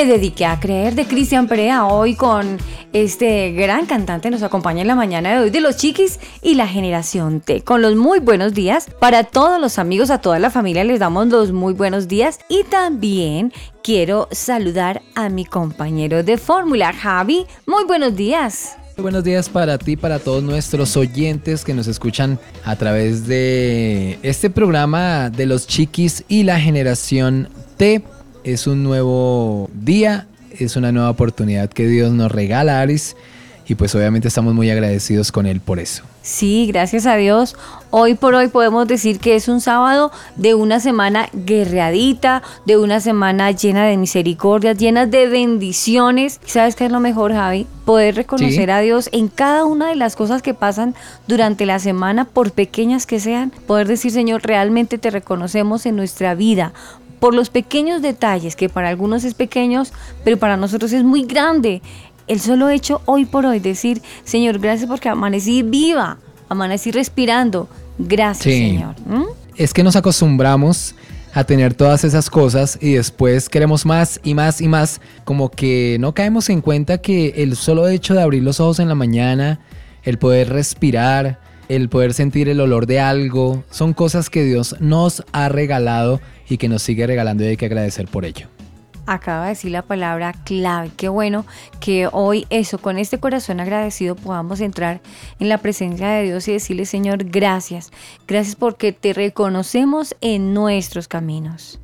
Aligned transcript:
Me 0.00 0.06
dediqué 0.06 0.46
a 0.46 0.58
creer 0.58 0.94
de 0.94 1.06
Cristian 1.06 1.46
Perea 1.46 1.84
hoy 1.84 2.14
con 2.14 2.56
este 2.94 3.52
gran 3.52 3.84
cantante 3.84 4.30
nos 4.30 4.42
acompaña 4.42 4.80
en 4.80 4.86
la 4.86 4.94
mañana 4.94 5.34
de 5.34 5.40
hoy 5.40 5.50
de 5.50 5.60
los 5.60 5.76
chiquis 5.76 6.18
y 6.40 6.54
la 6.54 6.66
generación 6.66 7.42
T. 7.42 7.60
Con 7.60 7.82
los 7.82 7.96
muy 7.96 8.18
buenos 8.18 8.54
días 8.54 8.86
para 8.98 9.24
todos 9.24 9.60
los 9.60 9.78
amigos, 9.78 10.08
a 10.08 10.22
toda 10.22 10.38
la 10.38 10.48
familia 10.48 10.84
les 10.84 11.00
damos 11.00 11.26
los 11.26 11.52
muy 11.52 11.74
buenos 11.74 12.08
días 12.08 12.38
y 12.48 12.64
también 12.64 13.52
quiero 13.82 14.26
saludar 14.32 15.02
a 15.16 15.28
mi 15.28 15.44
compañero 15.44 16.22
de 16.22 16.38
fórmula, 16.38 16.94
Javi. 16.94 17.44
Muy 17.66 17.84
buenos 17.84 18.16
días. 18.16 18.78
Muy 18.96 19.02
buenos 19.02 19.22
días 19.22 19.50
para 19.50 19.76
ti, 19.76 19.96
para 19.96 20.18
todos 20.18 20.42
nuestros 20.42 20.96
oyentes 20.96 21.62
que 21.62 21.74
nos 21.74 21.86
escuchan 21.86 22.38
a 22.64 22.74
través 22.76 23.26
de 23.26 24.18
este 24.22 24.48
programa 24.48 25.28
de 25.28 25.44
los 25.44 25.66
chiquis 25.66 26.24
y 26.26 26.44
la 26.44 26.58
generación 26.58 27.50
T 27.76 28.02
es 28.44 28.66
un 28.66 28.82
nuevo 28.82 29.70
día, 29.72 30.26
es 30.58 30.76
una 30.76 30.92
nueva 30.92 31.10
oportunidad 31.10 31.70
que 31.70 31.86
Dios 31.86 32.12
nos 32.12 32.30
regala, 32.32 32.80
Aris, 32.80 33.16
y 33.66 33.74
pues 33.74 33.94
obviamente 33.94 34.28
estamos 34.28 34.54
muy 34.54 34.70
agradecidos 34.70 35.30
con 35.30 35.46
Él 35.46 35.60
por 35.60 35.78
eso. 35.78 36.02
Sí, 36.22 36.66
gracias 36.66 37.06
a 37.06 37.16
Dios. 37.16 37.56
Hoy 37.90 38.14
por 38.14 38.34
hoy 38.34 38.48
podemos 38.48 38.86
decir 38.86 39.20
que 39.20 39.36
es 39.36 39.48
un 39.48 39.60
sábado 39.60 40.12
de 40.36 40.54
una 40.54 40.78
semana 40.78 41.28
guerreadita, 41.32 42.42
de 42.66 42.76
una 42.76 43.00
semana 43.00 43.50
llena 43.52 43.86
de 43.86 43.96
misericordias, 43.96 44.76
llena 44.76 45.06
de 45.06 45.28
bendiciones. 45.28 46.40
¿Sabes 46.44 46.76
qué 46.76 46.86
es 46.86 46.92
lo 46.92 47.00
mejor, 47.00 47.32
Javi? 47.32 47.66
Poder 47.86 48.16
reconocer 48.16 48.70
a 48.70 48.80
Dios 48.80 49.08
en 49.12 49.28
cada 49.28 49.64
una 49.64 49.88
de 49.88 49.96
las 49.96 50.14
cosas 50.14 50.42
que 50.42 50.52
pasan 50.52 50.94
durante 51.26 51.64
la 51.64 51.78
semana, 51.78 52.26
por 52.26 52.52
pequeñas 52.52 53.06
que 53.06 53.18
sean. 53.18 53.50
Poder 53.66 53.88
decir, 53.88 54.12
Señor, 54.12 54.42
realmente 54.42 54.98
te 54.98 55.10
reconocemos 55.10 55.86
en 55.86 55.96
nuestra 55.96 56.34
vida 56.34 56.74
por 57.20 57.34
los 57.34 57.50
pequeños 57.50 58.02
detalles, 58.02 58.56
que 58.56 58.68
para 58.68 58.88
algunos 58.88 59.24
es 59.24 59.34
pequeños, 59.34 59.92
pero 60.24 60.38
para 60.38 60.56
nosotros 60.56 60.92
es 60.92 61.04
muy 61.04 61.24
grande. 61.24 61.82
El 62.26 62.40
solo 62.40 62.68
hecho 62.68 63.02
hoy 63.04 63.26
por 63.26 63.46
hoy 63.46 63.60
decir, 63.60 64.02
Señor, 64.24 64.58
gracias 64.58 64.88
porque 64.88 65.08
amanecí 65.08 65.62
viva, 65.62 66.18
amanecí 66.48 66.90
respirando. 66.90 67.68
Gracias, 67.98 68.54
Señor. 68.54 68.94
¿Mm? 69.06 69.24
Es 69.56 69.74
que 69.74 69.82
nos 69.82 69.96
acostumbramos 69.96 70.94
a 71.34 71.44
tener 71.44 71.74
todas 71.74 72.04
esas 72.04 72.30
cosas 72.30 72.78
y 72.80 72.94
después 72.94 73.48
queremos 73.48 73.86
más 73.86 74.20
y 74.24 74.34
más 74.34 74.60
y 74.60 74.68
más, 74.68 75.00
como 75.24 75.50
que 75.50 75.96
no 76.00 76.14
caemos 76.14 76.48
en 76.48 76.60
cuenta 76.60 76.98
que 76.98 77.34
el 77.36 77.56
solo 77.56 77.88
hecho 77.88 78.14
de 78.14 78.22
abrir 78.22 78.42
los 78.42 78.58
ojos 78.60 78.80
en 78.80 78.88
la 78.88 78.94
mañana, 78.94 79.60
el 80.02 80.18
poder 80.18 80.48
respirar, 80.48 81.40
el 81.68 81.88
poder 81.88 82.14
sentir 82.14 82.48
el 82.48 82.60
olor 82.60 82.86
de 82.86 82.98
algo, 82.98 83.62
son 83.70 83.92
cosas 83.92 84.28
que 84.28 84.42
Dios 84.42 84.74
nos 84.80 85.24
ha 85.32 85.48
regalado 85.48 86.20
y 86.50 86.58
que 86.58 86.68
nos 86.68 86.82
sigue 86.82 87.06
regalando 87.06 87.44
y 87.44 87.48
hay 87.48 87.56
que 87.56 87.66
agradecer 87.66 88.08
por 88.08 88.26
ello. 88.26 88.48
Acaba 89.06 89.44
de 89.44 89.50
decir 89.50 89.70
la 89.70 89.82
palabra 89.82 90.34
clave. 90.44 90.90
Qué 90.96 91.08
bueno 91.08 91.46
que 91.80 92.08
hoy 92.12 92.46
eso, 92.50 92.78
con 92.78 92.98
este 92.98 93.18
corazón 93.18 93.60
agradecido, 93.60 94.14
podamos 94.14 94.60
entrar 94.60 95.00
en 95.38 95.48
la 95.48 95.58
presencia 95.58 96.08
de 96.10 96.24
Dios 96.24 96.46
y 96.48 96.52
decirle, 96.52 96.84
Señor, 96.84 97.24
gracias. 97.24 97.90
Gracias 98.28 98.56
porque 98.56 98.92
te 98.92 99.12
reconocemos 99.12 100.14
en 100.20 100.52
nuestros 100.52 101.08
caminos. 101.08 101.80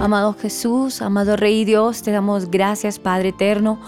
Amado 0.00 0.34
Jesús, 0.40 1.02
amado 1.02 1.36
Rey 1.36 1.66
Dios, 1.66 2.02
te 2.02 2.12
damos 2.12 2.50
gracias, 2.50 2.98
Padre 2.98 3.28
Eterno, 3.28 3.78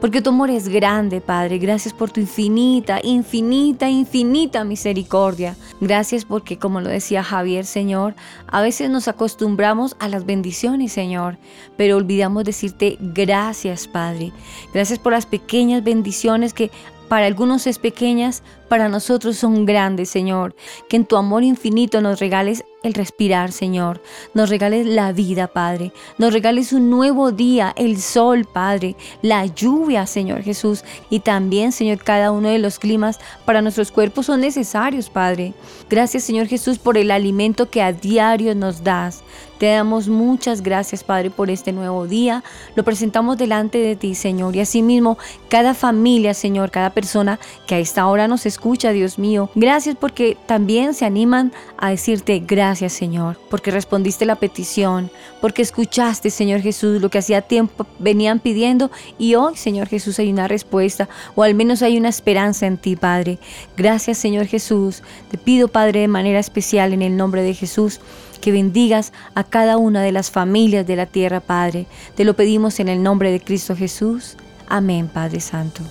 porque 0.00 0.22
tu 0.22 0.30
amor 0.30 0.50
es 0.50 0.68
grande, 0.68 1.20
Padre. 1.20 1.58
Gracias 1.58 1.92
por 1.92 2.10
tu 2.10 2.20
infinita, 2.20 3.00
infinita, 3.02 3.88
infinita 3.88 4.64
misericordia. 4.64 5.56
Gracias 5.80 6.24
porque, 6.24 6.58
como 6.58 6.80
lo 6.80 6.88
decía 6.88 7.24
Javier, 7.24 7.64
Señor, 7.64 8.14
a 8.46 8.62
veces 8.62 8.90
nos 8.90 9.08
acostumbramos 9.08 9.96
a 9.98 10.08
las 10.08 10.24
bendiciones, 10.24 10.92
Señor, 10.92 11.38
pero 11.76 11.96
olvidamos 11.96 12.44
decirte 12.44 12.96
gracias, 13.00 13.88
Padre. 13.88 14.32
Gracias 14.72 14.98
por 14.98 15.12
las 15.12 15.26
pequeñas 15.26 15.82
bendiciones 15.82 16.54
que 16.54 16.70
para 17.08 17.26
algunos 17.26 17.66
es 17.66 17.78
pequeñas, 17.78 18.42
para 18.68 18.88
nosotros 18.88 19.36
son 19.36 19.66
grandes, 19.66 20.10
Señor. 20.10 20.54
Que 20.88 20.96
en 20.96 21.04
tu 21.04 21.16
amor 21.16 21.42
infinito 21.42 22.00
nos 22.00 22.20
regales 22.20 22.64
el 22.82 22.94
respirar, 22.94 23.50
Señor. 23.50 24.00
Nos 24.34 24.50
regales 24.50 24.86
la 24.86 25.12
vida, 25.12 25.48
Padre. 25.48 25.92
Nos 26.16 26.32
regales 26.32 26.72
un 26.72 26.90
nuevo 26.90 27.32
día, 27.32 27.72
el 27.76 28.00
sol, 28.00 28.44
Padre. 28.44 28.94
La 29.22 29.46
lluvia, 29.46 30.06
Señor 30.06 30.42
Jesús. 30.42 30.84
Y 31.10 31.20
también, 31.20 31.72
Señor, 31.72 31.98
cada 31.98 32.30
uno 32.30 32.48
de 32.48 32.58
los 32.58 32.78
climas 32.78 33.18
para 33.44 33.62
nuestros 33.62 33.90
cuerpos 33.90 34.26
son 34.26 34.40
necesarios, 34.40 35.10
Padre. 35.10 35.54
Gracias, 35.90 36.24
Señor 36.24 36.46
Jesús, 36.46 36.78
por 36.78 36.98
el 36.98 37.10
alimento 37.10 37.70
que 37.70 37.82
a 37.82 37.92
diario 37.92 38.54
nos 38.54 38.84
das. 38.84 39.24
Te 39.58 39.66
damos 39.66 40.06
muchas 40.08 40.62
gracias, 40.62 41.02
Padre, 41.02 41.30
por 41.30 41.50
este 41.50 41.72
nuevo 41.72 42.06
día. 42.06 42.44
Lo 42.76 42.84
presentamos 42.84 43.36
delante 43.36 43.78
de 43.78 43.96
ti, 43.96 44.14
Señor. 44.14 44.54
Y 44.54 44.60
asimismo, 44.60 45.18
cada 45.48 45.74
familia, 45.74 46.32
Señor, 46.32 46.70
cada 46.70 46.90
persona 46.90 47.40
que 47.66 47.74
a 47.74 47.78
esta 47.80 48.06
hora 48.06 48.28
nos 48.28 48.46
escucha, 48.46 48.57
Dios 48.92 49.18
mío. 49.18 49.50
Gracias 49.54 49.96
porque 49.96 50.36
también 50.46 50.94
se 50.94 51.04
animan 51.04 51.52
a 51.76 51.90
decirte 51.90 52.42
gracias, 52.46 52.92
Señor, 52.92 53.38
porque 53.50 53.70
respondiste 53.70 54.24
la 54.24 54.36
petición, 54.36 55.10
porque 55.40 55.62
escuchaste, 55.62 56.30
Señor 56.30 56.60
Jesús, 56.60 57.00
lo 57.00 57.08
que 57.10 57.18
hacía 57.18 57.42
tiempo 57.42 57.86
venían 57.98 58.40
pidiendo 58.40 58.90
y 59.18 59.34
hoy, 59.34 59.56
Señor 59.56 59.88
Jesús, 59.88 60.18
hay 60.18 60.30
una 60.30 60.48
respuesta 60.48 61.08
o 61.34 61.42
al 61.42 61.54
menos 61.54 61.82
hay 61.82 61.96
una 61.96 62.08
esperanza 62.08 62.66
en 62.66 62.76
ti, 62.76 62.96
Padre. 62.96 63.38
Gracias, 63.76 64.18
Señor 64.18 64.46
Jesús. 64.46 65.02
Te 65.30 65.38
pido, 65.38 65.68
Padre, 65.68 66.00
de 66.00 66.08
manera 66.08 66.38
especial 66.38 66.92
en 66.92 67.02
el 67.02 67.16
nombre 67.16 67.42
de 67.42 67.54
Jesús 67.54 68.00
que 68.40 68.52
bendigas 68.52 69.12
a 69.34 69.44
cada 69.44 69.76
una 69.78 70.02
de 70.02 70.12
las 70.12 70.30
familias 70.30 70.86
de 70.86 70.96
la 70.96 71.06
tierra, 71.06 71.40
Padre. 71.40 71.86
Te 72.14 72.24
lo 72.24 72.34
pedimos 72.34 72.80
en 72.80 72.88
el 72.88 73.02
nombre 73.02 73.32
de 73.32 73.40
Cristo 73.40 73.74
Jesús. 73.74 74.36
Amén, 74.68 75.08
Padre 75.08 75.40
Santo. 75.40 75.82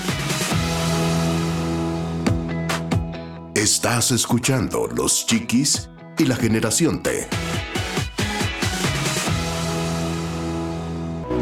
Estás 3.54 4.12
escuchando 4.12 4.88
Los 4.88 5.26
Chiquis 5.26 5.90
y 6.18 6.24
la 6.26 6.38
Generación 6.38 7.04
T. 7.04 7.28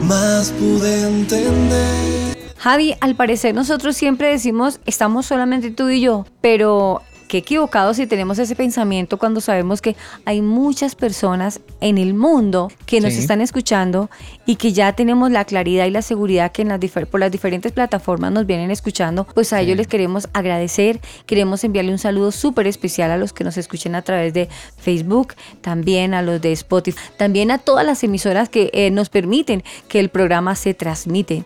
Más 0.01 0.49
pude 0.51 1.07
entender. 1.07 2.32
Javi, 2.63 2.95
al 3.01 3.15
parecer 3.15 3.53
nosotros 3.53 3.97
siempre 3.97 4.29
decimos, 4.29 4.79
estamos 4.85 5.25
solamente 5.25 5.69
tú 5.69 5.89
y 5.89 5.99
yo, 5.99 6.25
pero 6.39 7.01
qué 7.27 7.39
equivocados 7.39 7.97
si 7.97 8.07
tenemos 8.07 8.39
ese 8.39 8.55
pensamiento 8.55 9.17
cuando 9.17 9.41
sabemos 9.41 9.81
que 9.81 9.97
hay 10.23 10.41
muchas 10.41 10.95
personas 10.95 11.59
en 11.81 11.97
el 11.97 12.13
mundo 12.13 12.71
que 12.85 13.01
nos 13.01 13.15
están 13.15 13.41
escuchando 13.41 14.09
y 14.45 14.55
que 14.55 14.71
ya 14.71 14.93
tenemos 14.93 15.29
la 15.29 15.43
claridad 15.43 15.87
y 15.87 15.89
la 15.89 16.01
seguridad 16.01 16.53
que 16.53 16.61
en 16.61 16.69
las 16.69 16.79
por 17.09 17.19
las 17.19 17.33
diferentes 17.33 17.73
plataformas 17.73 18.31
nos 18.31 18.45
vienen 18.45 18.71
escuchando, 18.71 19.25
pues 19.25 19.51
a 19.51 19.59
ellos 19.59 19.75
les 19.75 19.87
queremos 19.87 20.29
agradecer, 20.31 21.01
queremos 21.25 21.65
enviarle 21.65 21.91
un 21.91 21.99
saludo 21.99 22.31
súper 22.31 22.67
especial 22.67 23.11
a 23.11 23.17
los 23.17 23.33
que 23.33 23.43
nos 23.43 23.57
escuchen 23.57 23.93
a 23.93 24.03
través 24.03 24.33
de 24.33 24.47
Facebook, 24.77 25.33
también 25.59 26.13
a 26.13 26.21
los 26.21 26.39
de 26.39 26.53
Spotify, 26.53 27.01
también 27.17 27.51
a 27.51 27.57
todas 27.57 27.85
las 27.85 28.01
emisoras 28.05 28.47
que 28.47 28.69
eh, 28.71 28.89
nos 28.89 29.09
permiten 29.09 29.65
que 29.89 29.99
el 29.99 30.07
programa 30.07 30.55
se 30.55 30.73
transmite 30.73 31.43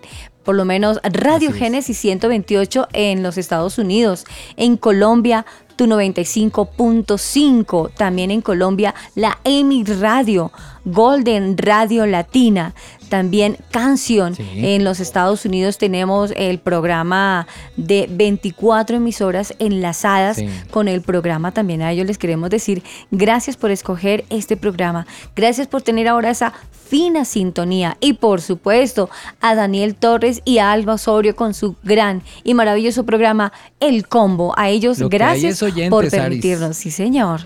por 0.47 0.55
lo 0.55 0.63
menos 0.63 1.01
Radio. 1.03 1.51
Génesis 1.51 1.97
128 1.97 2.87
en 2.93 3.21
los 3.21 3.37
Estados 3.37 3.77
Unidos, 3.77 4.23
en 4.55 4.77
Colombia 4.77 5.45
tu 5.75 5.87
95.5, 5.87 7.91
también 7.93 8.31
en 8.31 8.41
Colombia 8.41 8.95
la 9.13 9.39
EMI 9.43 9.83
Radio, 9.83 10.53
Golden 10.85 11.57
Radio 11.57 12.05
Latina, 12.05 12.73
también 13.07 13.57
Canción. 13.71 14.35
Sí. 14.35 14.43
En 14.55 14.83
los 14.83 14.99
Estados 14.99 15.45
Unidos 15.45 15.77
tenemos 15.77 16.31
el 16.35 16.59
programa 16.59 17.47
de 17.75 18.07
24 18.09 18.97
emisoras 18.97 19.53
enlazadas 19.59 20.37
Sí. 20.37 20.47
con 20.71 20.87
el 20.87 21.01
programa. 21.01 21.51
También 21.51 21.81
a 21.81 21.91
ellos 21.91 22.07
les 22.07 22.17
queremos 22.17 22.49
decir 22.49 22.83
gracias 23.11 23.57
por 23.57 23.71
escoger 23.71 24.25
este 24.29 24.57
programa. 24.57 25.05
Gracias 25.35 25.67
por 25.67 25.81
tener 25.81 26.07
ahora 26.07 26.29
esa 26.29 26.53
fina 26.89 27.25
sintonía. 27.25 27.97
Y 27.99 28.13
por 28.13 28.41
supuesto 28.41 29.09
a 29.41 29.55
Daniel 29.55 29.95
Torres 29.95 30.41
y 30.45 30.59
a 30.59 30.71
Alba 30.71 30.93
Osorio 30.93 31.35
con 31.35 31.53
su 31.53 31.75
gran 31.83 32.21
y 32.43 32.53
maravilloso 32.53 33.05
programa 33.05 33.51
El 33.79 34.07
Combo. 34.07 34.53
A 34.57 34.69
ellos 34.69 34.99
Lo 34.99 35.09
gracias 35.09 35.61
oyentes, 35.61 35.89
por 35.89 36.05
Aris. 36.05 36.11
permitirnos. 36.13 36.77
Sí, 36.77 36.91
señor. 36.91 37.41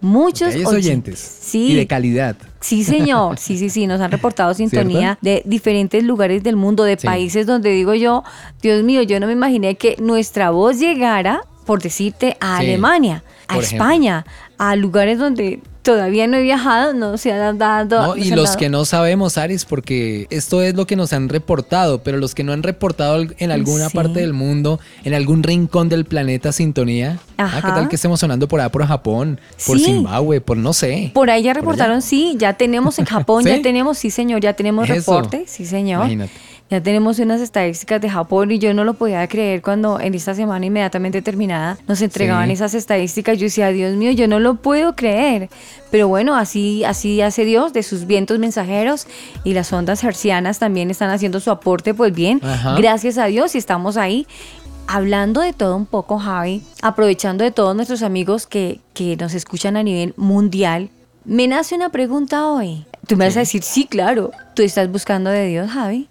Muchos 0.00 0.54
oyentes. 0.66 1.18
Sí. 1.18 1.72
Y 1.72 1.74
de 1.74 1.86
calidad. 1.86 2.36
Sí, 2.60 2.84
señor. 2.84 3.38
Sí, 3.38 3.56
sí, 3.58 3.70
sí. 3.70 3.86
Nos 3.86 4.00
han 4.00 4.10
reportado 4.10 4.52
sintonía 4.54 5.18
¿Cierto? 5.20 5.20
de 5.22 5.42
diferentes 5.46 6.04
lugares 6.04 6.42
del 6.42 6.56
mundo, 6.56 6.84
de 6.84 6.96
Sí. 6.98 7.06
países 7.06 7.46
donde 7.46 7.70
digo 7.70 7.94
yo, 7.94 8.22
Dios 8.62 8.82
mío, 8.82 9.02
yo 9.02 9.18
no 9.20 9.26
me 9.26 9.32
imaginé 9.32 9.76
que 9.76 9.96
nuestra 9.98 10.50
voz 10.50 10.78
llegara, 10.78 11.40
por 11.64 11.82
decirte, 11.82 12.36
a 12.40 12.58
Sí. 12.58 12.66
Alemania, 12.66 13.24
a 13.48 13.54
Por 13.54 13.64
ejemplo. 13.64 13.84
España, 13.86 14.26
a 14.58 14.76
lugares 14.76 15.18
donde 15.18 15.60
todavía 15.86 16.26
no 16.26 16.36
he 16.36 16.42
viajado, 16.42 16.92
no 16.92 17.16
se 17.16 17.32
han 17.32 17.56
dado. 17.58 18.08
No, 18.08 18.16
y 18.16 18.30
los 18.30 18.46
dado- 18.46 18.58
que 18.58 18.68
no 18.68 18.84
sabemos, 18.84 19.38
Aris, 19.38 19.64
porque 19.64 20.26
esto 20.30 20.60
es 20.60 20.74
lo 20.74 20.86
que 20.86 20.96
nos 20.96 21.12
han 21.12 21.28
reportado, 21.28 22.02
pero 22.02 22.18
los 22.18 22.34
que 22.34 22.42
no 22.44 22.52
han 22.52 22.62
reportado 22.62 23.24
en 23.38 23.50
alguna 23.52 23.88
Sí. 23.88 23.96
parte 23.96 24.20
del 24.20 24.32
mundo, 24.32 24.80
en 25.04 25.14
algún 25.14 25.44
rincón 25.44 25.88
del 25.88 26.04
planeta 26.04 26.50
Sintonía, 26.52 27.20
ah, 27.38 27.48
¿qué 27.52 27.56
Ajá. 27.68 27.74
tal 27.76 27.88
que 27.88 27.94
estemos 27.94 28.18
sonando 28.20 28.48
por 28.48 28.60
allá 28.60 28.70
por 28.70 28.84
Japón, 28.84 29.40
por 29.66 29.78
Sí. 29.78 29.84
Zimbabue, 29.84 30.40
por 30.40 30.56
no 30.56 30.72
sé? 30.72 31.12
Por 31.14 31.30
ahí 31.30 31.44
ya 31.44 31.52
Por 31.52 31.62
reportaron, 31.62 31.96
allá. 31.98 32.00
sí, 32.02 32.34
ya 32.36 32.54
tenemos 32.54 32.98
en 32.98 33.04
Japón, 33.06 33.44
¿Sí? 33.44 33.48
ya 33.50 33.62
tenemos, 33.62 33.96
sí 33.96 34.10
señor, 34.10 34.40
ya 34.40 34.54
tenemos 34.54 34.90
Eso. 34.90 34.94
reporte, 35.16 35.44
sí 35.46 35.64
señor. 35.64 36.00
Imagínate. 36.00 36.32
Ya 36.68 36.80
tenemos 36.82 37.20
unas 37.20 37.40
estadísticas 37.40 38.00
de 38.00 38.10
Japón 38.10 38.50
y 38.50 38.58
yo 38.58 38.74
no 38.74 38.82
lo 38.82 38.94
podía 38.94 39.26
creer 39.28 39.62
cuando 39.62 40.00
en 40.00 40.14
esta 40.14 40.34
semana 40.34 40.66
inmediatamente 40.66 41.22
terminada 41.22 41.78
nos 41.86 42.02
entregaban 42.02 42.48
Sí. 42.48 42.54
esas 42.54 42.74
estadísticas. 42.74 43.38
Yo 43.38 43.44
decía, 43.44 43.68
Dios 43.68 43.94
mío, 43.94 44.10
yo 44.10 44.26
no 44.26 44.40
lo 44.40 44.56
puedo 44.56 44.96
creer. 44.96 45.48
Pero 45.92 46.08
bueno, 46.08 46.34
así, 46.34 46.82
así 46.82 47.22
hace 47.22 47.44
Dios 47.44 47.72
de 47.72 47.84
sus 47.84 48.06
vientos 48.08 48.40
mensajeros 48.40 49.06
y 49.44 49.52
las 49.54 49.72
ondas 49.72 50.02
hercianas 50.02 50.58
también 50.58 50.90
están 50.90 51.10
haciendo 51.10 51.38
su 51.38 51.52
aporte, 51.52 51.94
pues 51.94 52.12
bien, 52.12 52.40
Ajá. 52.42 52.74
gracias 52.76 53.16
a 53.18 53.26
Dios 53.26 53.54
y 53.54 53.58
estamos 53.58 53.96
ahí. 53.96 54.26
Hablando 54.88 55.42
de 55.42 55.52
todo 55.52 55.76
un 55.76 55.86
poco, 55.86 56.18
Javi, 56.18 56.62
aprovechando 56.82 57.44
de 57.44 57.52
todos 57.52 57.74
nuestros 57.76 58.02
amigos 58.02 58.46
que, 58.48 58.80
que 58.92 59.16
nos 59.16 59.34
escuchan 59.34 59.76
a 59.76 59.82
nivel 59.84 60.14
mundial, 60.16 60.90
me 61.24 61.46
nace 61.46 61.74
una 61.76 61.90
pregunta 61.90 62.46
hoy. 62.48 62.86
Tú 63.06 63.16
me 63.16 63.24
vas 63.24 63.36
a 63.36 63.40
decir, 63.40 63.62
sí, 63.62 63.86
claro, 63.86 64.32
tú 64.54 64.62
estás 64.62 64.90
buscando 64.90 65.30
de 65.30 65.46
Dios, 65.46 65.70
Javi. 65.70 66.08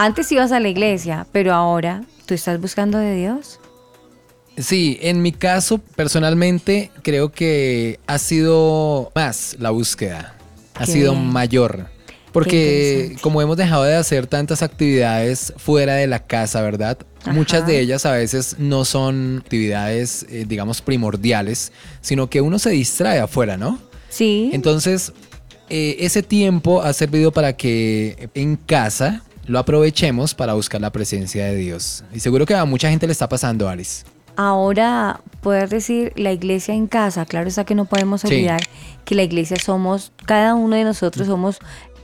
Antes 0.00 0.30
ibas 0.30 0.52
a 0.52 0.60
la 0.60 0.68
iglesia, 0.68 1.26
pero 1.32 1.52
ahora 1.52 2.04
tú 2.24 2.32
estás 2.32 2.60
buscando 2.60 2.98
de 2.98 3.16
Dios. 3.16 3.58
Sí, 4.56 4.96
en 5.02 5.22
mi 5.22 5.32
caso, 5.32 5.78
personalmente, 5.78 6.92
creo 7.02 7.32
que 7.32 7.98
ha 8.06 8.18
sido 8.18 9.10
más 9.16 9.56
la 9.58 9.70
búsqueda. 9.70 10.36
Ha 10.76 10.84
Qué 10.84 10.92
sido 10.92 11.14
bien. 11.14 11.26
mayor. 11.26 11.86
Porque 12.30 13.16
como 13.22 13.42
hemos 13.42 13.56
dejado 13.56 13.82
de 13.82 13.96
hacer 13.96 14.28
tantas 14.28 14.62
actividades 14.62 15.52
fuera 15.56 15.96
de 15.96 16.06
la 16.06 16.20
casa, 16.20 16.62
¿verdad? 16.62 16.98
Ajá. 17.22 17.32
Muchas 17.32 17.66
de 17.66 17.80
ellas 17.80 18.06
a 18.06 18.12
veces 18.12 18.54
no 18.60 18.84
son 18.84 19.38
actividades, 19.42 20.24
eh, 20.30 20.44
digamos, 20.46 20.80
primordiales, 20.80 21.72
sino 22.02 22.30
que 22.30 22.40
uno 22.40 22.60
se 22.60 22.70
distrae 22.70 23.18
afuera, 23.18 23.56
¿no? 23.56 23.80
Sí. 24.10 24.50
Entonces, 24.52 25.12
eh, 25.68 25.96
ese 25.98 26.22
tiempo 26.22 26.82
ha 26.82 26.92
servido 26.92 27.32
para 27.32 27.56
que 27.56 28.28
en 28.34 28.54
casa 28.54 29.24
lo 29.48 29.58
aprovechemos 29.58 30.34
para 30.34 30.54
buscar 30.54 30.80
la 30.80 30.90
presencia 30.92 31.46
de 31.46 31.56
Dios. 31.56 32.04
Y 32.14 32.20
seguro 32.20 32.46
que 32.46 32.54
a 32.54 32.64
mucha 32.64 32.88
gente 32.90 33.06
le 33.06 33.12
está 33.12 33.28
pasando, 33.28 33.68
Aris. 33.68 34.04
Ahora 34.36 35.20
poder 35.42 35.68
decir 35.68 36.12
la 36.14 36.30
iglesia 36.32 36.72
en 36.74 36.86
casa, 36.86 37.26
claro 37.26 37.48
está 37.48 37.64
que 37.64 37.74
no 37.74 37.86
podemos 37.86 38.20
Sí. 38.20 38.28
olvidar 38.28 38.60
que 39.04 39.16
la 39.16 39.24
iglesia 39.24 39.56
somos, 39.56 40.12
cada 40.26 40.54
uno 40.54 40.76
de 40.76 40.84
nosotros 40.84 41.26
somos 41.26 41.58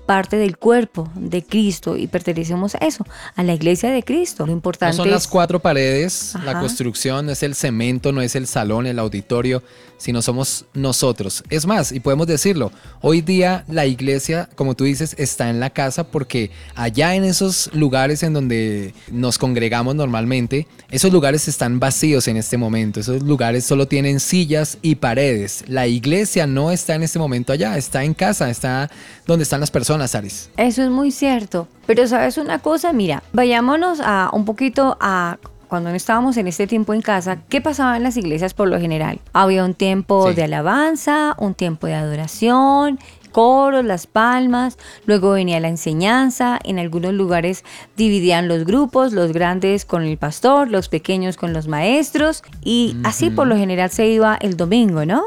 parte 0.06 0.37
del 0.37 0.58
cuerpo 0.58 1.08
de 1.14 1.43
Cristo 1.43 1.96
y 1.96 2.08
pertenecemos 2.08 2.75
a 2.75 2.79
eso, 2.79 3.06
a 3.37 3.43
la 3.43 3.55
iglesia 3.55 3.90
de 3.90 4.02
Cristo. 4.02 4.43
Lo 4.43 4.49
No 4.49 4.52
importante 4.52 4.97
son 4.97 5.11
las 5.11 5.26
cuatro 5.26 5.61
paredes, 5.61 6.35
la 6.44 6.58
construcción, 6.61 7.26
no 7.26 7.32
es 7.32 7.43
el 7.43 7.55
cemento, 7.55 8.12
no 8.12 8.20
es 8.20 8.35
el 8.37 8.47
salón, 8.47 8.87
el 8.87 8.99
auditorio, 8.99 9.62
sino 9.96 10.23
somos 10.23 10.67
nosotros. 10.75 11.43
Es 11.50 11.67
más, 11.67 11.93
y 11.93 12.00
podemos 12.00 12.26
decirlo, 12.26 12.73
hoy 13.00 13.20
día 13.20 13.64
la 13.69 13.87
iglesia, 13.87 14.49
como 14.55 14.75
tú 14.75 14.85
dices, 14.85 15.14
está 15.19 15.50
en 15.50 15.61
la 15.61 15.70
casa 15.70 16.05
porque 16.05 16.50
allá 16.75 17.14
en 17.14 17.25
esos 17.25 17.70
lugares 17.75 18.23
en 18.23 18.32
donde 18.32 18.94
nos 19.11 19.38
congregamos 19.38 19.94
normalmente, 19.94 20.67
esos 20.91 21.12
lugares 21.12 21.49
están 21.49 21.81
vacíos 21.81 22.29
en 22.29 22.37
este 22.37 22.56
momento, 22.56 23.00
esos 23.00 23.23
lugares 23.23 23.64
solo 23.64 23.88
tienen 23.88 24.20
sillas 24.20 24.79
y 24.82 24.96
paredes. 24.96 25.64
La 25.69 25.87
iglesia 25.87 26.47
no 26.47 26.70
está 26.70 26.94
en 26.94 27.02
este 27.02 27.19
momento 27.19 27.52
allá, 27.52 27.76
está 27.76 28.05
en 28.05 28.14
casa, 28.14 28.50
está 28.50 28.90
donde 29.26 29.44
están 29.44 29.61
las 29.61 29.70
personas, 29.70 30.14
Aris. 30.14 30.50
Eso 30.56 30.82
es 30.82 30.90
muy 30.90 31.11
cierto. 31.11 31.69
Pero 31.87 32.06
sabes 32.06 32.38
una 32.38 32.61
cosa, 32.61 32.93
mira, 32.93 33.23
vayámonos 33.32 34.00
a 34.02 34.31
un 34.32 34.44
poquito 34.44 34.97
a 35.00 35.38
cuando 35.69 35.90
no 35.90 35.96
estábamos 35.96 36.37
en 36.37 36.46
este 36.46 36.66
tiempo 36.66 36.94
en 36.94 37.02
casa, 37.02 37.38
¿qué 37.49 37.61
pasaba 37.61 37.96
en 37.96 38.02
las 38.02 38.16
iglesias 38.16 38.55
por 38.55 38.69
lo 38.69 38.78
general? 38.81 39.20
Había 39.32 39.64
un 39.64 39.75
tiempo 39.75 40.28
Sí. 40.28 40.34
de 40.34 40.44
alabanza, 40.44 41.34
un 41.38 41.55
tiempo 41.55 41.87
de 41.87 41.94
adoración, 41.94 42.99
coros, 43.32 43.84
las 43.84 44.06
palmas, 44.06 44.78
luego 45.06 45.32
venía 45.32 45.58
la 45.58 45.69
enseñanza, 45.69 46.58
en 46.62 46.78
algunos 46.78 47.12
lugares 47.12 47.64
dividían 47.96 48.46
los 48.46 48.64
grupos, 48.64 49.12
los 49.12 49.32
grandes 49.32 49.84
con 49.84 50.05
el 50.05 50.16
pastor, 50.19 50.70
los 50.70 50.88
pequeños 50.88 51.37
con 51.37 51.52
los 51.52 51.66
maestros 51.66 52.44
y 52.62 52.96
así 53.02 53.31
por 53.31 53.49
lo 53.49 53.56
general 53.56 53.90
se 53.90 54.06
iba 54.06 54.37
el 54.40 54.56
domingo, 54.56 55.05
¿no? 55.05 55.25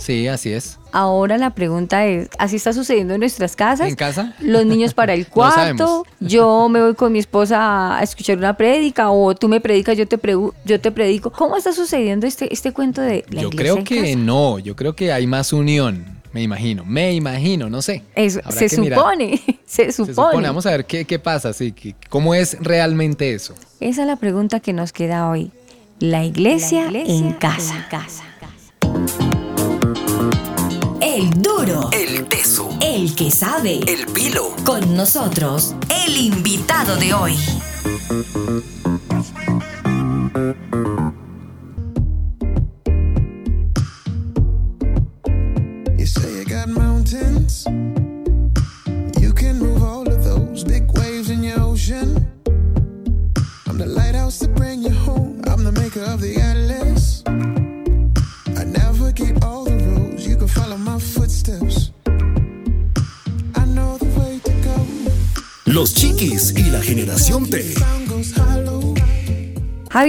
Sí, 0.00 0.26
así 0.28 0.50
es. 0.52 0.78
Ahora 0.92 1.36
la 1.36 1.50
pregunta 1.50 2.06
es, 2.06 2.30
¿así 2.38 2.56
está 2.56 2.72
sucediendo 2.72 3.12
en 3.14 3.20
nuestras 3.20 3.54
casas? 3.54 3.86
¿En 3.88 3.94
casa? 3.96 4.34
Los 4.40 4.64
niños 4.64 4.94
para 4.94 5.12
el 5.12 5.26
cuarto, 5.28 5.54
sabemos. 5.54 6.02
yo 6.20 6.68
me 6.70 6.80
voy 6.82 6.94
con 6.94 7.12
mi 7.12 7.18
esposa 7.18 7.98
a 7.98 8.02
escuchar 8.02 8.38
una 8.38 8.56
prédica 8.56 9.10
o 9.10 9.34
tú 9.34 9.46
me 9.48 9.60
predicas, 9.60 9.96
yo 9.98 10.08
te, 10.08 10.18
pregu- 10.18 10.54
yo 10.64 10.80
te 10.80 10.90
predico. 10.90 11.30
¿Cómo 11.30 11.56
está 11.56 11.72
sucediendo 11.72 12.26
este, 12.26 12.52
este 12.52 12.72
cuento 12.72 13.02
de 13.02 13.24
la 13.28 13.42
Yo 13.42 13.48
iglesia 13.48 13.56
creo 13.62 13.76
en 13.76 13.84
que 13.84 14.00
casa? 14.12 14.16
no, 14.16 14.58
yo 14.58 14.74
creo 14.74 14.96
que 14.96 15.12
hay 15.12 15.26
más 15.26 15.52
unión, 15.52 16.04
me 16.32 16.42
imagino, 16.42 16.84
me 16.86 17.12
imagino, 17.12 17.68
no 17.68 17.82
sé. 17.82 18.02
Eso, 18.14 18.40
se 18.50 18.68
supone, 18.70 19.40
se 19.66 19.92
supone. 19.92 20.46
vamos 20.48 20.64
a 20.64 20.70
ver 20.70 20.86
qué, 20.86 21.04
qué 21.04 21.18
pasa, 21.18 21.52
sí, 21.52 21.72
que- 21.72 21.94
cómo 22.08 22.34
es 22.34 22.56
realmente 22.60 23.34
eso. 23.34 23.54
Esa 23.80 24.00
es 24.00 24.06
la 24.06 24.16
pregunta 24.16 24.60
que 24.60 24.72
nos 24.72 24.92
queda 24.92 25.28
hoy. 25.28 25.52
La 25.98 26.24
iglesia, 26.24 26.84
La 26.90 27.00
iglesia 27.00 27.14
en 27.14 27.32
casa. 27.34 27.86
El 31.12 31.42
duro. 31.42 31.90
El 31.92 32.28
teso. 32.28 32.68
El 32.80 33.16
que 33.16 33.32
sabe. 33.32 33.80
El 33.88 34.06
pilo. 34.06 34.54
Con 34.64 34.94
nosotros, 34.94 35.74
el 36.06 36.16
invitado 36.16 36.94
de 36.94 37.12
hoy. 37.12 37.36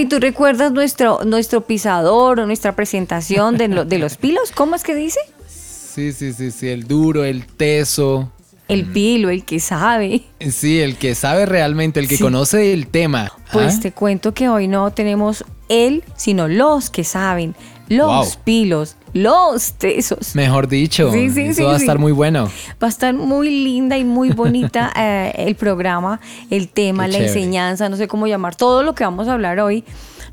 Javi, 0.01 0.09
¿tú 0.09 0.19
recuerdas 0.19 0.71
nuestro, 0.71 1.19
nuestro 1.25 1.61
pisador 1.61 2.39
o 2.39 2.45
nuestra 2.47 2.75
presentación 2.75 3.57
de, 3.57 3.67
lo- 3.67 3.85
de 3.85 3.99
los 3.99 4.17
pilos? 4.17 4.51
¿Cómo 4.51 4.75
es 4.75 4.83
que 4.83 4.95
dice? 4.95 5.19
Sí, 5.47 6.11
sí, 6.13 6.33
sí, 6.33 6.49
sí, 6.51 6.69
el 6.69 6.87
duro, 6.87 7.23
el 7.23 7.45
teso. 7.45 8.31
El 8.67 8.85
pilo, 8.85 9.29
el 9.29 9.43
que 9.45 9.59
sabe. 9.59 10.23
Sí, 10.49 10.79
el 10.79 10.97
que 10.97 11.13
sabe 11.13 11.45
realmente, 11.45 11.99
el 11.99 12.07
que 12.07 12.17
Sí. 12.17 12.23
conoce 12.23 12.73
el 12.73 12.87
tema. 12.87 13.31
Pues 13.51 13.75
¿Ah? 13.75 13.79
te 13.81 13.91
cuento 13.91 14.33
que 14.33 14.47
hoy 14.49 14.67
no 14.67 14.91
tenemos 14.91 15.43
él, 15.69 16.03
sino 16.15 16.47
los 16.47 16.89
que 16.89 17.03
saben, 17.03 17.53
los 17.95 18.35
Wow. 18.35 18.43
pilos, 18.43 18.95
los 19.13 19.73
tesos. 19.73 20.35
Mejor 20.35 20.67
dicho, 20.67 21.11
Sí, 21.11 21.29
sí, 21.29 21.41
eso 21.41 21.53
sí, 21.55 21.63
va 21.63 21.73
a 21.73 21.77
estar 21.77 21.99
muy 21.99 22.11
bueno. 22.11 22.49
Va 22.81 22.87
a 22.87 22.89
estar 22.89 23.13
muy 23.13 23.49
linda 23.49 23.97
y 23.97 24.03
muy 24.05 24.29
bonita 24.31 24.91
eh, 24.97 25.33
el 25.37 25.55
programa, 25.55 26.19
el 26.49 26.69
tema, 26.69 27.05
Qué 27.05 27.11
la 27.11 27.17
chévere. 27.19 27.33
enseñanza, 27.33 27.89
no 27.89 27.97
sé 27.97 28.07
cómo 28.07 28.27
llamar, 28.27 28.55
todo 28.55 28.83
lo 28.83 28.95
que 28.95 29.03
vamos 29.03 29.27
a 29.27 29.33
hablar 29.33 29.59
hoy. 29.59 29.83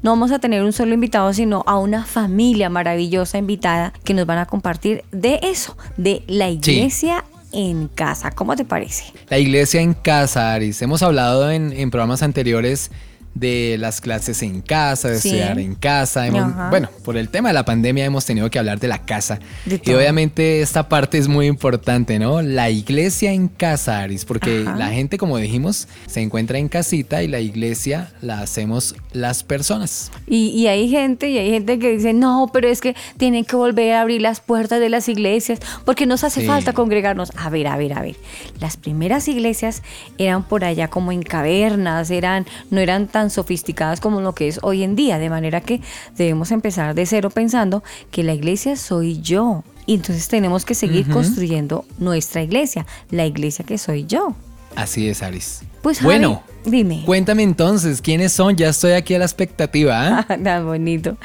No 0.00 0.12
vamos 0.12 0.31
a 0.31 0.38
tener 0.38 0.62
un 0.62 0.73
solo 0.73 0.95
invitado, 0.95 1.33
sino 1.33 1.65
a 1.67 1.77
una 1.79 2.05
familia 2.05 2.71
maravillosa 2.71 3.37
invitada 3.38 3.93
que 4.05 4.15
nos 4.15 4.27
van 4.27 4.38
a 4.38 4.47
compartir 4.47 5.03
de 5.11 5.41
eso, 5.43 5.77
de 5.97 6.23
la 6.29 6.49
iglesia 6.49 7.25
en 7.50 7.88
casa. 7.88 8.31
¿Cómo 8.31 8.55
te 8.55 8.65
parece? 8.65 9.05
La 9.29 9.38
iglesia 9.38 9.81
en 9.81 9.95
casa, 9.95 10.53
Aris. 10.55 10.81
Hemos 10.83 11.03
hablado 11.03 11.50
en, 11.50 11.73
en 11.73 11.91
programas 11.91 12.23
anteriores 12.23 12.93
de 13.38 13.76
las 13.78 14.00
clases 14.00 14.42
en 14.42 14.61
casa, 14.61 15.09
de 15.09 15.18
Sí. 15.21 15.28
estudiar 15.28 15.59
en 15.59 15.75
casa. 15.75 16.26
Hemos- 16.26 16.71
bueno, 16.71 16.88
por 17.04 17.16
el 17.16 17.28
tema 17.28 17.49
de 17.50 17.54
la 17.54 17.64
pandemia 17.64 18.04
hemos 18.04 18.25
tenido 18.25 18.50
que 18.50 18.59
hablar 18.59 18.80
de 18.80 18.88
la 18.88 18.99
casa. 19.04 19.38
De 19.64 19.80
y 19.85 19.92
obviamente 19.92 20.61
esta 20.61 20.88
parte 20.88 21.18
es 21.18 21.28
muy 21.28 21.47
importante, 21.47 22.18
¿no? 22.18 22.42
La 22.42 22.71
iglesia 22.71 23.33
en 23.33 23.49
casa, 23.49 24.00
Aris, 24.00 24.25
porque 24.25 24.64
Ajá. 24.66 24.76
la 24.76 24.88
gente, 24.90 25.18
como 25.18 25.38
dijimos, 25.38 25.88
se 26.07 26.21
encuentra 26.21 26.59
en 26.59 26.68
casita 26.68 27.23
y 27.23 27.28
la 27.28 27.40
iglesia 27.40 28.11
la 28.21 28.40
hacemos 28.40 28.95
las 29.12 29.42
personas. 29.45 30.11
Y, 30.26 30.49
y 30.50 30.66
hay 30.66 30.88
gente, 30.90 31.28
y 31.30 31.38
hay 31.38 31.50
gente 31.50 31.78
que 31.78 31.90
dice, 31.92 32.12
no, 32.12 32.50
pero 32.52 32.68
es 32.68 32.80
que 32.80 32.95
tienen 33.16 33.45
que 33.45 33.57
volver 33.57 33.95
a 33.95 34.02
abrir 34.02 34.21
las 34.23 34.40
puertas 34.40 34.80
de 34.80 34.88
las 34.88 35.09
iglesias 35.09 35.61
porque 35.85 36.07
nos 36.07 36.25
hace 36.25 36.40
Sí. 36.40 36.47
falta 36.47 36.73
congregarnos. 36.73 37.33
A 37.37 37.50
ver, 37.50 37.66
a 37.68 37.76
ver, 37.76 37.92
a 37.92 38.02
ver. 38.02 38.16
Las 38.61 38.76
primeras 38.76 39.28
iglesias 39.28 39.83
eran 40.18 40.42
por 40.42 40.64
allá 40.64 40.88
como 40.88 41.12
en 41.12 41.23
cavernas, 41.23 42.11
eran, 42.11 42.47
no 42.71 42.80
eran 42.80 43.07
tan 43.09 43.28
sofisticadas 43.31 44.01
como 44.01 44.21
lo 44.21 44.35
que 44.35 44.49
es 44.49 44.61
hoy 44.63 44.83
en 44.83 44.97
día, 44.97 45.19
de 45.19 45.31
manera 45.31 45.61
que 45.61 45.81
debemos 46.17 46.51
empezar 46.51 46.95
de 46.95 47.07
cero 47.07 47.31
pensando 47.31 47.83
que 48.11 48.23
la 48.23 48.35
iglesia 48.35 48.77
soy 48.77 49.21
yo. 49.21 49.65
Y 49.87 49.95
entonces 49.95 50.29
tenemos 50.29 50.65
que 50.65 50.75
seguir 50.75 51.09
construyendo 51.09 51.85
nuestra 51.99 52.43
iglesia, 52.43 52.87
la 53.11 53.25
iglesia 53.27 53.65
que 53.65 53.79
soy 53.79 54.05
yo. 54.07 54.35
Así 54.77 55.09
es, 55.09 55.23
Aris. 55.23 55.63
Pues 55.83 55.99
Javi, 55.99 56.07
bueno, 56.07 56.43
dime. 56.65 57.03
cuéntame 57.07 57.43
entonces, 57.43 58.03
¿quiénes 58.03 58.33
son? 58.33 58.55
Ya 58.57 58.69
estoy 58.69 58.93
aquí 58.93 59.15
a 59.15 59.19
la 59.19 59.25
expectativa. 59.25 60.27
¿ah? 60.29 60.39
Tan 60.45 60.67
bonito. 60.67 61.17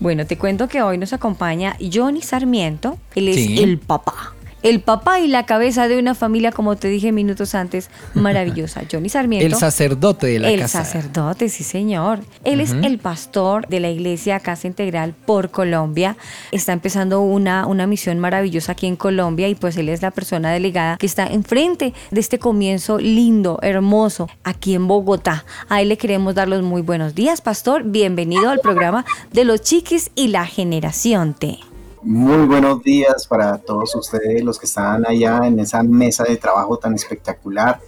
Bueno, 0.00 0.24
te 0.24 0.38
cuento 0.38 0.68
que 0.68 0.82
hoy 0.82 0.98
nos 0.98 1.12
acompaña 1.12 1.76
Johnny 1.92 2.22
Sarmiento. 2.22 2.96
Él 3.16 3.28
es 3.28 3.36
Sí. 3.36 3.58
el 3.60 3.78
papá. 3.78 4.34
El 4.62 4.80
papá 4.80 5.18
y 5.18 5.26
la 5.26 5.44
cabeza 5.44 5.88
de 5.88 5.98
una 5.98 6.14
familia, 6.14 6.52
como 6.52 6.76
te 6.76 6.86
dije 6.86 7.10
minutos 7.10 7.54
antes, 7.56 7.90
maravillosa. 8.14 8.82
Johnny 8.90 9.08
Sarmiento. 9.08 9.46
El 9.46 9.54
sacerdote 9.54 10.28
de 10.28 10.38
la 10.38 10.50
el 10.50 10.60
casa. 10.60 10.84
sacerdote, 10.84 11.48
sí 11.48 11.64
señor. 11.64 12.20
Él 12.44 12.60
es 12.60 12.70
el 12.70 12.98
pastor 12.98 13.66
de 13.66 13.80
la 13.80 13.90
iglesia 13.90 14.38
Casa 14.38 14.68
Integral 14.68 15.14
por 15.26 15.50
Colombia. 15.50 16.16
Está 16.52 16.72
empezando 16.72 17.22
una, 17.22 17.66
una 17.66 17.88
misión 17.88 18.20
maravillosa 18.20 18.72
aquí 18.72 18.86
en 18.86 18.94
Colombia 18.94 19.48
y 19.48 19.56
pues 19.56 19.76
él 19.76 19.88
es 19.88 20.00
la 20.00 20.12
persona 20.12 20.52
delegada 20.52 20.96
que 20.96 21.06
está 21.06 21.26
enfrente 21.26 21.92
de 22.12 22.20
este 22.20 22.38
comienzo 22.38 22.98
lindo, 22.98 23.58
hermoso, 23.62 24.28
aquí 24.44 24.74
en 24.74 24.86
Bogotá. 24.86 25.44
A 25.68 25.82
él 25.82 25.88
le 25.88 25.98
queremos 25.98 26.36
dar 26.36 26.48
los 26.48 26.62
muy 26.62 26.82
buenos 26.82 27.16
días, 27.16 27.40
pastor. 27.40 27.82
Bienvenido 27.82 28.48
al 28.50 28.60
programa 28.60 29.04
de 29.32 29.44
los 29.44 29.60
chiquis 29.62 30.12
y 30.14 30.28
la 30.28 30.46
generación 30.46 31.34
T. 31.34 31.58
Muy 32.04 32.46
buenos 32.46 32.82
días 32.82 33.28
para 33.28 33.58
todos 33.58 33.94
ustedes, 33.94 34.42
los 34.42 34.58
que 34.58 34.66
están 34.66 35.06
allá 35.06 35.46
en 35.46 35.60
esa 35.60 35.84
mesa 35.84 36.24
de 36.24 36.36
trabajo 36.36 36.76
tan 36.76 36.94
espectacular. 36.94 37.78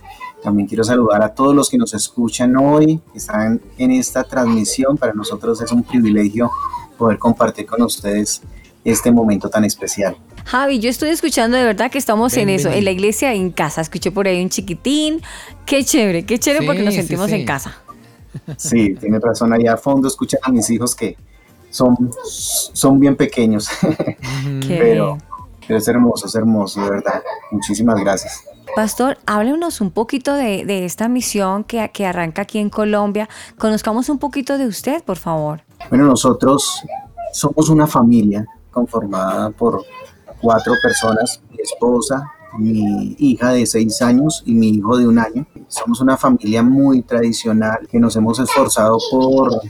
También 0.41 0.69
quiero 0.69 0.85
saludar 0.85 1.21
a 1.23 1.35
todos 1.35 1.53
los 1.53 1.69
que 1.69 1.77
nos 1.79 1.95
escuchan 1.95 2.57
hoy, 2.57 3.01
que 3.11 3.19
están 3.19 3.61
en 3.77 3.91
esta 3.91 4.23
transmisión. 4.23 4.97
Para 4.97 5.15
nosotros 5.15 5.61
es 5.63 5.73
un 5.73 5.83
privilegio 5.83 6.49
poder 6.97 7.19
compartir 7.19 7.67
con 7.67 7.83
ustedes 7.83 8.41
este 8.85 9.11
momento 9.11 9.49
tan 9.51 9.65
especial. 9.65 10.17
Javi, 10.45 10.79
yo 10.79 10.91
estoy 10.91 11.09
escuchando 11.09 11.57
de 11.57 11.65
verdad 11.65 11.91
que 11.91 11.99
estamos 11.99 12.37
en 12.37 12.51
eso, 12.51 12.71
en 12.71 12.85
la 12.85 12.93
iglesia 12.93 13.35
en 13.35 13.51
casa. 13.51 13.81
Escuché 13.81 14.13
por 14.13 14.29
ahí 14.29 14.41
un 14.41 14.49
chiquitín. 14.51 15.23
Qué 15.67 15.85
chévere, 15.85 16.25
qué 16.25 16.39
chévere 16.39 16.61
Sí, 16.61 16.67
porque 16.67 16.83
nos 16.83 16.95
sí, 16.95 17.01
sentimos 17.01 17.31
sí. 17.31 17.37
en 17.37 17.47
casa. 17.47 17.75
Sí, 18.59 18.95
tiene 18.95 19.19
razón, 19.19 19.53
allá 19.53 19.75
a 19.75 19.77
fondo 19.77 20.07
escuchan 20.07 20.41
a 20.43 20.53
mis 20.53 20.69
hijos 20.71 20.95
que 20.95 21.17
son, 21.75 22.11
son 22.23 23.01
bien 23.01 23.17
pequeños, 23.17 23.69
pero, 24.69 25.19
pero 25.67 25.79
es 25.79 25.89
hermoso, 25.89 26.27
es 26.27 26.35
hermoso, 26.37 26.81
de 26.85 26.91
verdad. 26.91 27.23
Muchísimas 27.51 27.99
gracias. 27.99 28.45
Pastor, 28.77 29.19
háblenos 29.27 29.81
un 29.81 29.91
poquito 29.91 30.35
de, 30.35 30.65
de 30.65 30.85
esta 30.85 31.09
misión 31.09 31.65
que, 31.65 31.91
que 31.93 32.07
arranca 32.07 32.43
aquí 32.43 32.59
en 32.59 32.71
Colombia. 32.71 33.29
Conozcamos 33.59 34.09
un 34.09 34.19
poquito 34.19 34.57
de 34.57 34.67
usted, 34.67 35.03
por 35.03 35.17
favor. 35.17 35.63
Bueno, 35.91 36.05
nosotros 36.05 36.83
somos 37.33 37.69
una 37.69 37.89
familia 37.89 38.47
conformada 38.71 39.51
por 39.51 39.85
cuatro 40.41 40.75
personas, 40.81 41.43
mi 41.51 41.61
esposa, 41.61 42.31
mi 42.57 43.17
hija 43.19 43.51
de 43.51 43.67
seis 43.67 44.01
años 44.01 44.45
y 44.47 44.55
mi 44.55 44.69
hijo 44.69 44.97
de 44.97 45.09
un 45.09 45.19
año. 45.19 45.45
Somos 45.67 46.01
una 46.01 46.17
familia 46.17 46.63
muy 46.63 47.03
tradicional 47.03 47.89
que 47.91 47.99
nos 47.99 48.15
hemos 48.15 48.39
esforzado 48.39 48.99
por, 49.11 49.61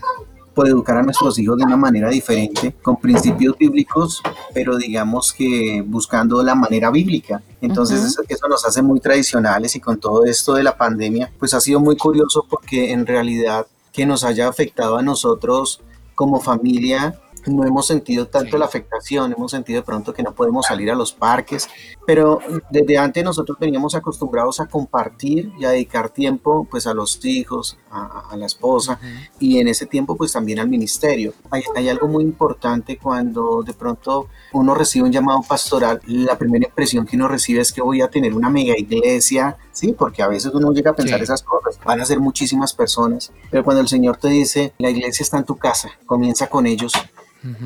por 0.55 0.69
educar 0.69 0.97
a 0.97 1.03
nuestros 1.03 1.39
hijos 1.39 1.59
de 1.59 1.65
una 1.65 1.77
manera 1.77 2.09
diferente, 2.09 2.75
con 2.83 2.97
principios 2.97 3.57
bíblicos, 3.59 4.23
pero 4.53 4.77
digamos 4.77 5.33
que 5.33 5.83
buscando 5.87 6.43
la 6.43 6.55
manera 6.55 6.91
bíblica. 6.91 7.43
Entonces 7.61 7.99
Ujú. 7.99 8.07
eso, 8.07 8.23
eso 8.29 8.49
nos 8.49 8.65
hace 8.65 8.83
muy 8.83 9.01
tradicionales 9.01 9.75
y 9.77 9.81
con 9.81 9.99
todo 9.99 10.25
esto 10.25 10.55
de 10.55 10.63
la 10.63 10.77
pandemia, 10.77 11.33
pues 11.39 11.55
ha 11.55 11.61
sido 11.61 11.81
muy 11.81 11.97
curioso 11.97 12.47
porque 12.49 12.93
en 12.93 13.07
realidad 13.07 13.67
que 13.93 14.07
nos 14.07 14.25
haya 14.25 14.49
afectado 14.49 14.97
a 14.97 15.03
nosotros 15.03 15.81
como 16.15 16.41
familia 16.41 17.19
no 17.47 17.65
hemos 17.65 17.87
sentido 17.87 18.27
tanto 18.29 18.53
Sí. 18.53 18.59
la 18.59 18.65
afectación, 18.67 19.33
hemos 19.37 19.51
sentido 19.51 19.81
de 19.81 19.85
pronto 19.87 20.13
que 20.13 20.23
no 20.23 20.33
podemos 20.35 20.67
salir 20.67 20.91
a 20.91 20.95
los 20.95 21.13
parques, 21.13 21.69
pero 22.07 22.39
desde 22.71 22.99
antes 22.99 23.25
nosotros 23.25 23.59
veníamos 23.59 23.95
acostumbrados 23.95 24.61
a 24.61 24.67
compartir 24.67 25.53
y 25.59 25.65
a 25.65 25.71
dedicar 25.71 26.11
tiempo 26.11 26.67
pues 26.71 26.87
a 26.87 26.95
los 26.95 27.25
hijos, 27.25 27.77
a, 27.91 28.29
a 28.31 28.37
la 28.37 28.47
esposa 28.47 28.99
y 29.39 29.59
en 29.59 29.69
ese 29.69 29.87
tiempo 29.87 30.17
pues 30.17 30.33
también 30.33 30.59
al 30.59 30.69
ministerio. 30.69 31.33
Hay, 31.51 31.63
hay 31.77 31.89
algo 31.89 32.09
muy 32.09 32.25
importante 32.25 32.99
cuando 32.99 33.63
de 33.63 33.73
pronto 33.75 34.29
uno 34.53 34.75
recibe 34.75 35.07
un 35.07 35.13
llamado 35.13 35.41
pastoral, 35.47 36.01
la 36.07 36.37
primera 36.39 36.67
impresión 36.67 37.07
que 37.07 37.17
uno 37.17 37.29
recibe 37.29 37.61
es 37.61 37.73
que 37.73 37.83
voy 37.83 38.01
a 38.01 38.09
tener 38.09 38.35
una 38.35 38.51
mega 38.51 38.77
iglesia, 38.79 39.57
sí, 39.73 39.93
porque 39.97 40.23
a 40.23 40.29
veces 40.29 40.53
uno 40.55 40.73
llega 40.73 40.91
a 40.93 40.95
pensar 40.95 41.19
Sí. 41.19 41.25
esas 41.25 41.43
cosas, 41.43 41.79
van 41.85 42.01
a 42.01 42.05
ser 42.05 42.21
muchísimas 42.21 42.73
personas, 42.73 43.33
pero 43.51 43.63
cuando 43.65 43.81
el 43.81 43.89
Señor 43.89 44.17
te 44.17 44.29
dice, 44.29 44.73
la 44.79 44.91
iglesia 44.91 45.23
está 45.23 45.39
en 45.39 45.45
tu 45.45 45.57
casa, 45.57 45.91
comienza 46.07 46.47
con 46.49 46.67
ellos, 46.67 46.93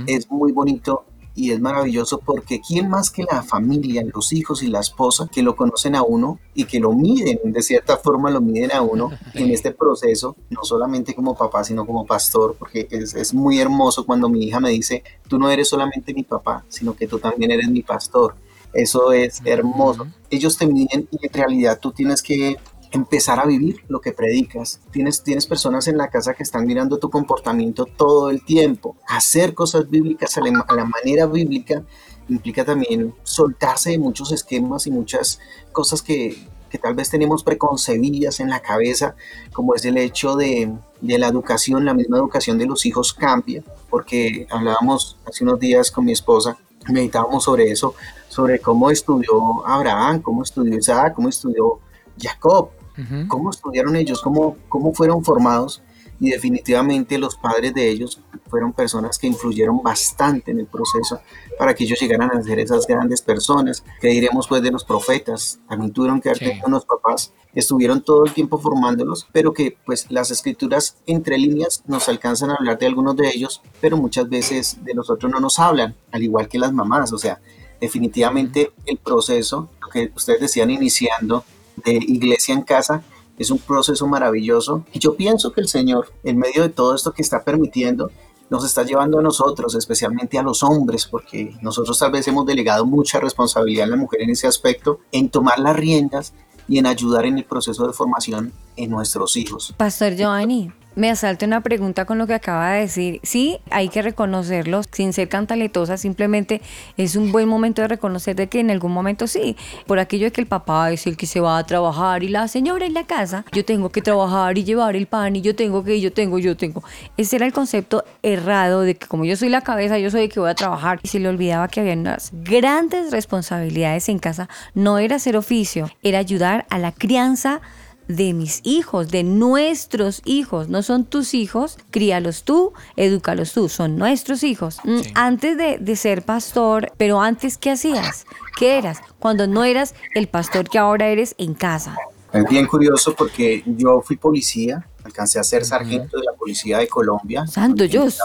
Es 0.07 0.31
muy 0.31 0.53
bonito 0.53 1.05
y 1.39 1.53
es 1.53 1.61
maravilloso 1.61 2.19
porque 2.19 2.61
quién 2.61 2.89
más 2.91 3.11
que 3.13 3.23
la 3.23 3.43
familia, 3.43 4.03
los 4.13 4.33
hijos 4.33 4.65
y 4.65 4.67
la 4.67 4.81
esposa 4.81 5.29
que 5.33 5.43
lo 5.43 5.55
conocen 5.55 5.95
a 5.95 6.03
uno 6.03 6.41
y 6.53 6.65
que 6.65 6.81
lo 6.81 6.93
miden, 6.93 7.39
de 7.45 7.63
cierta 7.63 7.97
forma 7.97 8.29
lo 8.29 8.41
miden 8.41 8.73
a 8.73 8.83
uno 8.83 9.13
en 9.35 9.51
este 9.51 9.71
proceso, 9.71 10.37
no 10.51 10.65
solamente 10.65 11.15
como 11.15 11.37
papá, 11.37 11.63
sino 11.63 11.87
como 11.87 12.05
pastor, 12.07 12.57
porque 12.59 12.89
es, 12.91 13.15
es 13.15 13.33
muy 13.33 13.61
hermoso 13.61 14.05
cuando 14.05 14.29
mi 14.29 14.47
hija 14.47 14.59
me 14.59 14.71
dice, 14.71 15.05
tú 15.29 15.39
no 15.39 15.49
eres 15.49 15.69
solamente 15.69 16.13
mi 16.13 16.25
papá, 16.25 16.65
sino 16.69 16.97
que 16.97 17.07
tú 17.07 17.21
también 17.21 17.53
eres 17.53 17.69
mi 17.69 17.83
pastor. 17.83 18.35
Eso 18.73 19.13
es 19.13 19.41
hermoso. 19.45 20.09
Ellos 20.31 20.59
te 20.59 20.67
miden 20.67 21.09
y 21.11 21.27
en 21.27 21.33
realidad 21.33 21.79
tú 21.81 21.93
tienes 21.93 22.23
que 22.23 22.57
empezar 22.91 23.39
a 23.39 23.47
vivir 23.47 23.85
lo 23.89 24.01
que 24.01 24.13
predicas. 24.13 24.81
Tienes, 24.91 25.23
tienes 25.23 25.47
personas 25.47 25.89
en 25.89 25.97
la 25.99 26.09
casa 26.09 26.35
que 26.35 26.43
están 26.43 26.67
mirando 26.67 26.99
tu 26.99 27.11
comportamiento 27.11 27.85
todo 27.85 28.31
el 28.31 28.45
tiempo. 28.45 28.97
Hacer 29.07 29.55
cosas 29.55 29.89
bíblicas 29.89 30.37
a 30.39 30.41
la, 30.75 30.85
manera 30.85 31.27
bíblica 31.27 31.83
implica 32.29 32.65
también 32.65 33.15
soltarse 33.23 33.91
de 33.91 33.99
muchos 33.99 34.33
esquemas 34.33 34.87
y 34.87 34.91
muchas 34.91 35.39
cosas 35.73 36.03
que, 36.03 36.37
que 36.71 36.79
tal 36.79 36.95
vez 36.95 37.11
tenemos 37.11 37.43
preconcebidas 37.43 38.41
en 38.41 38.51
la 38.51 38.61
cabeza, 38.61 39.15
como 39.53 39.75
es 39.75 39.85
el 39.85 39.99
hecho 39.99 40.37
de, 40.37 40.73
de 41.01 41.19
la 41.19 41.29
educación, 41.29 41.85
la 41.85 41.95
misma 41.95 42.19
educación 42.19 42.59
de 42.59 42.67
los 42.67 42.85
hijos 42.87 43.13
cambia, 43.13 43.63
porque 43.91 44.47
hablábamos 44.51 45.17
hace 45.27 45.45
unos 45.45 45.59
días 45.59 45.91
con 45.91 46.05
mi 46.05 46.13
esposa, 46.13 46.59
meditábamos 46.89 47.45
sobre 47.45 47.71
eso, 47.71 47.95
sobre 48.29 48.61
cómo 48.61 48.91
estudió 48.91 49.67
Abraham, 49.67 50.21
cómo 50.21 50.43
estudió 50.43 50.77
Isaac, 50.77 51.15
cómo 51.15 51.29
estudió 51.29 51.81
Jacob, 52.21 52.71
Ujú. 52.99 53.29
cómo 53.29 53.51
estudiaron 53.51 53.97
ellos, 53.97 54.21
cómo, 54.21 54.57
cómo 54.69 54.93
fueron 54.93 55.25
formados 55.25 55.83
y 56.21 56.31
definitivamente 56.31 57.17
los 57.17 57.37
padres 57.37 57.73
de 57.75 57.89
ellos 57.89 58.21
fueron 58.49 58.73
personas 58.73 59.19
que 59.19 59.29
influyeron 59.29 59.83
bastante 59.83 60.51
en 60.51 60.59
el 60.59 60.67
proceso 60.67 61.21
para 61.59 61.75
que 61.75 61.85
ellos 61.85 62.01
llegaran 62.01 62.31
a 62.37 62.43
ser 62.43 62.59
esas 62.59 62.87
grandes 62.87 63.23
personas. 63.23 63.85
que 64.01 64.09
diremos 64.09 64.49
pues 64.49 64.63
de 64.63 64.71
los 64.73 64.85
profetas? 64.85 65.61
También 65.69 65.93
tuvieron 65.93 66.21
que 66.21 66.31
haber 66.31 66.39
Sí. 66.39 66.45
tenido 66.47 66.67
unos 66.67 66.85
papás 66.85 67.33
estuvieron 67.55 68.03
todo 68.03 68.25
el 68.25 68.33
tiempo 68.35 68.59
formándolos, 68.59 69.27
pero 69.33 69.53
que 69.53 69.77
pues 69.87 70.07
las 70.11 70.31
escrituras 70.31 70.97
entre 71.07 71.39
líneas 71.39 71.83
nos 71.87 72.09
alcanzan 72.09 72.51
a 72.51 72.55
hablar 72.57 72.79
de 72.79 72.87
algunos 72.87 73.17
de 73.17 73.29
ellos, 73.29 73.63
pero 73.81 73.97
muchas 73.97 74.29
veces 74.29 74.79
de 74.85 74.95
los 74.95 75.11
otros 75.11 75.31
no 75.33 75.41
nos 75.41 75.59
hablan, 75.59 75.95
al 76.13 76.23
igual 76.23 76.49
que 76.49 76.59
las 76.59 76.73
mamás, 76.73 77.13
o 77.13 77.19
sea, 77.19 77.41
definitivamente 77.81 78.71
el 78.87 78.99
proceso, 78.99 79.71
lo 79.81 79.89
que 79.89 80.13
ustedes 80.15 80.41
decían 80.41 80.71
iniciando, 80.71 81.45
de 81.85 81.95
iglesia 81.95 82.55
en 82.55 82.63
casa 82.63 83.03
es 83.39 83.51
un 83.51 83.59
proceso 83.59 84.07
maravilloso. 84.07 84.85
Y 84.93 84.99
yo 84.99 85.17
pienso 85.17 85.53
que 85.53 85.61
el 85.61 85.69
Señor 85.69 86.13
en 86.25 86.39
medio 86.39 86.63
de 86.63 86.69
todo 86.69 86.95
esto 86.95 87.13
que 87.13 87.23
está 87.23 87.45
permitiendo 87.45 88.11
nos 88.51 88.65
está 88.65 88.83
llevando 88.83 89.19
a 89.19 89.23
nosotros, 89.23 89.75
especialmente 89.75 90.39
a 90.39 90.43
los 90.43 90.63
hombres, 90.63 91.07
porque 91.07 91.55
nosotros 91.61 91.99
tal 91.99 92.13
vez 92.13 92.27
hemos 92.29 92.47
delegado 92.47 92.87
mucha 92.87 93.21
responsabilidad 93.21 93.87
a 93.87 93.91
la 93.91 93.97
mujer 93.97 94.23
en 94.23 94.31
ese 94.31 94.47
aspecto, 94.47 95.01
en 95.13 95.29
tomar 95.29 95.59
las 95.59 95.77
riendas 95.77 96.33
y 96.67 96.79
en 96.79 96.87
ayudar 96.87 97.27
en 97.27 97.39
el 97.39 97.45
proceso 97.45 97.87
de 97.87 97.93
formación 97.93 98.53
en 98.79 98.91
nuestros 98.91 99.37
hijos. 99.37 99.75
Pastor 99.77 100.15
Giovanni, 100.15 100.73
me 100.99 101.11
asalta 101.11 101.47
una 101.47 101.61
pregunta 101.61 102.07
con 102.07 102.19
lo 102.19 102.27
que 102.27 102.35
acaba 102.35 102.73
de 102.73 102.81
decir. 102.81 103.21
Sí, 103.23 103.61
hay 103.71 103.89
que 103.89 104.03
reconocerlo 104.03 104.81
sin 104.91 105.13
ser 105.13 105.29
cantaletosa, 105.29 105.97
simplemente 105.97 106.61
es 106.97 107.15
un 107.15 107.31
buen 107.31 107.49
momento 107.49 107.83
de 107.83 107.87
reconocer 107.87 108.35
de 108.35 108.49
que 108.49 108.59
en 108.59 108.73
algún 108.73 108.91
momento 108.91 109.29
sí, 109.29 109.57
por 109.87 110.01
aquello 110.01 110.25
de 110.25 110.33
que 110.33 110.41
el 110.41 110.49
papá 110.49 110.91
es 110.91 111.07
el 111.07 111.17
que 111.17 111.27
se 111.27 111.39
va 111.39 111.57
a 111.57 111.65
trabajar 111.65 112.25
y 112.25 112.29
la 112.29 112.49
señora 112.49 112.85
en 112.85 112.95
la 112.95 113.07
casa, 113.07 113.45
yo 113.53 113.65
tengo 113.65 113.91
que 113.91 114.03
trabajar 114.03 114.59
y 114.59 114.65
llevar 114.65 114.97
el 114.97 115.07
pan 115.07 115.37
y 115.37 115.41
yo 115.41 115.55
tengo 115.55 115.85
que, 115.85 116.01
yo 116.01 116.13
tengo, 116.13 116.41
yo 116.41 116.57
tengo. 116.57 116.83
Ese 117.17 117.37
era 117.37 117.47
el 117.47 117.53
concepto 117.53 118.03
errado 118.25 118.81
de 118.81 118.97
que 118.97 119.07
como 119.07 119.25
yo 119.25 119.37
soy 119.37 119.51
la 119.51 119.61
cabeza, 119.61 120.01
yo 120.01 120.11
soy 120.11 120.23
el 120.23 120.33
que 120.33 120.41
voy 120.41 120.51
a 120.51 120.57
trabajar 120.57 120.99
y 121.05 121.07
se 121.07 121.21
le 121.21 121.29
olvidaba 121.29 121.69
que 121.69 121.79
había 121.79 121.93
unas 121.93 122.33
grandes 122.33 123.13
responsabilidades 123.13 124.09
en 124.09 124.19
casa. 124.19 124.49
No 124.75 124.99
era 124.99 125.15
hacer 125.15 125.37
oficio, 125.37 125.93
era 126.03 126.19
ayudar 126.19 126.67
a 126.71 126.79
la 126.79 126.91
crianza 126.91 127.61
de 128.09 128.33
mis 128.33 128.61
hijos, 128.65 129.11
de 129.11 129.23
nuestros 129.23 130.23
hijos. 130.25 130.69
No 130.69 130.83
son 130.83 131.05
tus 131.05 131.35
hijos, 131.35 131.79
críalos 131.91 132.43
tú, 132.43 132.73
edúcalos 132.97 133.53
tú, 133.53 133.69
son 133.69 133.97
nuestros 133.97 134.43
hijos. 134.43 134.79
Mm, 134.85 135.01
antes 135.15 135.57
de, 135.57 135.79
de, 135.79 135.97
ser 135.97 136.25
pastor, 136.25 136.93
pero 136.97 137.21
antes, 137.21 137.59
¿qué 137.59 137.71
hacías? 137.71 138.27
¿Qué 138.59 138.79
eras? 138.79 139.01
Cuando 139.19 139.47
no 139.47 139.65
eras 139.65 139.95
el 140.15 140.27
pastor 140.27 140.69
que 140.69 140.79
ahora 140.79 141.09
eres 141.09 141.35
en 141.39 141.55
casa. 141.55 141.97
Es 142.33 142.45
bien 142.49 142.67
curioso 142.67 143.15
porque 143.15 143.63
yo 143.65 144.03
fui 144.03 144.17
policía, 144.17 144.87
alcancé 145.05 145.39
a 145.39 145.45
ser 145.45 145.65
sargento 145.65 146.19
de 146.19 146.25
la 146.25 146.33
Policía 146.33 146.79
de 146.79 146.89
Colombia. 146.89 147.47
Santo 147.47 147.85
Dios. 147.87 148.19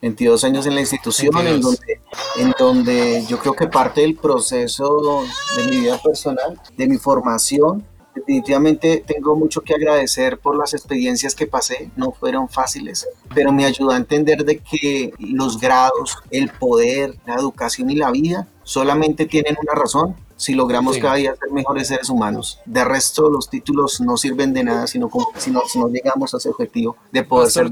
22 0.00 0.44
años 0.44 0.66
en 0.66 0.74
la 0.74 0.80
institución, 0.80 1.46
en 1.46 1.60
donde, 1.60 2.00
en 2.38 2.54
donde 2.58 3.24
yo 3.28 3.38
creo 3.38 3.52
que 3.52 3.66
parte 3.66 4.00
del 4.00 4.14
proceso 4.14 5.24
de 5.56 5.64
mi 5.64 5.80
vida 5.80 5.98
personal, 5.98 6.58
de 6.74 6.88
mi 6.88 6.96
formación, 6.96 7.84
definitivamente 8.20 9.02
tengo 9.06 9.36
mucho 9.36 9.60
que 9.62 9.74
agradecer 9.74 10.38
por 10.38 10.56
las 10.56 10.74
experiencias 10.74 11.34
que 11.34 11.46
pasé, 11.46 11.90
no 11.96 12.12
fueron 12.12 12.48
fáciles, 12.48 13.08
pero 13.34 13.52
me 13.52 13.64
ayudó 13.64 13.90
a 13.90 13.96
entender 13.96 14.44
de 14.44 14.58
que 14.58 15.12
los 15.18 15.58
grados, 15.58 16.18
el 16.30 16.48
poder, 16.50 17.16
la 17.26 17.34
educación 17.34 17.90
y 17.90 17.96
la 17.96 18.10
vida 18.10 18.46
solamente 18.62 19.26
tienen 19.26 19.56
una 19.60 19.74
razón 19.74 20.16
si 20.36 20.54
logramos 20.54 20.96
cada 20.96 21.16
día 21.16 21.34
ser 21.36 21.50
mejores 21.52 21.88
seres 21.88 22.08
humanos. 22.08 22.60
De 22.64 22.82
resto, 22.82 23.28
los 23.28 23.50
títulos 23.50 24.00
no 24.00 24.16
sirven 24.16 24.54
de 24.54 24.64
nada 24.64 24.86
si 24.86 24.98
no, 24.98 25.10
si 25.36 25.50
no, 25.50 25.62
si 25.70 25.78
no 25.78 25.88
llegamos 25.88 26.32
a 26.32 26.38
ese 26.38 26.48
objetivo 26.48 26.96
de 27.12 27.24
poder 27.24 27.50
ser 27.50 27.70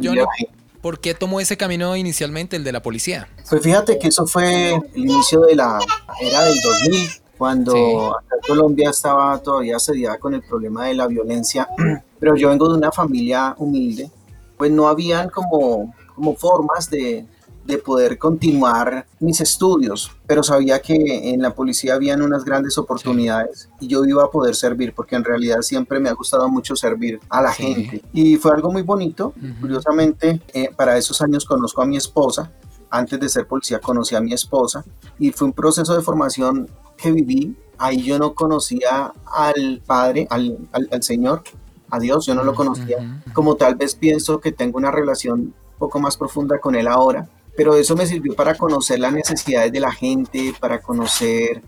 ¿Por 0.82 1.00
qué 1.00 1.14
tomó 1.14 1.40
ese 1.40 1.56
camino 1.56 1.96
inicialmente, 1.96 2.56
el 2.56 2.64
de 2.64 2.72
la 2.72 2.82
policía? 2.82 3.28
Pues 3.48 3.62
fíjate 3.62 3.98
que 3.98 4.08
eso 4.08 4.26
fue 4.26 4.74
el 4.74 4.80
inicio 4.94 5.40
de 5.40 5.56
la 5.56 5.80
era 6.20 6.44
del 6.44 6.60
2000, 6.60 7.10
cuando 7.38 8.16
acá 8.16 8.36
Colombia 8.46 8.90
estaba 8.90 9.38
todavía 9.38 9.76
asediada 9.76 10.18
con 10.18 10.34
el 10.34 10.42
problema 10.42 10.86
de 10.86 10.94
la 10.94 11.06
violencia, 11.06 11.68
pero 12.18 12.36
yo 12.36 12.48
vengo 12.48 12.68
de 12.68 12.76
una 12.76 12.92
familia 12.92 13.54
humilde, 13.58 14.10
pues 14.56 14.70
no 14.70 14.88
habían 14.88 15.30
como, 15.30 15.94
como 16.14 16.34
formas 16.34 16.90
de, 16.90 17.26
de 17.68 17.76
poder 17.76 18.16
continuar 18.16 19.06
mis 19.20 19.42
estudios, 19.42 20.10
pero 20.26 20.42
sabía 20.42 20.80
que 20.80 20.94
en 20.94 21.42
la 21.42 21.54
policía 21.54 21.94
habían 21.94 22.22
unas 22.22 22.42
grandes 22.42 22.78
oportunidades 22.78 23.68
y 23.78 23.86
yo 23.88 24.06
iba 24.06 24.24
a 24.24 24.30
poder 24.30 24.54
servir 24.54 24.94
porque 24.94 25.16
en 25.16 25.22
realidad 25.22 25.60
siempre 25.60 26.00
me 26.00 26.08
ha 26.08 26.14
gustado 26.14 26.48
mucho 26.48 26.74
servir 26.74 27.20
a 27.28 27.42
la 27.42 27.52
sí. 27.52 27.62
gente 27.62 28.02
y 28.14 28.36
fue 28.36 28.52
algo 28.52 28.72
muy 28.72 28.80
bonito. 28.80 29.34
Uh 29.36 29.44
-huh. 29.44 29.60
Curiosamente, 29.60 30.40
eh, 30.54 30.70
para 30.74 30.96
esos 30.96 31.20
años 31.20 31.44
conozco 31.44 31.82
a 31.82 31.86
mi 31.86 31.98
esposa. 31.98 32.50
Antes 32.90 33.20
de 33.20 33.28
ser 33.28 33.46
policía 33.46 33.80
conocí 33.80 34.14
a 34.14 34.20
mi 34.22 34.32
esposa 34.32 34.82
y 35.18 35.30
fue 35.30 35.48
un 35.48 35.52
proceso 35.52 35.94
de 35.94 36.00
formación 36.00 36.70
que 37.00 37.12
viví. 37.12 37.56
Ahí 37.78 38.02
yo 38.02 38.18
no 38.18 38.34
conocía 38.34 39.12
al 39.24 39.80
Padre, 39.86 40.26
al, 40.28 40.58
al, 40.72 40.88
al 40.90 41.02
Señor, 41.02 41.42
a 41.88 41.98
Dios, 41.98 42.26
yo 42.26 42.34
no 42.34 42.44
lo 42.44 42.54
conocía. 42.54 42.98
Uh 42.98 43.02
-huh. 43.02 43.32
Como 43.32 43.54
tal 43.54 43.76
vez 43.76 43.94
pienso 43.94 44.40
que 44.40 44.52
tengo 44.52 44.76
una 44.78 44.90
relación 44.90 45.40
un 45.40 45.54
poco 45.78 46.00
más 46.00 46.16
profunda 46.16 46.58
con 46.58 46.74
Él 46.74 46.88
ahora 46.88 47.28
pero 47.58 47.74
eso 47.74 47.96
me 47.96 48.06
sirvió 48.06 48.36
para 48.36 48.54
conocer 48.54 49.00
las 49.00 49.12
necesidades 49.12 49.72
de 49.72 49.80
la 49.80 49.90
gente, 49.90 50.54
para 50.60 50.80
conocer 50.80 51.60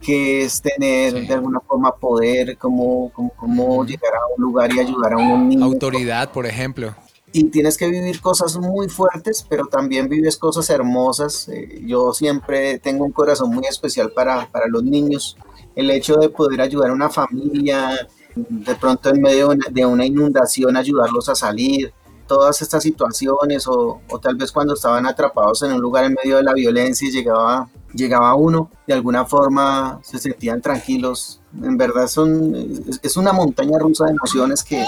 qué 0.00 0.40
es 0.40 0.62
tener 0.62 1.12
sí. 1.12 1.26
de 1.26 1.34
alguna 1.34 1.60
forma 1.60 1.94
poder, 1.94 2.56
cómo, 2.56 3.12
cómo, 3.12 3.30
cómo, 3.36 3.84
llegar 3.84 4.14
a 4.14 4.20
un 4.34 4.42
lugar 4.42 4.72
y 4.72 4.80
ayudar 4.80 5.12
a 5.12 5.18
un 5.18 5.50
niño. 5.50 5.66
Autoridad, 5.66 6.32
por 6.32 6.46
ejemplo. 6.46 6.94
Y 7.32 7.44
tienes 7.44 7.76
que 7.76 7.88
vivir 7.88 8.20
cosas 8.20 8.56
muy 8.56 8.88
fuertes, 8.88 9.44
pero 9.48 9.66
también 9.66 10.08
vives 10.08 10.36
cosas 10.36 10.70
hermosas. 10.70 11.48
Eh, 11.48 11.82
yo 11.84 12.12
siempre 12.12 12.78
tengo 12.78 13.04
un 13.04 13.12
corazón 13.12 13.54
muy 13.54 13.66
especial 13.66 14.10
para, 14.12 14.50
para 14.50 14.66
los 14.66 14.82
niños. 14.82 15.36
El 15.76 15.90
hecho 15.90 16.16
de 16.16 16.30
poder 16.30 16.60
ayudar 16.60 16.90
a 16.90 16.94
una 16.94 17.10
familia, 17.10 18.08
de 18.34 18.74
pronto 18.76 19.10
en 19.10 19.20
medio 19.20 19.50
de 19.70 19.86
una 19.86 20.06
inundación, 20.06 20.76
ayudarlos 20.76 21.28
a 21.28 21.34
salir, 21.34 21.92
todas 22.26 22.62
estas 22.62 22.82
situaciones 22.82 23.66
o, 23.66 24.00
o, 24.08 24.18
tal 24.20 24.36
vez 24.36 24.52
cuando 24.52 24.74
estaban 24.74 25.06
atrapados 25.06 25.62
en 25.62 25.72
un 25.72 25.80
lugar 25.80 26.04
en 26.04 26.14
medio 26.22 26.36
de 26.36 26.42
la 26.44 26.52
violencia 26.52 27.08
y 27.08 27.10
llegaba, 27.10 27.68
llegaba 27.94 28.34
uno, 28.34 28.70
de 28.86 28.94
alguna 28.94 29.24
forma 29.24 29.98
se 30.02 30.18
sentían 30.18 30.60
tranquilos. 30.60 31.40
En 31.62 31.76
verdad 31.76 32.06
son, 32.06 32.54
es, 32.86 33.00
es 33.02 33.16
una 33.16 33.32
montaña 33.32 33.78
rusa 33.78 34.04
de 34.04 34.12
emociones 34.12 34.62
que, 34.62 34.84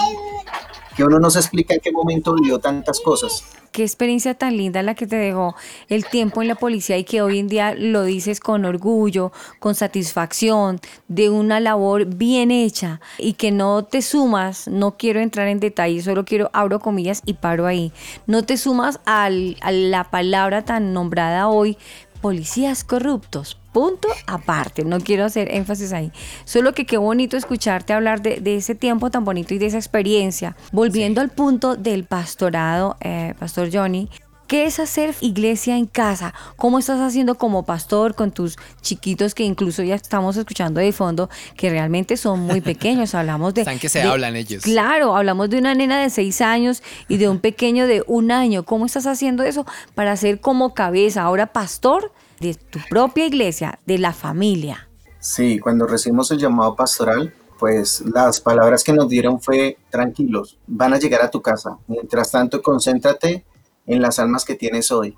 que 0.95 1.03
uno 1.03 1.19
no 1.19 1.29
se 1.29 1.39
explica 1.39 1.73
en 1.73 1.79
qué 1.79 1.91
momento 1.91 2.33
vivió 2.33 2.59
tantas 2.59 2.99
cosas. 2.99 3.43
Qué 3.71 3.83
experiencia 3.83 4.33
tan 4.33 4.57
linda 4.57 4.83
la 4.83 4.95
que 4.95 5.07
te 5.07 5.15
dejó 5.15 5.55
el 5.87 6.05
tiempo 6.05 6.41
en 6.41 6.49
la 6.49 6.55
policía 6.55 6.97
y 6.97 7.05
que 7.05 7.21
hoy 7.21 7.39
en 7.39 7.47
día 7.47 7.73
lo 7.73 8.03
dices 8.03 8.41
con 8.41 8.65
orgullo, 8.65 9.31
con 9.59 9.75
satisfacción, 9.75 10.81
de 11.07 11.29
una 11.29 11.61
labor 11.61 12.05
bien 12.05 12.51
hecha 12.51 12.99
y 13.17 13.33
que 13.33 13.51
no 13.51 13.85
te 13.85 14.01
sumas, 14.01 14.67
no 14.67 14.97
quiero 14.97 15.21
entrar 15.21 15.47
en 15.47 15.61
detalles, 15.61 16.03
solo 16.03 16.25
quiero, 16.25 16.49
abro 16.51 16.81
comillas 16.81 17.21
y 17.25 17.35
paro 17.35 17.65
ahí, 17.65 17.93
no 18.27 18.43
te 18.43 18.57
sumas 18.57 18.99
a 19.05 19.29
la 19.29 20.03
palabra 20.11 20.65
tan 20.65 20.91
nombrada 20.91 21.47
hoy, 21.47 21.77
policías 22.21 22.83
corruptos, 22.83 23.60
punto 23.71 24.07
aparte, 24.27 24.83
no 24.83 24.99
quiero 24.99 25.25
hacer 25.25 25.53
énfasis 25.53 25.93
ahí. 25.93 26.11
Solo 26.45 26.73
que 26.73 26.85
qué 26.85 26.97
bonito 26.97 27.37
escucharte 27.37 27.93
hablar 27.93 28.21
de, 28.21 28.39
de 28.39 28.55
ese 28.55 28.75
tiempo 28.75 29.09
tan 29.09 29.23
bonito 29.23 29.53
y 29.53 29.57
de 29.57 29.67
esa 29.67 29.77
experiencia. 29.77 30.55
Volviendo 30.71 31.21
sí. 31.21 31.25
al 31.25 31.31
punto 31.31 31.75
del 31.75 32.03
pastorado, 32.03 32.97
eh, 33.01 33.33
Pastor 33.39 33.69
Johnny, 33.71 34.09
¿Qué 34.51 34.65
es 34.65 34.81
hacer 34.81 35.15
iglesia 35.21 35.77
en 35.77 35.85
casa? 35.85 36.33
¿Cómo 36.57 36.77
estás 36.77 36.99
haciendo 36.99 37.35
como 37.35 37.63
pastor 37.63 38.15
con 38.15 38.33
tus 38.33 38.57
chiquitos 38.81 39.33
que 39.33 39.45
incluso 39.45 39.81
ya 39.81 39.95
estamos 39.95 40.35
escuchando 40.35 40.81
de 40.81 40.91
fondo 40.91 41.29
que 41.55 41.69
realmente 41.69 42.17
son 42.17 42.41
muy 42.41 42.59
pequeños? 42.59 43.15
Hablamos 43.15 43.53
de... 43.53 43.61
Están 43.61 43.79
que 43.79 43.87
se 43.87 43.99
de, 43.99 44.09
hablan 44.09 44.35
ellos. 44.35 44.61
Claro, 44.63 45.15
hablamos 45.15 45.49
de 45.49 45.57
una 45.57 45.73
nena 45.73 46.01
de 46.01 46.09
seis 46.09 46.41
años 46.41 46.83
y 47.07 47.15
de 47.15 47.29
un 47.29 47.39
pequeño 47.39 47.87
de 47.87 48.03
un 48.07 48.29
año. 48.29 48.63
¿Cómo 48.63 48.85
estás 48.85 49.07
haciendo 49.07 49.43
eso 49.43 49.65
para 49.95 50.17
ser 50.17 50.41
como 50.41 50.73
cabeza, 50.73 51.21
ahora 51.21 51.53
pastor 51.53 52.11
de 52.41 52.55
tu 52.55 52.79
propia 52.89 53.27
iglesia, 53.27 53.79
de 53.85 53.99
la 53.99 54.11
familia? 54.11 54.89
Sí, 55.19 55.59
cuando 55.59 55.85
recibimos 55.85 56.31
el 56.31 56.39
llamado 56.39 56.75
pastoral, 56.75 57.33
pues 57.59 58.03
las 58.13 58.41
palabras 58.41 58.83
que 58.83 58.91
nos 58.91 59.07
dieron 59.07 59.39
fue 59.39 59.77
tranquilos, 59.91 60.57
van 60.65 60.93
a 60.93 60.99
llegar 60.99 61.21
a 61.21 61.29
tu 61.29 61.41
casa. 61.41 61.77
Mientras 61.87 62.31
tanto, 62.31 62.61
concéntrate 62.61 63.45
en 63.85 64.01
las 64.01 64.17
almas 64.17 64.43
que 64.43 64.55
tienes 64.55 64.91
hoy. 64.91 65.15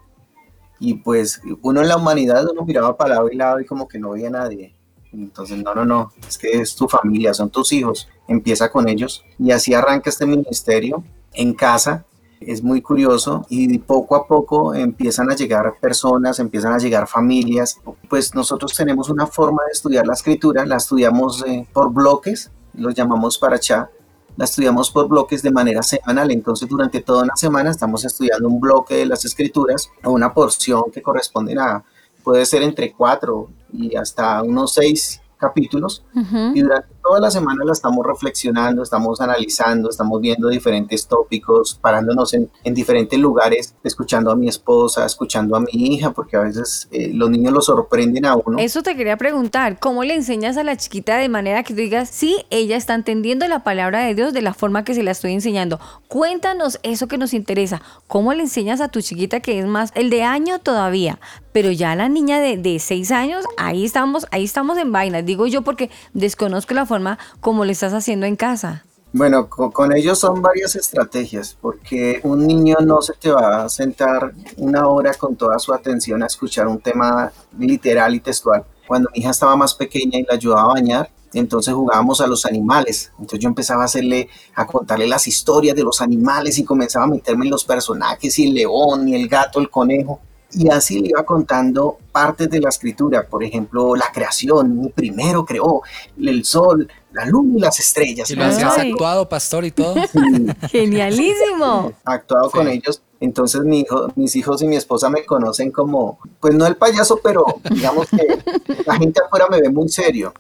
Y 0.80 0.96
pues 0.96 1.42
uno 1.62 1.82
en 1.82 1.88
la 1.88 1.96
humanidad 1.96 2.46
uno 2.52 2.66
miraba 2.66 2.98
para 2.98 3.16
lado 3.16 3.30
y 3.32 3.38
lado 3.38 3.62
y 3.62 3.66
como 3.66 3.88
que 3.88 3.98
no 3.98 4.12
veía 4.12 4.28
a 4.28 4.32
nadie. 4.32 4.76
Entonces, 5.14 5.64
no, 5.64 5.74
no, 5.74 5.86
no, 5.86 6.12
es 6.28 6.38
que 6.38 6.50
es 6.60 6.76
tu 6.76 6.90
familia, 6.90 7.34
son 7.34 7.50
tus 7.50 7.72
hijos, 7.72 8.10
empieza 8.28 8.70
con 8.70 8.90
ellos. 8.90 9.24
Y 9.40 9.52
así 9.52 9.74
arranca 9.74 10.10
este 10.10 10.26
ministerio 10.26 11.04
en 11.34 11.54
casa. 11.54 12.06
Es 12.48 12.64
muy 12.64 12.82
curioso 12.82 13.46
y 13.50 13.78
poco 13.80 14.16
a 14.16 14.28
poco 14.28 14.74
empiezan 14.74 15.32
a 15.32 15.36
llegar 15.36 15.76
personas, 15.80 16.40
empiezan 16.40 16.74
a 16.74 16.78
llegar 16.78 17.08
familias. 17.08 17.80
Pues 18.10 18.34
nosotros 18.36 18.74
tenemos 18.76 19.10
una 19.10 19.28
forma 19.28 19.64
de 19.66 19.72
estudiar 19.72 20.06
la 20.06 20.14
escritura, 20.14 20.66
la 20.66 20.78
estudiamos 20.78 21.44
eh, 21.46 21.68
por 21.74 21.92
bloques, 21.92 22.52
los 22.74 22.94
llamamos 22.94 23.38
para 23.38 23.60
chat 23.60 23.90
la 24.36 24.46
estudiamos 24.46 24.90
por 24.90 25.08
bloques 25.08 25.42
de 25.44 25.52
manera 25.52 25.84
semanal, 25.84 26.32
entonces 26.32 26.68
durante 26.68 27.02
toda 27.02 27.24
una 27.24 27.36
semana 27.36 27.70
estamos 27.70 28.04
estudiando 28.04 28.48
un 28.48 28.60
bloque 28.60 28.96
de 28.96 29.06
las 29.06 29.26
escrituras 29.26 29.90
o 30.04 30.12
una 30.12 30.34
porción 30.34 30.86
que 30.92 31.02
corresponde 31.02 31.56
a, 31.60 31.84
puede 32.24 32.46
ser 32.46 32.64
entre 32.64 32.94
cuatro 32.94 33.50
y 33.72 33.96
hasta 33.96 34.42
unos 34.42 34.74
seis 34.74 35.22
capítulos, 35.38 36.04
uh 36.16 36.20
-huh. 36.20 36.52
y 36.56 36.62
durante 36.62 36.93
toda 37.04 37.20
la 37.20 37.30
semana 37.30 37.66
la 37.66 37.74
estamos 37.74 38.06
reflexionando, 38.06 38.82
estamos 38.82 39.20
analizando, 39.20 39.90
estamos 39.90 40.22
viendo 40.22 40.48
diferentes 40.48 41.06
tópicos, 41.06 41.78
parándonos 41.82 42.34
en, 42.34 42.50
en 42.64 42.74
diferentes 42.74 43.20
lugares, 43.20 43.76
escuchando 43.84 44.32
a 44.32 44.36
mi 44.36 44.48
esposa, 44.48 45.06
escuchando 45.06 45.56
a 45.56 45.60
mi 45.60 45.72
hija, 45.74 46.12
porque 46.12 46.38
a 46.38 46.42
veces 46.42 46.88
eh, 46.92 47.12
los 47.14 47.30
niños 47.30 47.54
lo 47.54 47.62
sorprenden 47.62 48.26
a 48.26 48.36
uno. 48.36 48.58
Eso 48.58 48.82
te 48.82 48.96
quería 48.96 49.18
preguntar, 49.18 49.80
¿cómo 49.80 50.04
le 50.04 50.16
enseñas 50.16 50.56
a 50.56 50.64
la 50.64 50.78
chiquita 50.78 51.18
de 51.18 51.28
manera 51.28 51.64
que 51.64 51.74
tú 51.74 51.82
digas, 51.82 52.10
sí, 52.10 52.46
ella 52.50 52.78
está 52.78 52.94
entendiendo 52.94 53.48
la 53.48 53.64
palabra 53.64 54.00
de 54.00 54.16
Dios 54.16 54.34
de 54.34 54.42
la 54.42 54.54
forma 54.54 54.86
que 54.86 54.96
se 54.96 55.04
la 55.04 55.12
estoy 55.12 55.34
enseñando? 55.34 55.80
Cuéntanos 56.08 56.80
eso 56.84 57.08
que 57.08 57.18
nos 57.18 57.34
interesa. 57.34 57.82
¿Cómo 58.08 58.34
le 58.34 58.44
enseñas 58.44 58.80
a 58.80 58.88
tu 58.88 59.02
chiquita 59.02 59.42
que 59.42 59.60
es 59.60 59.66
más 59.66 59.92
el 59.96 60.10
de 60.10 60.24
año 60.24 60.60
todavía? 60.60 61.20
Pero 61.52 61.70
ya 61.70 61.96
la 61.96 62.10
niña 62.10 62.40
de, 62.40 62.58
de 62.58 62.80
seis 62.80 63.12
años, 63.12 63.46
ahí 63.58 63.86
estamos, 63.86 64.26
ahí 64.32 64.44
estamos 64.44 64.78
en 64.78 64.92
vainas, 64.92 65.26
digo 65.26 65.46
yo 65.46 65.62
porque 65.62 65.92
desconozco 66.14 66.74
la 66.74 66.86
forma 66.86 66.93
como 67.40 67.66
le 67.66 67.72
estás 67.72 67.94
haciendo 67.94 68.26
en 68.26 68.36
casa. 68.36 68.84
Bueno, 69.12 69.48
con, 69.48 69.72
con, 69.72 69.96
ellos 69.96 70.18
son 70.18 70.42
varias 70.42 70.76
estrategias, 70.76 71.56
porque 71.62 72.20
un 72.24 72.48
niño 72.48 72.78
no 72.84 73.02
se 73.02 73.14
te 73.14 73.30
va 73.30 73.64
a 73.64 73.70
sentar 73.70 74.34
una 74.58 74.88
hora 74.88 75.14
con 75.14 75.36
toda 75.36 75.60
su 75.60 75.72
atención 75.72 76.24
a 76.24 76.26
escuchar 76.26 76.68
un 76.68 76.80
tema 76.80 77.32
literal 77.60 78.16
y 78.16 78.20
textual. 78.20 78.64
Cuando 78.88 79.10
mi 79.14 79.20
hija 79.22 79.30
estaba 79.30 79.56
más 79.56 79.76
pequeña 79.76 80.18
y 80.18 80.24
la 80.24 80.34
ayudaba 80.34 80.64
a 80.64 80.74
bañar, 80.74 81.12
entonces 81.34 81.74
jugábamos 81.74 82.22
a 82.22 82.28
los 82.28 82.46
animales. 82.46 83.12
Entonces 83.20 83.40
yo 83.40 83.50
empezaba 83.50 83.84
a 83.84 83.86
hacerle, 83.86 84.30
a 84.56 84.66
contarle 84.66 85.08
las 85.08 85.28
historias 85.28 85.76
de 85.76 85.84
los 85.84 86.02
animales 86.02 86.58
y 86.58 86.64
comenzaba 86.64 87.06
a 87.06 87.10
meterme 87.10 87.46
en 87.46 87.52
los 87.52 87.66
personajes 87.66 88.38
y 88.40 88.48
el 88.48 88.56
león 88.56 89.08
y 89.08 89.16
el 89.16 89.28
gato, 89.28 89.60
el 89.60 89.70
conejo 89.70 90.20
y 90.54 90.70
así 90.70 91.00
le 91.00 91.10
iba 91.10 91.24
contando 91.24 91.98
partes 92.12 92.50
de 92.50 92.60
la 92.60 92.70
escritura, 92.70 93.26
por 93.28 93.44
ejemplo, 93.44 93.96
la 93.96 94.12
creación, 94.14 94.92
primero 94.96 95.46
creó 95.46 95.82
el 96.20 96.46
sol, 96.46 96.88
la 97.12 97.26
luna 97.26 97.58
y 97.58 97.62
las 97.62 97.80
estrellas. 97.80 98.30
¿Y 98.30 98.36
lo 98.36 98.46
hacías 98.46 98.78
actuado, 98.78 99.28
pastor, 99.28 99.66
y 99.66 99.72
todo? 99.72 99.96
Genialísimo. 100.70 101.94
Actuado 102.06 102.50
sí. 102.50 102.58
con 102.58 102.68
ellos. 102.68 103.02
Entonces 103.20 103.62
mi 103.62 103.82
hijo, 103.82 104.12
mis 104.16 104.36
hijos 104.36 104.62
y 104.62 104.68
mi 104.68 104.76
esposa 104.76 105.10
me 105.10 105.26
conocen 105.26 105.72
como, 105.72 106.20
pues 106.40 106.54
no 106.56 106.68
el 106.68 106.76
payaso, 106.76 107.20
pero 107.24 107.46
digamos 107.70 108.10
que 108.10 108.40
la 108.86 108.96
gente 108.96 109.22
afuera 109.26 109.48
me 109.50 109.62
ve 109.62 109.70
muy 109.70 109.88
serio 109.88 110.34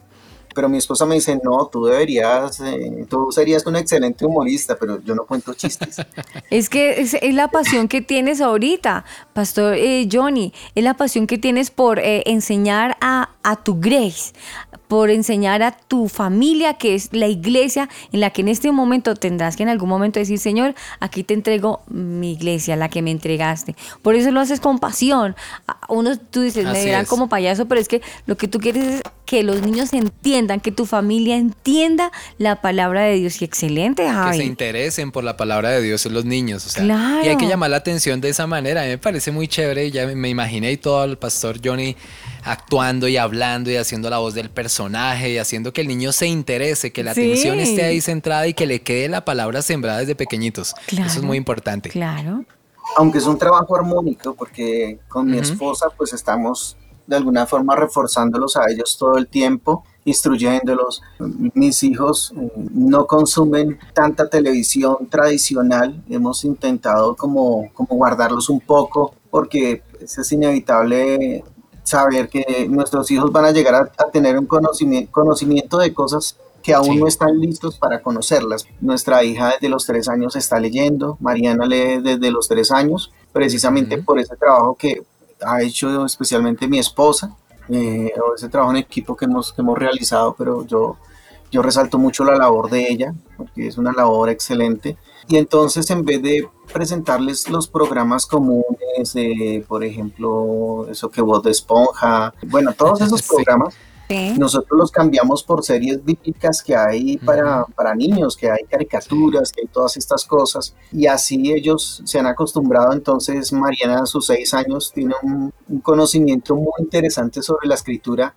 pero 0.54 0.70
mi 0.70 0.78
esposa 0.78 1.06
me 1.06 1.16
dice, 1.16 1.39
no, 1.44 1.68
tú 1.68 1.86
deberías, 1.86 2.60
eh, 2.62 3.06
tú 3.10 3.32
serías 3.32 3.66
un 3.66 3.76
excelente 3.76 4.26
humorista, 4.26 4.78
pero 4.80 5.02
yo 5.02 5.16
no 5.16 5.26
cuento 5.26 5.54
chistes. 5.54 5.98
es 6.50 6.70
que 6.70 7.02
es, 7.02 7.18
la 7.34 7.50
pasión 7.50 7.88
que 7.88 8.02
tienes 8.02 8.42
ahorita, 8.42 9.06
Pastor 9.34 9.76
eh, 9.76 10.08
Johnny, 10.12 10.54
es 10.76 10.84
la 10.84 10.94
pasión 10.94 11.28
que 11.28 11.38
tienes 11.38 11.72
por 11.72 12.00
eh, 12.00 12.24
enseñar 12.26 12.98
a, 13.02 13.30
a 13.44 13.63
tu 13.63 13.80
Grace, 13.80 14.34
por 14.94 15.10
enseñar 15.10 15.64
a 15.64 15.72
tu 15.72 16.08
familia, 16.08 16.76
que 16.76 16.94
es 16.94 17.10
la 17.14 17.26
iglesia 17.26 17.90
en 18.12 18.20
la 18.20 18.30
que 18.30 18.42
en 18.42 18.48
este 18.48 18.72
momento 18.72 19.16
tendrás 19.16 19.56
que 19.56 19.64
en 19.64 19.70
algún 19.70 19.90
momento 19.90 20.20
decir, 20.20 20.38
Señor, 20.38 20.76
aquí 21.00 21.24
te 21.24 21.34
entrego 21.34 21.82
mi 21.88 22.34
iglesia, 22.34 22.76
la 22.76 22.90
que 22.90 23.02
me 23.02 23.10
entregaste. 23.10 23.76
Por 24.04 24.14
eso 24.14 24.30
lo 24.30 24.40
haces 24.40 24.60
con 24.60 24.78
pasión. 24.78 25.36
Uno, 25.90 26.16
tú 26.20 26.42
dices, 26.42 26.68
Así 26.68 26.78
me 26.78 26.86
dirán 26.86 27.02
es. 27.06 27.10
como 27.10 27.28
payaso, 27.28 27.66
pero 27.68 27.82
es 27.82 27.88
que 27.88 28.04
lo 28.28 28.38
que 28.38 28.48
tú 28.48 28.60
quieres 28.60 28.84
es 28.86 29.02
que 29.26 29.42
los 29.42 29.64
niños 29.64 29.94
entiendan, 29.94 30.60
que 30.60 30.72
tu 30.72 30.86
familia 30.86 31.38
entienda 31.38 32.12
la 32.38 32.62
palabra 32.62 33.02
de 33.02 33.16
Dios. 33.16 33.42
Y 33.42 33.46
excelente, 33.46 34.08
Javi. 34.08 34.38
Que 34.38 34.44
se 34.44 34.48
interesen 34.48 35.12
por 35.12 35.24
la 35.24 35.38
palabra 35.38 35.72
de 35.72 35.82
Dios 35.82 36.06
los 36.06 36.24
niños. 36.24 36.68
O 36.68 36.70
sea, 36.70 36.84
claro. 36.84 37.26
Y 37.26 37.30
hay 37.30 37.38
que 37.38 37.48
llamar 37.48 37.72
la 37.72 37.78
atención 37.78 38.22
de 38.22 38.30
esa 38.30 38.46
manera. 38.46 38.82
A 38.82 38.84
mí 38.84 38.92
me 38.92 39.00
parece 39.00 39.32
muy 39.32 39.48
chévere. 39.48 39.90
Ya 39.90 40.06
me 40.06 40.30
imaginé 40.30 40.72
y 40.72 40.78
todo 40.78 41.04
el 41.04 41.18
pastor 41.18 41.58
Johnny 41.66 41.96
actuando 42.46 43.08
y 43.08 43.18
hablando 43.18 43.72
y 43.72 43.76
haciendo 43.76 44.10
la 44.10 44.18
voz 44.18 44.34
del 44.34 44.50
personaje 44.50 45.32
y 45.32 45.38
haciendo 45.38 45.74
que 45.74 45.82
el 45.82 45.88
niño 45.88 46.12
se 46.12 46.28
interese, 46.28 46.92
que 46.92 47.04
la 47.04 47.14
sí. 47.14 47.22
atención 47.22 47.60
esté 47.60 47.84
ahí 47.84 48.02
centrada 48.02 48.48
y 48.48 48.54
que 48.54 48.66
le 48.66 48.82
quede 48.82 49.10
la 49.10 49.26
palabra 49.26 49.62
sembrada 49.62 50.00
desde 50.00 50.16
pequeñitos. 50.16 50.74
Claro, 50.88 51.08
Eso 51.08 51.20
es 51.20 51.26
muy 51.26 51.38
importante. 51.38 51.90
Claro. 51.90 52.44
Aunque 52.98 53.18
es 53.18 53.26
un 53.26 53.38
trabajo 53.38 53.76
armónico, 53.76 54.36
porque 54.36 55.00
con 55.08 55.28
uh 55.28 55.30
-huh. 55.30 55.34
mi 55.34 55.40
esposa 55.40 55.88
pues 55.98 56.14
estamos 56.14 56.78
de 57.08 57.16
alguna 57.16 57.46
forma 57.46 57.76
reforzándolos 57.76 58.56
a 58.56 58.70
ellos 58.70 58.98
todo 58.98 59.18
el 59.18 59.28
tiempo, 59.28 59.84
instruyéndolos. 60.06 61.02
Mis 61.54 61.84
hijos 61.84 62.34
no 62.74 63.06
consumen 63.08 63.80
tanta 63.94 64.30
televisión 64.30 65.08
tradicional, 65.10 66.04
hemos 66.10 66.44
intentado 66.46 67.16
como, 67.16 67.70
como 67.74 67.96
guardarlos 67.96 68.50
un 68.50 68.60
poco 68.60 69.16
porque 69.30 69.82
es 70.00 70.32
inevitable 70.32 71.44
saber 71.84 72.30
que 72.30 72.67
nuestros 72.69 73.10
hijos 73.12 73.32
van 73.32 73.46
a 73.46 73.52
llegar 73.52 73.76
a, 73.76 73.91
a 73.98 74.10
tener 74.10 74.38
un 74.38 74.46
conocimiento, 74.46 75.12
conocimiento 75.12 75.78
de 75.78 75.93
cosas 75.93 76.38
que 76.63 76.74
aún 76.74 76.93
sí. 76.93 76.96
no 76.96 77.08
están 77.08 77.39
listos 77.39 77.78
para 77.78 78.02
conocerlas. 78.02 78.65
Nuestra 78.80 79.24
hija 79.24 79.52
desde 79.52 79.67
los 79.69 79.86
tres 79.86 80.08
años 80.08 80.36
está 80.36 80.60
leyendo, 80.60 81.17
Mariana 81.19 81.65
lee 81.65 82.00
desde 82.02 82.32
los 82.32 82.48
tres 82.48 82.72
años, 82.72 83.12
precisamente 83.34 83.96
uh 83.96 84.00
-huh. 84.00 84.06
por 84.06 84.19
ese 84.19 84.36
trabajo 84.38 84.76
que 84.76 85.04
ha 85.46 85.62
hecho 85.62 86.06
especialmente 86.06 86.67
mi 86.67 86.80
esposa, 86.80 87.36
eh, 87.69 88.13
o 88.26 88.36
ese 88.36 88.48
trabajo 88.50 88.72
en 88.72 88.78
equipo 88.78 89.15
que 89.15 89.26
hemos, 89.26 89.52
que 89.52 89.62
hemos 89.62 89.78
realizado, 89.78 90.36
pero 90.38 90.65
yo, 90.65 90.98
yo 91.52 91.62
resalto 91.62 91.98
mucho 91.98 92.24
la 92.24 92.36
labor 92.36 92.69
de 92.69 92.89
ella, 92.89 93.13
porque 93.36 93.67
es 93.67 93.78
una 93.78 93.91
labor 93.91 94.30
excelente. 94.30 94.98
Y 95.28 95.38
entonces 95.38 95.90
en 95.90 96.04
vez 96.04 96.22
de 96.22 96.48
presentarles 96.72 97.50
los 97.50 97.68
programas 97.68 98.26
comunes, 98.26 99.16
eh, 99.16 99.64
por 99.68 99.84
ejemplo, 99.84 100.88
eso 100.90 101.10
que 101.10 101.22
voz 101.22 101.44
de 101.44 101.52
esponja, 101.52 102.34
bueno, 102.48 102.74
todos 102.74 103.02
esos 103.02 103.22
programas, 103.28 103.76
sí. 104.10 104.34
nosotros 104.38 104.78
los 104.78 104.92
cambiamos 104.92 105.44
por 105.44 105.64
series 105.64 106.04
bíblicas 106.04 106.62
que 106.62 106.76
hay 106.76 107.18
para, 107.18 107.66
para 107.66 107.96
niños, 107.96 108.36
que 108.36 108.50
hay 108.52 108.64
caricaturas, 108.70 109.52
que 109.52 109.62
hay 109.62 109.68
todas 109.68 109.96
estas 109.98 110.26
cosas, 110.26 110.76
y 110.92 111.08
así 111.08 111.54
ellos 111.54 112.02
se 112.06 112.20
han 112.20 112.28
acostumbrado, 112.28 112.92
entonces 112.92 113.54
Mariana 113.54 114.02
a 114.04 114.06
sus 114.06 114.26
seis 114.26 114.54
años 114.54 114.92
tiene 114.94 115.14
un, 115.24 115.54
un 115.70 115.80
conocimiento 115.80 116.56
muy 116.56 116.74
interesante 116.80 117.42
sobre 117.42 117.68
la 117.68 117.76
escritura. 117.76 118.34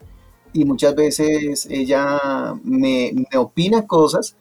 Y 0.53 0.64
muchas 0.64 0.94
veces 0.94 1.66
ella 1.68 2.55
me, 2.62 3.12
me 3.31 3.38
opina 3.38 3.87
cosas 3.87 4.37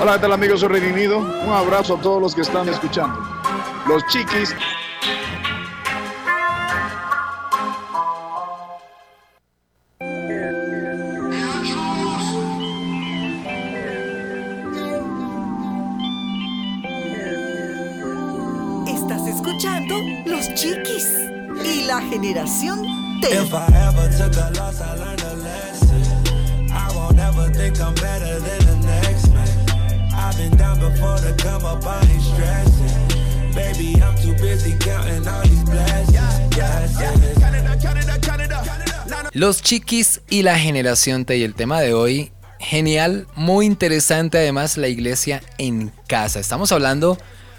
Hola, 0.00 0.14
¿qué 0.14 0.20
tal 0.20 0.32
amigos 0.32 0.62
de 0.62 0.68
Redimido? 0.68 1.18
Un 1.18 1.52
abrazo 1.52 1.96
a 1.96 2.00
todos 2.00 2.22
los 2.22 2.34
que 2.34 2.40
están 2.40 2.66
escuchando. 2.70 3.20
Los 3.86 4.06
chiquis 4.06 4.54
y 21.80 21.84
la 21.84 22.00
generación 22.02 22.82
T. 23.20 23.28
If 23.28 23.54
I 23.54 23.66
ever 23.88 24.08
took 24.16 24.36
a 24.36 24.50
loss, 24.58 24.80
I 24.80 24.96
learned 24.96 25.22
a 25.22 25.36
lesson. 25.36 26.70
I 26.70 26.92
won't 26.94 27.18
ever 27.18 27.50
think 27.52 27.80
I'm 27.80 27.94
better 27.94 28.40
than 28.40 28.66
the 28.66 28.76
next 28.86 29.28
man. 29.32 29.48
I've 30.12 30.36
been 30.36 30.56
down 30.56 30.78
before 30.78 31.16
to 31.18 31.34
come 31.42 31.64
up, 31.64 31.84
I 31.84 32.00
ain't 32.06 32.22
stressing. 32.22 33.54
Baby, 33.54 34.00
I'm 34.02 34.14
too 34.16 34.34
busy 34.34 34.76
counting 34.78 35.26
all 35.26 35.42
these 35.42 35.64
blessings. 35.64 36.54
Blessings. 36.54 37.30
Los 39.32 39.62
chiquis 39.62 40.20
y 40.28 40.42
la 40.42 40.58
generación 40.58 41.24
T 41.24 41.38
y 41.38 41.44
el 41.44 41.54
tema 41.54 41.80
de 41.80 41.94
hoy, 41.94 42.32
genial, 42.58 43.26
muy 43.36 43.64
interesante 43.64 44.38
además 44.38 44.76
la 44.76 44.88
iglesia 44.88 45.40
en 45.56 45.92
casa. 46.08 46.40
Estamos 46.40 46.72
hablando 46.72 47.16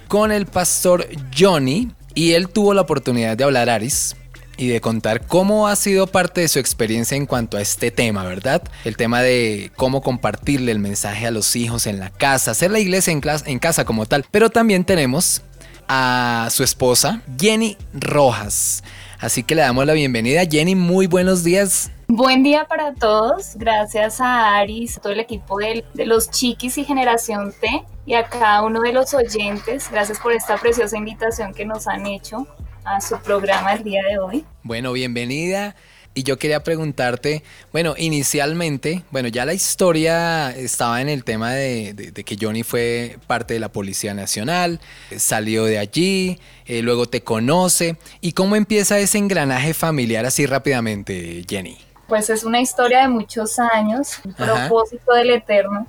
con 0.07 0.31
el 0.31 0.45
pastor 0.45 1.07
Johnny 1.35 1.91
y 2.13 2.33
él 2.33 2.49
tuvo 2.49 2.73
la 2.73 2.81
oportunidad 2.81 3.37
de 3.37 3.43
hablar 3.43 3.69
Aris 3.69 4.15
y 4.57 4.67
de 4.67 4.81
contar 4.81 5.25
cómo 5.25 5.67
ha 5.67 5.75
sido 5.75 6.07
parte 6.07 6.41
de 6.41 6.47
su 6.47 6.59
experiencia 6.59 7.17
en 7.17 7.25
cuanto 7.25 7.57
a 7.57 7.61
este 7.61 7.89
tema, 7.89 8.23
¿verdad? 8.23 8.61
El 8.85 8.95
tema 8.95 9.21
de 9.21 9.71
cómo 9.75 10.01
compartirle 10.01 10.71
el 10.71 10.79
mensaje 10.79 11.25
a 11.25 11.31
los 11.31 11.55
hijos 11.55 11.87
en 11.87 11.99
la 11.99 12.09
casa, 12.09 12.51
hacer 12.51 12.69
la 12.69 12.79
iglesia 12.79 13.11
en, 13.11 13.21
en 13.45 13.59
casa 13.59 13.85
como 13.85 14.05
tal. 14.05 14.25
Pero 14.29 14.49
también 14.49 14.83
tenemos 14.83 15.41
a 15.87 16.47
su 16.51 16.63
esposa, 16.63 17.21
Jenny 17.39 17.77
Rojas. 17.93 18.83
Así 19.21 19.43
que 19.43 19.53
le 19.53 19.61
damos 19.61 19.85
la 19.85 19.93
bienvenida. 19.93 20.41
Jenny, 20.49 20.73
muy 20.73 21.05
buenos 21.05 21.43
días. 21.43 21.91
Buen 22.07 22.41
día 22.41 22.65
para 22.65 22.95
todos. 22.95 23.55
Gracias 23.55 24.19
a 24.19 24.57
Aris, 24.57 24.97
a 24.97 25.01
todo 25.01 25.13
el 25.13 25.19
equipo 25.19 25.59
de, 25.59 25.85
de, 25.93 26.07
los 26.07 26.31
Chiquis 26.31 26.79
y 26.79 26.83
Generación 26.83 27.53
T 27.61 27.83
y 28.07 28.15
a 28.15 28.27
cada 28.27 28.63
uno 28.63 28.81
de 28.81 28.93
los 28.93 29.13
oyentes. 29.13 29.89
Gracias 29.91 30.19
por 30.19 30.33
esta 30.33 30.57
preciosa 30.57 30.97
invitación 30.97 31.53
que 31.53 31.65
nos 31.65 31.87
han 31.87 32.07
hecho 32.07 32.47
a 32.83 32.99
su 32.99 33.15
programa 33.19 33.73
el 33.73 33.83
día 33.83 34.01
de 34.09 34.17
hoy. 34.17 34.43
Bueno, 34.63 34.91
bienvenida. 34.91 35.75
Y 36.13 36.23
yo 36.23 36.37
quería 36.37 36.61
preguntarte, 36.61 37.41
bueno, 37.71 37.95
inicialmente, 37.97 39.03
bueno, 39.11 39.29
ya 39.29 39.45
la 39.45 39.53
historia 39.53 40.51
estaba 40.51 41.01
en 41.01 41.07
el 41.07 41.23
tema 41.23 41.53
de, 41.53 41.93
de, 41.93 42.11
de 42.11 42.23
que 42.25 42.37
Johnny 42.39 42.63
fue 42.63 43.17
parte 43.27 43.53
de 43.53 43.61
la 43.61 43.69
Policía 43.69 44.13
Nacional, 44.13 44.81
salió 45.15 45.63
de 45.63 45.79
allí, 45.79 46.37
eh, 46.65 46.81
luego 46.81 47.05
te 47.05 47.21
conoce. 47.21 47.95
¿Y 48.19 48.33
cómo 48.33 48.57
empieza 48.57 48.99
ese 48.99 49.19
engranaje 49.19 49.73
familiar 49.73 50.25
así 50.25 50.45
rápidamente, 50.45 51.45
Jenny? 51.47 51.77
Pues 52.07 52.29
es 52.29 52.43
una 52.43 52.59
historia 52.59 53.03
de 53.03 53.07
muchos 53.07 53.57
años, 53.57 54.19
un 54.25 54.33
propósito 54.33 55.13
del 55.13 55.29
Eterno. 55.31 55.87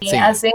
Sí. 0.00 0.16
Hace 0.16 0.52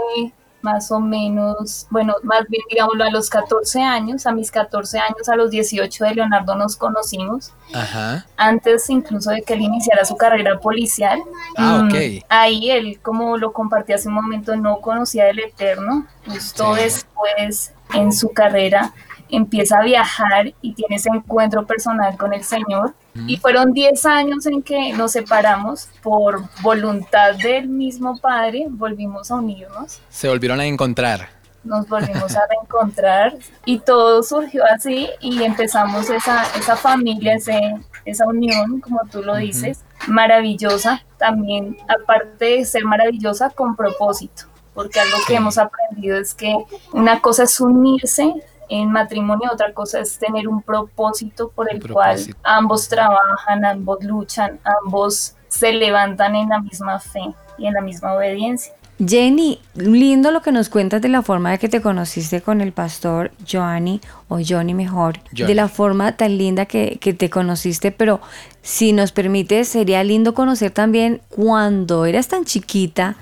más 0.62 0.90
o 0.90 1.00
menos, 1.00 1.86
bueno, 1.90 2.14
más 2.22 2.46
bien 2.48 2.62
digámoslo 2.70 3.04
a 3.04 3.10
los 3.10 3.30
14 3.30 3.82
años, 3.82 4.26
a 4.26 4.32
mis 4.32 4.50
14 4.50 4.98
años, 4.98 5.28
a 5.28 5.36
los 5.36 5.50
18 5.50 6.04
de 6.04 6.14
Leonardo 6.14 6.54
nos 6.54 6.76
conocimos. 6.76 7.52
Ajá. 7.72 8.26
Antes 8.36 8.88
incluso 8.90 9.30
de 9.30 9.42
que 9.42 9.54
él 9.54 9.62
iniciara 9.62 10.04
su 10.04 10.16
carrera 10.16 10.58
policial. 10.58 11.20
Ah. 11.56 11.82
Mm, 11.84 12.20
ahí 12.28 12.70
él, 12.70 13.00
como 13.00 13.36
lo 13.36 13.52
compartí 13.52 13.92
hace 13.92 14.08
un 14.08 14.14
momento, 14.14 14.56
no 14.56 14.80
conocía 14.80 15.28
el 15.30 15.38
Eterno. 15.38 16.06
Justo 16.26 16.74
sí. 16.74 16.82
después 16.82 17.72
en 17.94 18.12
su 18.12 18.30
carrera 18.32 18.92
empieza 19.30 19.78
a 19.78 19.82
viajar 19.82 20.52
y 20.60 20.74
tiene 20.74 20.96
ese 20.96 21.08
encuentro 21.12 21.66
personal 21.66 22.16
con 22.16 22.32
el 22.32 22.42
Señor. 22.44 22.94
Y 23.26 23.36
fueron 23.38 23.72
10 23.72 24.06
años 24.06 24.46
en 24.46 24.62
que 24.62 24.92
nos 24.92 25.12
separamos 25.12 25.88
por 26.02 26.42
voluntad 26.62 27.34
del 27.42 27.68
mismo 27.68 28.18
Padre, 28.18 28.66
volvimos 28.68 29.30
a 29.30 29.36
unirnos. 29.36 30.00
Se 30.08 30.28
volvieron 30.28 30.60
a 30.60 30.66
encontrar. 30.66 31.28
Nos 31.64 31.88
volvimos 31.88 32.36
a 32.36 32.46
reencontrar 32.50 33.36
y 33.64 33.80
todo 33.80 34.22
surgió 34.22 34.64
así 34.64 35.08
y 35.20 35.42
empezamos 35.42 36.08
esa, 36.08 36.44
esa 36.56 36.76
familia, 36.76 37.34
ese, 37.34 37.76
esa 38.04 38.26
unión, 38.26 38.80
como 38.80 39.00
tú 39.10 39.22
lo 39.22 39.36
dices, 39.36 39.78
uh 39.78 40.04
-huh. 40.04 40.08
maravillosa, 40.08 41.02
también 41.18 41.76
aparte 41.88 42.44
de 42.44 42.64
ser 42.64 42.84
maravillosa, 42.84 43.50
con 43.50 43.76
propósito, 43.76 44.44
porque 44.72 45.00
algo 45.00 45.18
que 45.26 45.34
hemos 45.34 45.58
aprendido 45.58 46.18
es 46.18 46.32
que 46.32 46.54
una 46.92 47.20
cosa 47.20 47.42
es 47.42 47.60
unirse 47.60 48.32
en 48.70 48.90
matrimonio, 48.90 49.50
otra 49.52 49.74
cosa 49.74 50.00
es 50.00 50.18
tener 50.18 50.48
un 50.48 50.62
propósito 50.62 51.50
por 51.50 51.70
el 51.70 51.80
propósito. 51.80 52.38
cual 52.40 52.56
ambos 52.56 52.88
trabajan, 52.88 53.64
ambos 53.64 54.02
luchan, 54.02 54.58
ambos 54.82 55.34
se 55.48 55.72
levantan 55.72 56.36
en 56.36 56.48
la 56.48 56.60
misma 56.60 56.98
fe 57.00 57.34
y 57.58 57.66
en 57.66 57.74
la 57.74 57.82
misma 57.82 58.14
obediencia. 58.14 58.72
Jenny, 59.04 59.58
lindo 59.74 60.30
lo 60.30 60.42
que 60.42 60.52
nos 60.52 60.68
cuentas 60.68 61.00
de 61.00 61.08
la 61.08 61.22
forma 61.22 61.50
de 61.50 61.58
que 61.58 61.70
te 61.70 61.80
conociste 61.80 62.42
con 62.42 62.60
el 62.60 62.72
pastor 62.72 63.32
Johnny, 63.50 64.00
o 64.28 64.38
Johnny 64.46 64.74
mejor, 64.74 65.18
Johnny. 65.30 65.46
de 65.46 65.54
la 65.54 65.68
forma 65.68 66.16
tan 66.16 66.36
linda 66.36 66.66
que, 66.66 66.98
que, 67.00 67.14
te 67.14 67.30
conociste, 67.30 67.92
pero 67.92 68.20
si 68.60 68.92
nos 68.92 69.10
permite, 69.10 69.64
sería 69.64 70.04
lindo 70.04 70.34
conocer 70.34 70.70
también 70.70 71.22
cuando 71.30 72.04
eras 72.04 72.28
tan 72.28 72.44
chiquita, 72.44 73.16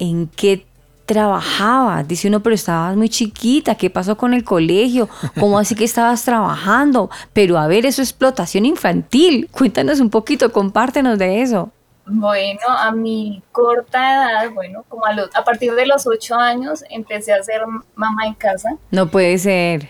en 0.00 0.26
qué 0.26 0.66
trabajaba. 1.06 2.02
Dice 2.02 2.28
uno, 2.28 2.40
pero 2.40 2.54
estabas 2.54 2.96
muy 2.96 3.08
chiquita, 3.08 3.76
¿qué 3.76 3.88
pasó 3.88 4.16
con 4.16 4.34
el 4.34 4.44
colegio? 4.44 5.08
¿Cómo 5.40 5.58
así 5.58 5.74
que 5.74 5.84
estabas 5.84 6.24
trabajando? 6.24 7.08
Pero 7.32 7.56
a 7.56 7.66
ver, 7.66 7.86
eso 7.86 8.02
es 8.02 8.10
explotación 8.10 8.66
infantil. 8.66 9.48
Cuéntanos 9.50 10.00
un 10.00 10.10
poquito, 10.10 10.52
compártenos 10.52 11.18
de 11.18 11.40
eso. 11.40 11.70
Bueno, 12.08 12.60
a 12.68 12.92
mi 12.92 13.42
corta 13.50 13.98
edad, 13.98 14.50
bueno, 14.52 14.84
como 14.88 15.06
a, 15.06 15.12
los, 15.12 15.34
a 15.34 15.42
partir 15.42 15.74
de 15.74 15.86
los 15.86 16.06
ocho 16.06 16.36
años, 16.36 16.84
empecé 16.88 17.32
a 17.32 17.42
ser 17.42 17.62
mamá 17.96 18.26
en 18.26 18.34
casa. 18.34 18.76
No 18.90 19.08
puede 19.08 19.38
ser. 19.38 19.88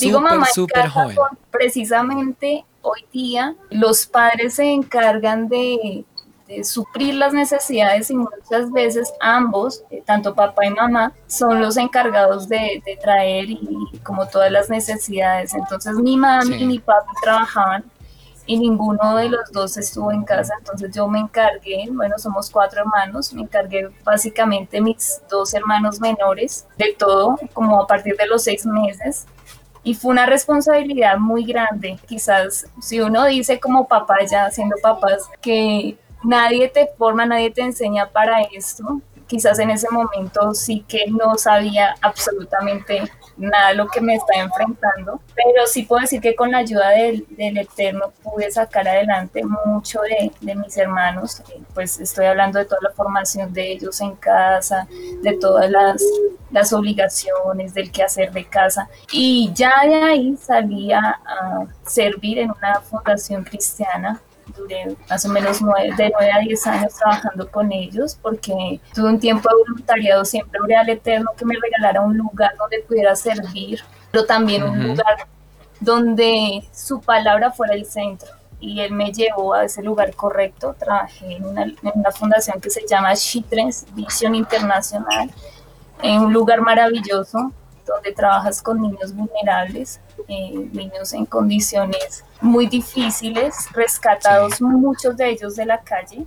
Digo 0.00 0.18
super, 0.18 0.22
mamá 0.22 0.46
en 0.56 0.66
casa 0.66 0.90
joven. 0.90 1.16
precisamente 1.50 2.64
hoy 2.82 3.04
día 3.12 3.54
los 3.70 4.06
padres 4.06 4.54
se 4.54 4.72
encargan 4.72 5.48
de 5.48 6.04
de 6.48 6.64
suplir 6.64 7.14
las 7.14 7.32
necesidades 7.32 8.10
y 8.10 8.16
muchas 8.16 8.72
veces 8.72 9.12
ambos, 9.20 9.84
eh, 9.90 10.02
tanto 10.04 10.34
papá 10.34 10.66
y 10.66 10.70
mamá, 10.70 11.12
son 11.26 11.60
los 11.60 11.76
encargados 11.76 12.48
de, 12.48 12.82
de, 12.84 12.96
traer 12.96 13.50
y 13.50 13.60
como 14.02 14.26
todas 14.26 14.50
las 14.50 14.70
necesidades. 14.70 15.54
Entonces 15.54 15.94
mi 15.96 16.16
mamá 16.16 16.42
sí. 16.42 16.54
y 16.54 16.64
mi 16.64 16.78
papá 16.78 17.12
trabajaban 17.22 17.84
y 18.48 18.58
ninguno 18.58 19.16
de 19.16 19.28
los 19.28 19.52
dos 19.52 19.76
estuvo 19.76 20.10
en 20.10 20.24
casa, 20.24 20.54
entonces 20.58 20.90
yo 20.94 21.06
me 21.06 21.20
encargué, 21.20 21.86
bueno, 21.92 22.18
somos 22.18 22.48
cuatro 22.48 22.80
hermanos, 22.80 23.30
me 23.34 23.42
encargué 23.42 23.90
básicamente 24.02 24.80
mis 24.80 25.20
dos 25.28 25.52
hermanos 25.52 26.00
menores 26.00 26.66
de 26.78 26.94
todo, 26.98 27.38
como 27.52 27.82
a 27.82 27.86
partir 27.86 28.16
de 28.16 28.26
los 28.26 28.44
seis 28.44 28.64
meses, 28.64 29.26
y 29.82 29.94
fue 29.94 30.12
una 30.12 30.24
responsabilidad 30.24 31.18
muy 31.18 31.44
grande. 31.44 31.98
Quizás 32.06 32.66
si 32.80 33.00
uno 33.00 33.26
dice 33.26 33.60
como 33.60 33.86
papá 33.86 34.16
ya 34.24 34.50
siendo 34.50 34.76
papás 34.82 35.28
que 35.42 35.98
nadie 36.22 36.68
te 36.68 36.88
forma, 36.96 37.26
nadie 37.26 37.50
te 37.50 37.62
enseña 37.62 38.08
para 38.08 38.42
esto. 38.42 39.00
Quizás 39.26 39.58
en 39.58 39.70
ese 39.70 39.88
momento 39.90 40.54
sí 40.54 40.84
que 40.88 41.04
no 41.08 41.36
sabía 41.36 41.94
absolutamente 42.00 43.02
nada 43.36 43.68
de 43.68 43.74
lo 43.74 43.86
que 43.86 44.00
me 44.00 44.14
estaba 44.14 44.40
enfrentando, 44.40 45.20
pero 45.34 45.66
sí 45.66 45.84
puedo 45.84 46.00
decir 46.00 46.20
que 46.20 46.34
con 46.34 46.50
la 46.50 46.58
ayuda 46.58 46.90
del, 46.90 47.26
Eterno 47.38 48.12
pude 48.22 48.50
sacar 48.50 48.88
adelante 48.88 49.42
mucho 49.44 50.00
de, 50.00 50.54
mis 50.54 50.76
hermanos, 50.76 51.42
pues 51.74 52.00
estoy 52.00 52.26
hablando 52.26 52.58
de 52.58 52.64
toda 52.64 52.80
la 52.82 52.90
formación 52.90 53.52
de 53.52 53.72
ellos 53.72 54.00
en 54.00 54.16
casa, 54.16 54.88
de 55.22 55.34
todas 55.34 55.70
las, 55.70 56.72
obligaciones, 56.72 57.74
del 57.74 57.92
quehacer 57.92 58.32
de 58.32 58.44
casa, 58.44 58.88
y 59.12 59.52
ya 59.54 59.84
de 59.84 60.02
ahí 60.02 60.36
salí 60.36 60.92
a 60.92 61.20
servir 61.86 62.38
en 62.38 62.50
una 62.50 62.80
fundación 62.80 63.44
cristiana 63.44 64.20
duré 64.56 64.96
más 65.08 65.24
o 65.24 65.28
menos 65.28 65.60
nueve, 65.62 65.90
de 65.96 66.10
9 66.12 66.32
a 66.32 66.38
10 66.40 66.66
años 66.66 66.94
trabajando 66.94 67.50
con 67.50 67.72
ellos 67.72 68.18
porque 68.20 68.80
tuve 68.94 69.08
un 69.08 69.20
tiempo 69.20 69.48
de 69.48 69.54
voluntariado, 69.56 70.24
siempre 70.24 70.60
oré 70.60 70.76
al 70.76 70.88
Eterno 70.88 71.30
que 71.36 71.44
me 71.44 71.54
regalara 71.60 72.00
un 72.00 72.16
lugar 72.16 72.52
donde 72.58 72.80
pudiera 72.80 73.14
servir, 73.16 73.82
pero 74.10 74.24
también 74.24 74.62
uh 74.62 74.66
-huh. 74.66 74.70
un 74.72 74.88
lugar 74.88 75.26
donde 75.80 76.64
su 76.72 77.00
palabra 77.00 77.50
fuera 77.52 77.74
el 77.74 77.86
centro. 77.86 78.28
Y 78.60 78.80
él 78.80 78.92
me 78.92 79.12
llevó 79.12 79.54
a 79.54 79.64
ese 79.64 79.82
lugar 79.82 80.12
correcto. 80.14 80.74
Trabajé 80.76 81.36
en 81.36 81.44
una, 81.44 81.62
en 81.62 81.76
una 81.94 82.10
fundación 82.10 82.60
que 82.60 82.70
se 82.70 82.84
llama 82.88 83.14
Chitres 83.14 83.86
Vision 83.94 84.34
Internacional, 84.34 85.30
en 86.02 86.20
un 86.22 86.32
lugar 86.32 86.60
maravilloso 86.60 87.52
donde 87.86 88.12
trabajas 88.12 88.60
con 88.60 88.80
niños 88.80 89.14
vulnerables, 89.14 90.00
eh, 90.28 90.52
niños 90.72 91.12
en 91.12 91.24
condiciones 91.26 92.24
muy 92.40 92.66
difíciles, 92.66 93.66
rescatados 93.72 94.56
sí. 94.56 94.64
muchos 94.64 95.16
de 95.16 95.30
ellos 95.30 95.56
de 95.56 95.66
la 95.66 95.80
calle. 95.80 96.24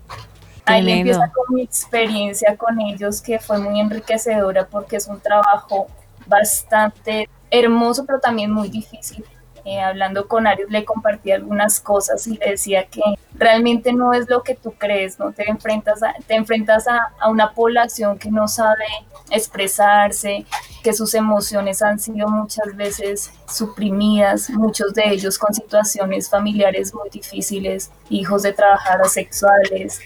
Ahí 0.65 0.91
empieza 0.91 1.31
con 1.31 1.55
mi 1.55 1.63
experiencia 1.63 2.55
con 2.57 2.79
ellos, 2.79 3.21
que 3.21 3.39
fue 3.39 3.59
muy 3.59 3.79
enriquecedora 3.79 4.67
porque 4.67 4.97
es 4.97 5.07
un 5.07 5.19
trabajo 5.19 5.87
bastante 6.27 7.29
hermoso, 7.49 8.05
pero 8.05 8.19
también 8.19 8.51
muy 8.51 8.69
difícil. 8.69 9.23
Eh, 9.63 9.79
hablando 9.79 10.27
con 10.27 10.47
Arius 10.47 10.71
le 10.71 10.83
compartí 10.85 11.31
algunas 11.31 11.79
cosas 11.79 12.25
y 12.25 12.37
le 12.37 12.51
decía 12.51 12.87
que 12.87 13.01
realmente 13.35 13.93
no 13.93 14.13
es 14.13 14.27
lo 14.27 14.41
que 14.41 14.55
tú 14.55 14.73
crees, 14.77 15.19
¿no? 15.19 15.31
Te 15.33 15.49
enfrentas 15.49 16.01
a, 16.01 16.13
te 16.25 16.35
enfrentas 16.35 16.87
a, 16.87 17.13
a 17.19 17.29
una 17.29 17.53
población 17.53 18.17
que 18.17 18.31
no 18.31 18.47
sabe 18.47 18.85
expresarse, 19.29 20.45
que 20.83 20.93
sus 20.93 21.13
emociones 21.13 21.81
han 21.81 21.99
sido 21.99 22.27
muchas 22.27 22.75
veces 22.75 23.31
suprimidas, 23.47 24.49
muchos 24.49 24.93
de 24.93 25.09
ellos 25.09 25.37
con 25.37 25.53
situaciones 25.53 26.29
familiares 26.29 26.93
muy 26.93 27.09
difíciles, 27.09 27.91
hijos 28.09 28.43
de 28.43 28.53
trabajadoras 28.53 29.13
sexuales, 29.13 29.99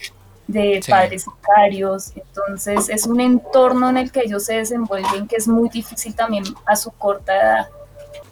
de 0.46 0.80
padres 0.88 1.24
sicarios, 1.24 2.12
entonces 2.14 2.88
es 2.88 3.06
un 3.06 3.20
entorno 3.20 3.90
en 3.90 3.96
el 3.96 4.12
que 4.12 4.20
ellos 4.20 4.44
se 4.44 4.54
desenvuelven 4.54 5.26
que 5.26 5.36
es 5.36 5.48
muy 5.48 5.68
difícil 5.68 6.14
también 6.14 6.44
a 6.64 6.76
su 6.76 6.90
corta 6.92 7.34
edad. 7.34 7.68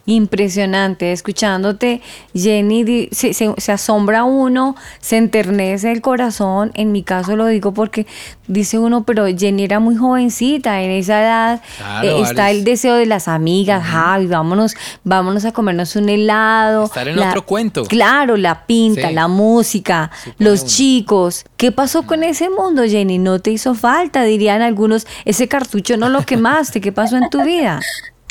Impresionante, 0.07 1.13
escuchándote, 1.13 2.03
Jenny, 2.35 3.09
se, 3.11 3.33
se, 3.33 3.73
asombra 3.73 4.25
uno, 4.25 4.77
se 5.01 5.17
enternece 5.17 5.91
el 5.93 6.03
corazón, 6.03 6.73
en 6.75 6.93
mi 6.93 7.03
caso 7.03 7.37
lo 7.37 7.47
digo 7.47 7.73
porque 7.73 8.07
dice 8.47 8.79
uno, 8.79 9.05
pero 9.05 9.27
Jenny 9.27 9.65
era 9.65 9.81
muy 9.81 9.97
jovencita, 9.97 10.83
en 10.83 10.91
esa 10.91 11.23
edad 11.23 11.63
eh, 12.03 12.21
está 12.21 12.51
el 12.51 12.65
deseo 12.65 12.97
de 12.97 13.07
las 13.07 13.29
amigas, 13.29 13.83
Javi, 13.83 14.27
vámonos, 14.27 14.75
vámonos 15.05 15.47
a 15.47 15.53
comernos 15.53 15.97
un 15.97 16.11
helado. 16.11 16.85
Estar 16.85 17.09
en 17.09 17.19
otro 17.19 17.47
cuento. 17.47 17.85
Claro, 17.85 18.37
la 18.37 18.67
pinta, 18.67 19.11
la 19.11 19.27
música, 19.27 20.11
los 20.37 20.67
chicos. 20.67 21.47
¿Qué 21.57 21.73
pasó 21.73 22.03
con 22.03 22.25
ese 22.25 22.51
mundo, 22.51 22.83
Jenny? 22.85 23.17
¿No 23.17 23.39
te 23.39 23.53
hizo 23.53 23.75
falta? 23.75 24.23
Dirían 24.25 24.61
algunos, 24.61 25.07
ese 25.25 25.49
cartucho 25.49 25.97
no 25.97 26.11
lo 26.11 26.27
quemaste, 26.27 26.83
¿qué 26.83 26.93
pasó 26.93 27.17
en 27.17 27.31
tu 27.31 27.43
vida? 27.43 27.81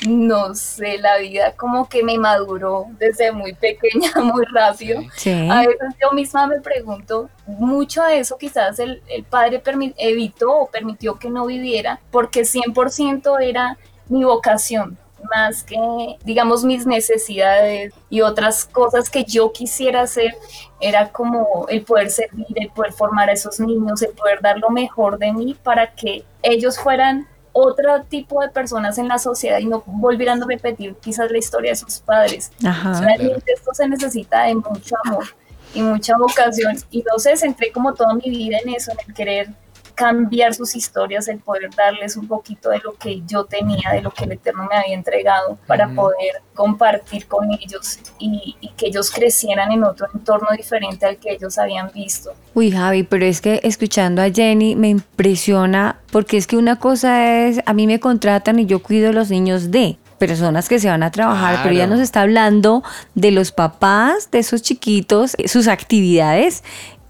No 0.08 0.54
sé, 0.54 0.98
la 0.98 1.18
vida 1.18 1.54
como 1.56 1.88
que 1.88 2.04
me 2.04 2.18
maduró 2.18 2.88
desde 3.00 3.32
muy 3.32 3.54
pequeña, 3.54 4.12
muy 4.22 4.46
rápido. 4.46 5.00
A 5.00 5.62
veces 5.62 5.96
yo 6.02 6.12
misma 6.14 6.48
me 6.48 6.60
pregunto, 6.62 7.30
mucho 7.46 8.04
de 8.04 8.20
eso 8.20 8.38
quizás 8.38 8.80
el, 8.80 9.02
padre 9.30 9.62
evitó 9.98 10.52
o 10.52 10.68
permitió 10.68 11.16
que 11.16 11.30
no 11.30 11.46
viviera, 11.46 12.00
porque 12.12 12.42
100% 12.42 13.42
era 13.42 13.78
mi 14.10 14.24
vocación, 14.24 14.98
más 15.34 15.64
que, 15.64 15.78
digamos, 16.26 16.66
mis 16.66 16.86
necesidades 16.86 17.94
y 18.10 18.22
otras 18.22 18.66
cosas 18.66 19.10
que 19.10 19.24
yo 19.24 19.54
quisiera 19.54 20.02
hacer, 20.02 20.36
era 20.82 21.10
como 21.14 21.66
el 21.70 21.84
poder 21.84 22.10
servir, 22.10 22.48
el 22.56 22.70
poder 22.70 22.92
formar 22.92 23.30
a 23.30 23.34
esos 23.34 23.60
niños, 23.60 24.02
el 24.02 24.12
poder 24.12 24.42
dar 24.42 24.58
lo 24.58 24.70
mejor 24.70 25.18
de 25.18 25.32
mí 25.32 25.56
para 25.64 25.94
que 25.94 26.26
ellos 26.42 26.78
fueran 26.78 27.28
otro 27.54 28.04
tipo 28.04 28.42
de 28.42 28.50
personas 28.50 28.98
en 28.98 29.08
la 29.08 29.18
sociedad 29.20 29.60
y 29.60 29.66
no 29.66 29.84
volvieran 29.86 30.42
a 30.44 30.46
repetir 30.46 30.96
quizás 30.96 31.32
la 31.32 31.38
historia 31.38 31.72
de 31.72 31.76
sus 31.76 32.00
padres. 32.00 32.52
Realmente 32.60 33.54
esto 33.54 33.74
se 33.74 33.88
necesita 33.88 34.44
de 34.44 34.56
mucho 34.56 34.96
amor 35.06 35.26
y 35.74 35.82
mucha 35.82 36.18
vocación. 36.18 36.76
Y 36.92 37.04
no 37.04 37.18
sé, 37.20 37.38
centré 37.38 37.72
como 37.72 37.94
toda 37.94 38.14
mi 38.16 38.30
vida 38.30 38.58
en 38.64 38.74
eso, 38.74 38.92
en 38.92 38.98
el 39.08 39.14
querer 39.14 39.50
cambiar 39.96 40.54
sus 40.54 40.76
historias, 40.76 41.28
el 41.28 41.40
poder 41.40 41.70
darles 41.76 42.18
un 42.18 42.28
poquito 42.28 42.70
de 42.70 42.80
lo 42.80 42.94
que 42.94 43.22
yo 43.26 43.46
tenía, 43.46 43.92
de 43.92 44.02
lo 44.02 44.12
que 44.12 44.26
el 44.26 44.34
Eterno 44.34 44.68
me 44.70 44.76
había 44.76 44.96
entregado, 44.96 45.58
para 45.68 45.90
poder 45.90 46.42
compartir 46.54 47.28
con 47.28 47.52
ellos 47.52 48.00
y, 48.20 48.56
que 48.78 48.88
ellos 48.88 49.12
crecieran 49.12 49.72
en 49.72 49.84
otro 49.84 50.08
entorno 50.14 50.48
diferente 50.56 51.06
al 51.06 51.18
que 51.18 51.34
ellos 51.34 51.58
habían 51.58 51.92
visto. 51.94 52.34
Uy, 52.54 52.72
Javi, 52.72 53.04
pero 53.04 53.26
es 53.26 53.42
que 53.42 53.60
escuchando 53.64 54.22
a 54.22 54.30
Jenny 54.30 54.76
me 54.76 54.90
impresiona, 54.90 56.00
porque 56.12 56.38
es 56.38 56.48
que 56.48 56.58
una 56.58 56.80
cosa 56.80 57.46
es, 57.46 57.62
a 57.66 57.74
mí 57.74 57.88
me 57.88 58.00
contratan 58.00 58.60
y 58.60 58.66
yo 58.66 58.82
cuido 58.82 59.10
a 59.10 59.14
los 59.14 59.30
niños 59.30 59.72
de, 59.72 59.98
personas 60.20 60.70
que 60.70 60.80
se 60.80 60.88
van 60.88 61.04
a 61.04 61.12
trabajar, 61.12 61.60
pero 61.64 61.76
ya 61.76 61.86
nos 61.86 62.00
está 62.00 62.22
hablando 62.22 62.82
de 63.14 63.32
los 63.32 63.52
papás 63.52 64.32
de 64.32 64.40
esos 64.40 64.62
chiquitos, 64.62 65.36
sus 65.48 65.68
actividades 65.68 66.64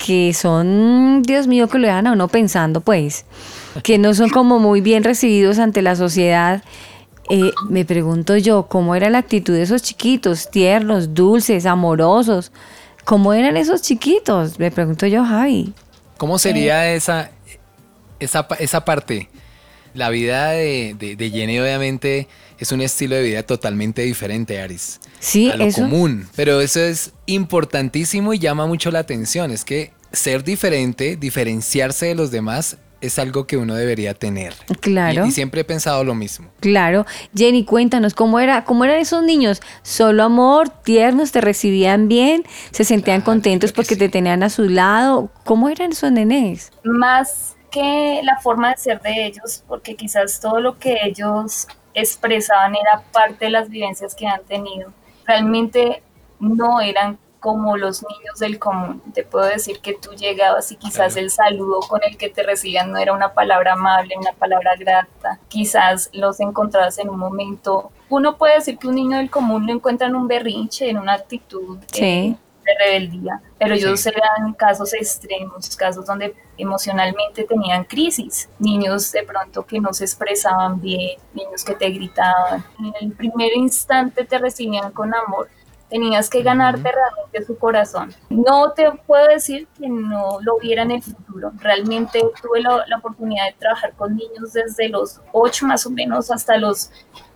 que 0.06 0.34
son, 0.34 1.22
Dios 1.24 1.48
mío, 1.48 1.70
que 1.70 1.80
lo 1.80 1.88
dejan 1.88 2.08
a 2.08 2.12
uno 2.12 2.28
pensando, 2.28 2.82
pues, 2.82 3.24
que 3.84 3.98
no 3.98 4.14
son 4.14 4.30
como 4.30 4.60
muy 4.60 4.82
bien 4.82 5.06
recibidos 5.06 5.60
ante 5.60 5.82
la 5.82 5.96
sociedad. 5.96 6.62
Eh, 7.30 7.52
me 7.70 7.86
pregunto 7.86 8.36
yo, 8.36 8.64
¿cómo 8.64 8.96
era 8.96 9.10
la 9.10 9.20
actitud 9.20 9.54
de 9.54 9.62
esos 9.62 9.82
chiquitos, 9.82 10.52
tiernos, 10.52 11.14
dulces, 11.14 11.66
amorosos? 11.66 12.52
¿Cómo 13.06 13.34
eran 13.34 13.56
esos 13.56 13.82
chiquitos? 13.82 14.60
Me 14.60 14.72
pregunto 14.72 15.08
yo, 15.08 15.24
Javi. 15.24 15.74
¿Cómo 16.18 16.38
sería 16.38 16.92
eh. 16.92 16.98
esa, 16.98 17.32
esa, 18.20 18.46
esa 18.60 18.84
parte? 18.84 19.30
La 19.94 20.10
vida 20.10 20.50
de, 20.52 20.96
de, 20.98 21.30
Jenny 21.30 21.60
obviamente 21.60 22.28
es 22.58 22.72
un 22.72 22.82
estilo 22.82 23.16
de 23.16 23.24
vida 23.24 23.44
totalmente 23.44 24.02
diferente, 24.02 24.62
Aris. 24.62 25.00
Sí, 25.20 25.52
a 25.52 25.58
lo 25.58 25.72
común. 25.72 26.28
Pero 26.36 26.62
eso 26.62 26.80
es 26.80 27.12
importantísimo 27.26 28.34
y 28.34 28.40
llama 28.40 28.66
mucho 28.66 28.92
la 28.92 29.00
atención. 29.00 29.52
Es 29.52 29.66
que 29.66 29.92
ser 30.12 30.44
diferente, 30.44 31.16
diferenciarse 31.16 32.08
de 32.08 32.16
los 32.16 32.32
demás, 32.32 32.78
es 33.04 33.20
algo 33.20 33.46
que 33.46 33.58
uno 33.58 33.76
debería 33.76 34.14
tener. 34.14 34.54
Claro. 34.80 35.26
Y, 35.26 35.32
siempre 35.32 35.62
he 35.62 35.64
pensado 35.66 36.06
lo 36.06 36.16
mismo. 36.16 36.50
Claro. 36.62 37.06
Jenny, 37.36 37.66
cuéntanos, 37.66 38.14
¿cómo, 38.14 38.40
era, 38.40 38.64
cómo 38.64 38.86
eran 38.86 38.98
esos 38.98 39.24
niños? 39.24 39.62
¿Solo 39.82 40.24
amor, 40.24 40.70
tiernos, 40.70 41.34
te 41.34 41.42
recibían 41.42 42.08
bien? 42.08 42.46
¿Se 42.72 42.86
sentían 42.86 43.20
contentos 43.20 43.74
porque 43.74 43.98
te 43.98 44.08
tenían 44.08 44.42
a 44.42 44.50
su 44.50 44.70
lado? 44.70 45.30
¿Cómo 45.44 45.68
eran 45.68 45.92
esos 45.92 46.14
nenes? 46.14 46.72
Más 46.86 47.53
que 47.74 48.22
la 48.24 48.38
forma 48.38 48.70
de 48.70 48.78
ser 48.78 49.02
de 49.02 49.26
ellos, 49.26 49.64
porque 49.68 49.96
quizás 49.96 50.40
todo 50.40 50.62
lo 50.62 50.78
que 50.78 51.00
ellos 51.04 51.68
expresaban 51.96 52.76
era 52.76 53.02
parte 53.12 53.46
de 53.46 53.52
las 53.52 53.68
vivencias 53.68 54.14
que 54.14 54.28
han 54.28 54.44
tenido. 54.44 54.94
Realmente 55.26 56.04
no 56.40 56.82
eran 56.82 57.18
como 57.40 57.76
los 57.76 58.04
niños 58.04 58.38
del 58.40 58.60
común. 58.60 59.02
Te 59.16 59.24
puedo 59.24 59.46
decir 59.46 59.80
que 59.80 59.96
tú 59.96 60.12
llegabas 60.12 60.72
y 60.72 60.76
quizás 60.76 61.18
el 61.18 61.32
saludo 61.32 61.80
con 61.80 62.02
el 62.04 62.16
que 62.16 62.30
te 62.30 62.44
recibían 62.44 62.92
no 62.92 63.00
era 63.00 63.12
una 63.12 63.34
palabra 63.34 63.74
amable, 63.74 64.16
una 64.20 64.34
palabra 64.34 64.76
grata. 64.78 65.40
Quizás 65.48 66.12
los 66.14 66.40
encontrabas 66.40 67.00
en 67.00 67.10
un 67.10 67.18
momento. 67.18 67.92
Uno 68.08 68.38
puede 68.38 68.56
decir 68.56 68.78
que 68.78 68.88
un 68.88 68.96
niño 68.96 69.18
del 69.18 69.32
común 69.32 69.66
lo 69.66 69.74
encuentra 69.74 70.08
en 70.08 70.16
un 70.16 70.28
berrinche, 70.28 70.90
en 70.90 71.00
una 71.00 71.14
actitud 71.14 71.80
sí 71.92 72.38
de 72.64 72.72
rebeldía, 72.78 73.42
pero 73.58 73.76
ellos 73.76 74.06
eran 74.06 74.54
casos 74.54 74.94
extremos, 74.94 75.76
casos 75.76 76.06
donde 76.06 76.36
emocionalmente 76.58 77.44
tenían 77.44 77.84
crisis, 77.84 78.50
niños 78.60 79.12
de 79.12 79.24
pronto 79.24 79.66
que 79.66 79.80
no 79.80 79.94
se 79.94 80.06
expresaban 80.06 80.80
bien, 80.80 81.20
niños 81.34 81.64
que 81.64 81.76
te 81.76 81.90
gritaban, 81.90 82.64
en 82.80 82.94
el 83.02 83.12
primer 83.14 83.56
instante 83.56 84.24
te 84.26 84.38
recibían 84.38 84.92
con 84.92 85.14
amor, 85.14 85.50
tenías 85.90 86.30
que 86.30 86.42
ganarte 86.42 86.90
realmente 86.92 87.46
su 87.46 87.58
corazón. 87.58 88.14
No 88.30 88.72
te 88.72 88.92
puedo 89.06 89.28
decir 89.28 89.68
que 89.78 89.88
no 89.88 90.40
lo 90.42 90.58
viera 90.60 90.84
en 90.84 90.92
el 90.92 91.04
futuro, 91.04 91.52
realmente 91.60 92.20
tuve 92.42 92.62
la, 92.62 92.86
la 92.88 92.98
oportunidad 92.98 93.46
de 93.48 93.54
trabajar 93.54 93.94
con 93.94 94.16
niños 94.16 94.54
desde 94.54 94.90
los 94.90 95.22
8 95.32 95.68
más 95.68 95.86
o 95.86 95.90
menos 95.90 96.32
hasta 96.32 96.58
los 96.58 96.92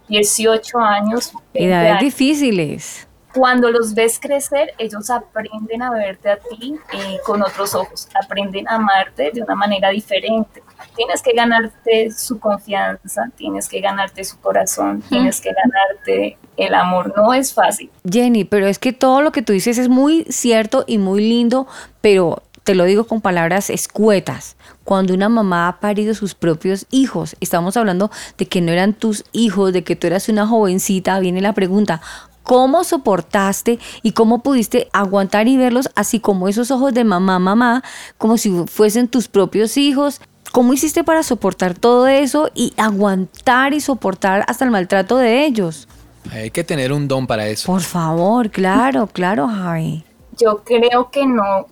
18 0.07 0.79
años. 0.79 1.33
Edades 1.53 1.99
difíciles 1.99 3.06
cuando 3.37 3.69
los 3.69 3.93
ves 3.93 4.19
crecer, 4.19 4.73
ellos 4.79 5.11
aprenden 5.11 5.83
a 5.83 5.91
verte 5.91 6.31
a 6.31 6.37
ti 6.37 6.75
eh, 6.91 7.19
con 7.23 7.43
otros 7.43 7.75
ojos, 7.75 8.09
aprenden 8.19 8.67
a 8.67 8.75
amarte 8.75 9.29
de 9.31 9.43
una 9.43 9.53
manera 9.53 9.89
diferente. 9.89 10.63
Tienes 10.95 11.21
que 11.21 11.33
ganarte 11.33 12.11
su 12.11 12.39
confianza, 12.39 13.29
tienes 13.35 13.69
que 13.69 13.79
ganarte 13.79 14.23
su 14.23 14.39
corazón, 14.39 15.03
tienes 15.07 15.39
que 15.39 15.51
ganarte 15.53 16.37
el 16.57 16.73
amor. 16.73 17.13
No 17.15 17.31
es 17.31 17.53
fácil. 17.53 17.91
Jenny, 18.09 18.43
pero 18.43 18.65
es 18.65 18.79
que 18.79 18.91
todo 18.91 19.21
lo 19.21 19.31
que 19.31 19.43
tú 19.43 19.53
dices 19.53 19.77
es 19.77 19.87
muy 19.87 20.23
cierto 20.29 20.83
y 20.87 20.97
muy 20.97 21.21
lindo, 21.21 21.67
pero 22.01 22.41
te 22.67 22.75
lo 22.75 22.83
digo 22.83 23.05
con 23.05 23.21
palabras 23.21 23.69
escuetas. 23.69 24.57
Cuando 24.83 25.13
una 25.13 25.29
mamá 25.29 25.69
ha 25.69 25.79
parido 25.79 26.13
sus 26.13 26.35
propios 26.35 26.85
hijos, 26.91 27.37
estamos 27.39 27.77
hablando 27.77 28.11
de 28.37 28.45
que 28.45 28.59
no 28.59 28.73
eran 28.73 28.93
tus 28.93 29.23
hijos, 29.31 29.71
de 29.71 29.85
que 29.85 29.95
tú 29.95 30.07
eras 30.07 30.27
una 30.27 30.45
jovencita, 30.45 31.17
viene 31.19 31.39
la 31.39 31.53
pregunta, 31.53 32.01
¿Cómo 32.47 32.85
soportaste 32.85 33.77
y 34.03 34.13
cómo 34.13 34.41
pudiste 34.41 34.87
aguantar 34.93 35.49
y 35.49 35.57
verlos 35.57 35.89
así 35.95 36.21
como 36.21 36.47
esos 36.47 36.71
ojos 36.71 36.93
de 36.93 37.03
mamá, 37.03 37.39
mamá, 37.39 37.83
como 38.17 38.37
si 38.37 38.63
fuesen 38.67 39.09
tus 39.09 39.27
propios 39.27 39.75
hijos? 39.75 40.21
¿Cómo 40.53 40.71
hiciste 40.71 41.03
para 41.03 41.23
soportar 41.23 41.73
todo 41.73 42.07
eso 42.07 42.49
y 42.55 42.73
aguantar 42.77 43.73
y 43.73 43.81
soportar 43.81 44.45
hasta 44.47 44.63
el 44.63 44.71
maltrato 44.71 45.17
de 45.17 45.43
ellos? 45.45 45.89
Hay 46.31 46.49
que 46.49 46.63
tener 46.63 46.93
un 46.93 47.09
don 47.09 47.27
para 47.27 47.45
eso. 47.47 47.69
Por 47.69 47.81
favor, 47.81 48.49
claro, 48.49 49.07
claro, 49.07 49.49
Javi. 49.49 50.05
Yo 50.37 50.63
creo 50.63 51.11
que 51.11 51.25
no, 51.25 51.67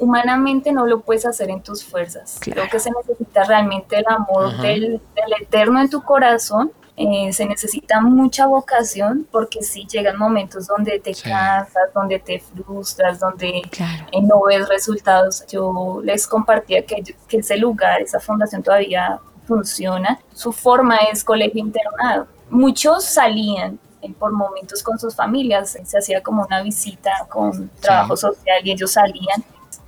humanamente 0.00 0.72
no 0.72 0.86
lo 0.86 1.02
puedes 1.02 1.24
hacer 1.24 1.50
en 1.50 1.62
tus 1.62 1.84
fuerzas. 1.84 2.38
Creo 2.40 2.68
que 2.68 2.80
se 2.80 2.90
necesita 2.90 3.44
realmente 3.44 3.98
el 3.98 4.06
amor 4.08 4.56
del, 4.56 5.00
del, 5.14 5.32
Eterno 5.40 5.80
en 5.80 5.88
tu 5.88 6.02
corazón 6.02 6.72
eh, 7.02 7.32
se 7.32 7.46
necesita 7.46 8.02
mucha 8.02 8.46
vocación 8.46 9.26
porque 9.32 9.62
si 9.62 9.86
llegan 9.86 10.18
momentos 10.18 10.66
donde 10.66 11.00
te 11.00 11.14
cansas, 11.14 11.94
donde 11.94 12.18
te 12.18 12.40
frustras, 12.40 13.18
donde 13.18 13.48
eh, 13.48 14.22
no 14.22 14.42
ves 14.42 14.68
resultados. 14.68 15.42
Yo 15.50 16.02
les 16.04 16.26
compartía 16.26 16.84
que, 16.84 17.02
que 17.26 17.38
ese 17.38 17.56
lugar, 17.56 18.02
esa 18.02 18.20
fundación 18.20 18.62
todavía 18.62 19.18
funciona. 19.46 20.20
Su 20.34 20.52
forma 20.52 20.96
es 21.10 21.24
colegio 21.24 21.60
internado. 21.60 22.26
Muchos 22.50 23.06
salían 23.06 23.78
eh, 24.02 24.12
por 24.18 24.32
momentos 24.32 24.82
con 24.82 24.98
sus 24.98 25.16
familias, 25.16 25.78
se 25.82 25.98
hacía 25.98 26.22
como 26.22 26.44
una 26.44 26.62
visita 26.62 27.12
con 27.30 27.70
trabajo 27.80 28.14
social 28.14 28.60
y 28.62 28.72
ellos 28.72 28.92
salían 28.92 29.42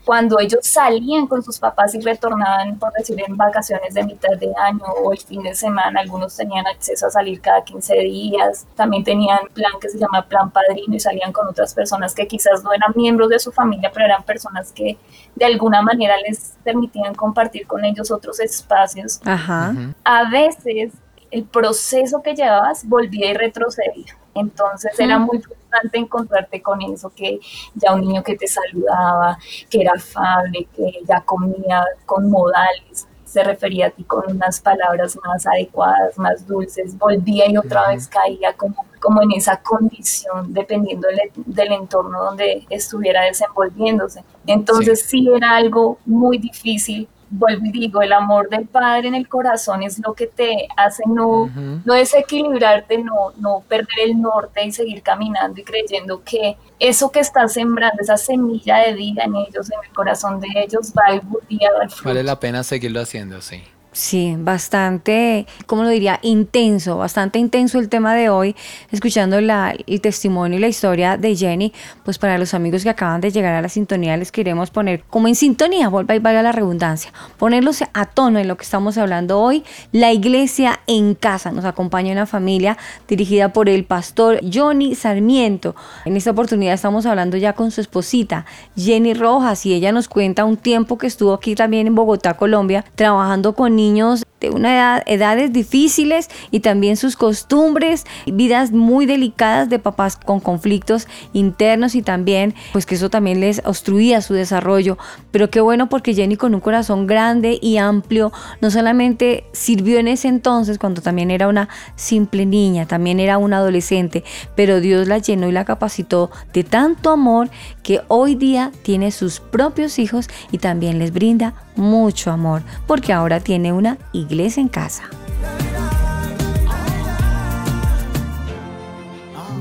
cuando 0.04 0.40
ellos 0.40 0.60
salían 0.62 1.26
con 1.26 1.42
sus 1.42 1.58
papás 1.58 1.94
y 1.94 2.00
retornaban, 2.00 2.78
por 2.78 2.92
decir, 2.92 3.22
en 3.26 3.36
vacaciones 3.36 3.94
de 3.94 4.02
mitad 4.02 4.36
de 4.38 4.52
año 4.56 4.84
o 5.02 5.12
el 5.12 5.18
fin 5.18 5.42
de 5.42 5.54
semana, 5.54 6.00
algunos 6.00 6.36
tenían 6.36 6.66
acceso 6.66 7.06
a 7.06 7.10
salir 7.10 7.40
cada 7.40 7.62
15 7.62 7.94
días, 8.00 8.66
también 8.74 9.04
tenían 9.04 9.38
plan 9.54 9.72
que 9.80 9.88
se 9.88 9.98
llama 9.98 10.22
plan 10.22 10.50
padrino 10.50 10.94
y 10.94 11.00
salían 11.00 11.32
con 11.32 11.46
otras 11.46 11.72
personas 11.74 12.14
que 12.14 12.26
quizás 12.26 12.64
no 12.64 12.72
eran 12.72 12.92
miembros 12.96 13.28
de 13.28 13.38
su 13.38 13.52
familia, 13.52 13.90
pero 13.92 14.06
eran 14.06 14.22
personas 14.24 14.72
que 14.72 14.98
de 15.36 15.44
alguna 15.44 15.82
manera 15.82 16.16
les 16.26 16.54
permitían 16.64 17.14
compartir 17.14 17.66
con 17.66 17.84
ellos 17.84 18.10
otros 18.10 18.40
espacios. 18.40 19.20
Ajá. 19.24 19.74
A 20.04 20.28
veces 20.30 20.92
el 21.30 21.44
proceso 21.44 22.22
que 22.22 22.34
llevabas 22.34 22.86
volvía 22.86 23.30
y 23.30 23.34
retrocedía. 23.34 24.16
Entonces 24.34 24.98
era 24.98 25.18
muy 25.18 25.40
frustrante 25.40 25.98
encontrarte 25.98 26.62
con 26.62 26.80
eso, 26.82 27.10
que 27.14 27.40
ya 27.74 27.94
un 27.94 28.00
niño 28.02 28.22
que 28.22 28.36
te 28.36 28.46
saludaba, 28.46 29.38
que 29.68 29.80
era 29.80 29.92
afable, 29.94 30.66
que 30.74 31.00
ya 31.06 31.20
comía 31.20 31.84
con 32.06 32.30
modales, 32.30 33.06
se 33.32 33.42
refería 33.42 33.86
a 33.86 33.90
ti 33.90 34.04
con 34.04 34.30
unas 34.30 34.60
palabras 34.60 35.18
más 35.24 35.46
adecuadas, 35.46 36.18
más 36.18 36.46
dulces, 36.46 36.98
volvía 36.98 37.50
y 37.50 37.56
otra 37.56 37.88
vez 37.88 38.06
caía 38.06 38.52
como, 38.52 38.84
como 39.00 39.22
en 39.22 39.32
esa 39.32 39.56
condición, 39.62 40.52
dependiendo 40.52 41.08
del, 41.08 41.30
del 41.46 41.72
entorno 41.72 42.22
donde 42.22 42.66
estuviera 42.68 43.22
desenvolviéndose. 43.22 44.22
Entonces 44.46 45.06
sí 45.06 45.26
era 45.34 45.56
algo 45.56 45.98
muy 46.04 46.36
difícil 46.36 47.08
vuelvo 47.32 47.66
y 47.66 47.72
digo, 47.72 48.02
el 48.02 48.12
amor 48.12 48.48
del 48.48 48.66
Padre 48.66 49.08
en 49.08 49.14
el 49.14 49.28
corazón 49.28 49.82
es 49.82 49.98
lo 49.98 50.14
que 50.14 50.26
te 50.26 50.68
hace 50.76 51.02
no, 51.06 51.50
no 51.84 51.94
desequilibrarte, 51.94 52.98
no, 52.98 53.32
no 53.38 53.64
perder 53.66 54.00
el 54.04 54.20
norte 54.20 54.64
y 54.64 54.72
seguir 54.72 55.02
caminando 55.02 55.60
y 55.60 55.64
creyendo 55.64 56.22
que 56.22 56.56
eso 56.78 57.10
que 57.10 57.20
estás 57.20 57.54
sembrando, 57.54 58.02
esa 58.02 58.16
semilla 58.16 58.78
de 58.78 58.92
vida 58.92 59.24
en 59.24 59.34
ellos, 59.36 59.70
en 59.70 59.78
el 59.82 59.94
corazón 59.94 60.40
de 60.40 60.48
ellos, 60.54 60.92
va 60.96 61.14
a 61.14 61.20
día 61.48 61.70
al 61.80 61.90
fruto. 61.90 62.08
Vale 62.08 62.22
la 62.22 62.38
pena 62.38 62.62
seguirlo 62.62 63.00
haciendo, 63.00 63.40
sí. 63.40 63.62
Sí, 63.94 64.36
bastante, 64.38 65.46
¿cómo 65.66 65.82
lo 65.82 65.90
diría? 65.90 66.18
Intenso, 66.22 66.96
bastante 66.96 67.38
intenso 67.38 67.78
el 67.78 67.90
tema 67.90 68.14
de 68.14 68.30
hoy, 68.30 68.56
escuchando 68.90 69.38
la, 69.42 69.74
el 69.86 70.00
testimonio 70.00 70.56
y 70.56 70.62
la 70.62 70.68
historia 70.68 71.18
de 71.18 71.36
Jenny, 71.36 71.74
pues 72.02 72.16
para 72.16 72.38
los 72.38 72.54
amigos 72.54 72.84
que 72.84 72.88
acaban 72.88 73.20
de 73.20 73.30
llegar 73.30 73.52
a 73.52 73.60
la 73.60 73.68
sintonía 73.68 74.16
les 74.16 74.32
queremos 74.32 74.70
poner 74.70 75.04
como 75.10 75.28
en 75.28 75.34
sintonía, 75.34 75.90
vuelva 75.90 76.14
y 76.14 76.20
vaya 76.20 76.42
la 76.42 76.52
redundancia, 76.52 77.12
ponerlos 77.36 77.84
a 77.92 78.06
tono 78.06 78.38
en 78.38 78.48
lo 78.48 78.56
que 78.56 78.64
estamos 78.64 78.96
hablando 78.96 79.38
hoy, 79.38 79.62
la 79.92 80.10
iglesia 80.10 80.80
en 80.86 81.14
casa, 81.14 81.52
nos 81.52 81.66
acompaña 81.66 82.12
una 82.12 82.24
familia 82.24 82.78
dirigida 83.06 83.52
por 83.52 83.68
el 83.68 83.84
pastor 83.84 84.40
Johnny 84.50 84.94
Sarmiento, 84.94 85.76
en 86.06 86.16
esta 86.16 86.30
oportunidad 86.30 86.72
estamos 86.72 87.04
hablando 87.04 87.36
ya 87.36 87.52
con 87.52 87.70
su 87.70 87.82
esposita 87.82 88.46
Jenny 88.74 89.12
Rojas 89.12 89.66
y 89.66 89.74
ella 89.74 89.92
nos 89.92 90.08
cuenta 90.08 90.46
un 90.46 90.56
tiempo 90.56 90.96
que 90.96 91.06
estuvo 91.06 91.34
aquí 91.34 91.54
también 91.54 91.86
en 91.86 91.94
Bogotá, 91.94 92.38
Colombia, 92.38 92.86
trabajando 92.94 93.54
con 93.54 93.81
niños 93.82 94.24
de 94.40 94.50
una 94.50 94.74
edad, 94.74 95.02
edades 95.06 95.52
difíciles 95.52 96.28
y 96.50 96.60
también 96.60 96.96
sus 96.96 97.16
costumbres, 97.16 98.04
vidas 98.26 98.72
muy 98.72 99.06
delicadas 99.06 99.68
de 99.68 99.78
papás 99.78 100.16
con 100.16 100.40
conflictos 100.40 101.06
internos 101.32 101.94
y 101.94 102.02
también 102.02 102.54
pues 102.72 102.84
que 102.84 102.96
eso 102.96 103.08
también 103.08 103.40
les 103.40 103.62
obstruía 103.64 104.20
su 104.20 104.34
desarrollo. 104.34 104.98
Pero 105.30 105.48
qué 105.50 105.60
bueno 105.60 105.88
porque 105.88 106.14
Jenny 106.14 106.36
con 106.36 106.54
un 106.54 106.60
corazón 106.60 107.06
grande 107.06 107.58
y 107.62 107.76
amplio 107.76 108.32
no 108.60 108.70
solamente 108.70 109.44
sirvió 109.52 109.98
en 109.98 110.08
ese 110.08 110.28
entonces 110.28 110.78
cuando 110.78 111.02
también 111.02 111.30
era 111.30 111.48
una 111.48 111.68
simple 111.94 112.44
niña, 112.44 112.86
también 112.86 113.20
era 113.20 113.38
una 113.38 113.58
adolescente, 113.58 114.24
pero 114.56 114.80
Dios 114.80 115.06
la 115.06 115.18
llenó 115.18 115.48
y 115.48 115.52
la 115.52 115.64
capacitó 115.64 116.30
de 116.52 116.64
tanto 116.64 117.10
amor 117.10 117.48
que 117.82 118.00
hoy 118.08 118.34
día 118.34 118.72
tiene 118.82 119.12
sus 119.12 119.40
propios 119.40 119.98
hijos 119.98 120.28
y 120.50 120.58
también 120.58 120.98
les 120.98 121.12
brinda 121.12 121.54
mucho 121.76 122.30
amor 122.30 122.62
porque 122.86 123.12
ahora 123.12 123.40
tiene 123.40 123.72
una 123.72 123.98
iglesia 124.12 124.60
en 124.60 124.68
casa. 124.68 125.04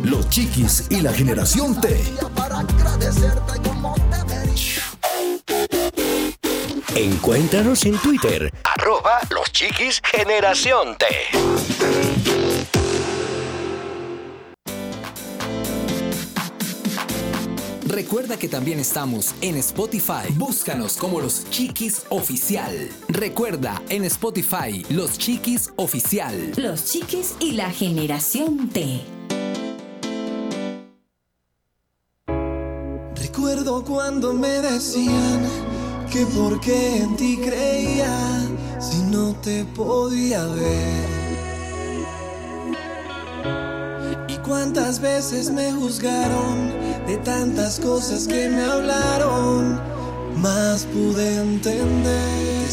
Los 0.04 0.30
chiquis 0.30 0.88
y 0.90 1.02
la 1.02 1.14
generación 1.14 1.80
T. 1.80 2.02
Encuéntranos 6.96 7.86
en 7.86 7.98
Twitter, 8.00 8.52
arroba 8.64 9.20
los 9.30 9.52
chiquis 9.52 10.02
generación 10.04 10.98
T. 10.98 11.06
Recuerda 17.92 18.38
que 18.38 18.48
también 18.48 18.80
estamos 18.80 19.36
en 19.42 19.58
Spotify. 19.58 20.32
Búscanos 20.38 20.96
como 20.96 21.20
Los 21.20 21.50
Chiquis 21.50 22.04
Oficial. 22.08 22.90
Recuerda 23.10 23.82
en 23.90 24.06
Spotify 24.06 24.86
Los 24.88 25.18
Chiquis 25.18 25.74
Oficial. 25.76 26.54
Los 26.56 26.86
chiquis 26.86 27.36
y 27.42 27.52
la 27.52 27.70
generación 27.70 28.70
T. 28.70 29.02
Recuerdo 33.16 33.84
cuando 33.84 34.34
me 34.36 34.62
decían 34.62 35.42
que 36.10 36.26
por 36.28 36.62
qué 36.62 36.96
en 36.96 37.18
ti 37.18 37.38
creía 37.44 38.48
si 38.80 39.00
no 39.12 39.36
te 39.42 39.66
podía 39.66 40.46
ver. 40.46 41.21
Cuántas 44.52 45.00
veces 45.00 45.50
me 45.50 45.72
juzgaron 45.72 46.74
de 47.08 47.16
tantas 47.24 47.80
cosas 47.80 48.28
que 48.28 48.50
me 48.50 48.62
hablaron, 48.62 49.80
más 50.36 50.86
pude 50.88 51.38
entender. 51.38 52.68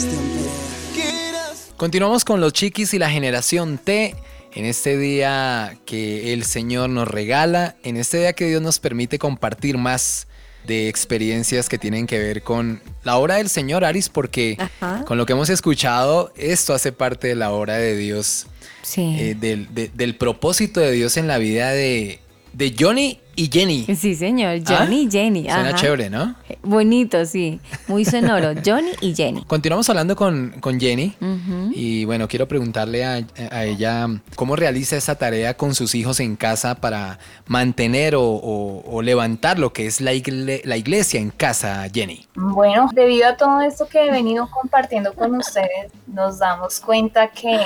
Continuamos 1.77 2.25
con 2.25 2.41
los 2.41 2.53
chiquis 2.53 2.95
y 2.95 2.99
la 2.99 3.09
generación 3.09 3.79
T. 3.79 4.17
En 4.55 4.65
este 4.65 4.99
día 4.99 5.79
que 5.87 6.33
el 6.33 6.43
Señor 6.43 6.91
nos 6.91 7.07
regala, 7.07 7.77
en 7.85 7.97
este 7.97 8.19
día 8.19 8.33
que 8.33 8.49
Dios 8.49 8.61
nos 8.61 8.81
permite 8.81 9.21
compartir 9.21 9.79
más 9.79 10.27
de 10.69 10.89
experiencias 10.89 11.69
que 11.69 11.79
tienen 11.79 12.07
que 12.07 12.19
ver 12.21 12.43
con 12.43 12.81
la 13.03 13.17
obra 13.17 13.37
del 13.37 13.49
Señor, 13.49 13.85
Aris, 13.85 14.09
porque 14.09 14.57
Ajá. 14.59 15.05
con 15.05 15.19
lo 15.19 15.27
que 15.27 15.33
hemos 15.33 15.49
escuchado, 15.51 16.33
esto 16.37 16.75
hace 16.75 16.93
parte 16.93 17.27
de 17.27 17.35
la 17.35 17.51
obra 17.51 17.79
de 17.79 17.97
Dios, 17.97 18.47
Sí. 18.83 19.17
eh, 19.19 19.35
del, 19.39 19.75
de- 19.75 19.91
del 19.93 20.15
propósito 20.15 20.79
de 20.81 20.93
Dios 20.93 21.17
en 21.17 21.27
la 21.27 21.39
vida 21.39 21.71
de, 21.73 22.21
de 22.53 22.75
Johnny 22.79 23.19
y 23.37 23.49
Jenny. 23.53 23.87
Sí, 23.95 24.17
señor. 24.17 24.59
Johnny 24.67 25.03
y 25.03 25.11
Jenny. 25.11 25.45
Suena 25.45 25.69
ajá. 25.69 25.75
chévere, 25.79 26.11
¿no? 26.11 26.35
Bonito, 26.63 27.25
sí. 27.25 27.61
Muy 27.87 28.05
sonoro. 28.05 28.53
Johnny 28.67 28.91
y 29.01 29.15
Jenny. 29.15 29.45
Continuamos 29.45 29.89
hablando 29.89 30.17
con, 30.17 30.57
con 30.61 30.81
Jenny. 30.81 31.15
Y 31.73 32.05
bueno, 32.05 32.27
quiero 32.27 32.49
preguntarle 32.49 33.05
a, 33.05 33.25
a 33.53 33.65
ella 33.65 34.09
cómo 34.35 34.57
realiza 34.57 34.97
esa 34.97 35.15
tarea 35.15 35.55
con 35.57 35.77
sus 35.77 35.95
hijos 35.95 36.19
en 36.19 36.35
casa 36.35 36.75
para 36.75 37.21
mantener 37.47 38.17
o, 38.17 38.25
o- 38.25 38.83
o 38.91 39.03
levantar 39.03 39.59
lo 39.61 39.73
que 39.73 39.87
es 39.87 40.01
la, 40.01 40.13
igle- 40.15 40.63
la 40.65 40.77
iglesia 40.77 41.21
en 41.21 41.31
casa, 41.31 41.87
Jenny. 41.95 42.27
Bueno, 42.35 42.91
debido 42.93 43.29
a 43.29 43.37
todo 43.37 43.61
esto 43.61 43.87
que 43.87 44.07
he 44.07 44.11
venido 44.11 44.49
compartiendo 44.51 45.13
con 45.13 45.37
ustedes, 45.37 45.93
nos 46.09 46.41
damos 46.41 46.81
cuenta 46.81 47.29
que 47.31 47.57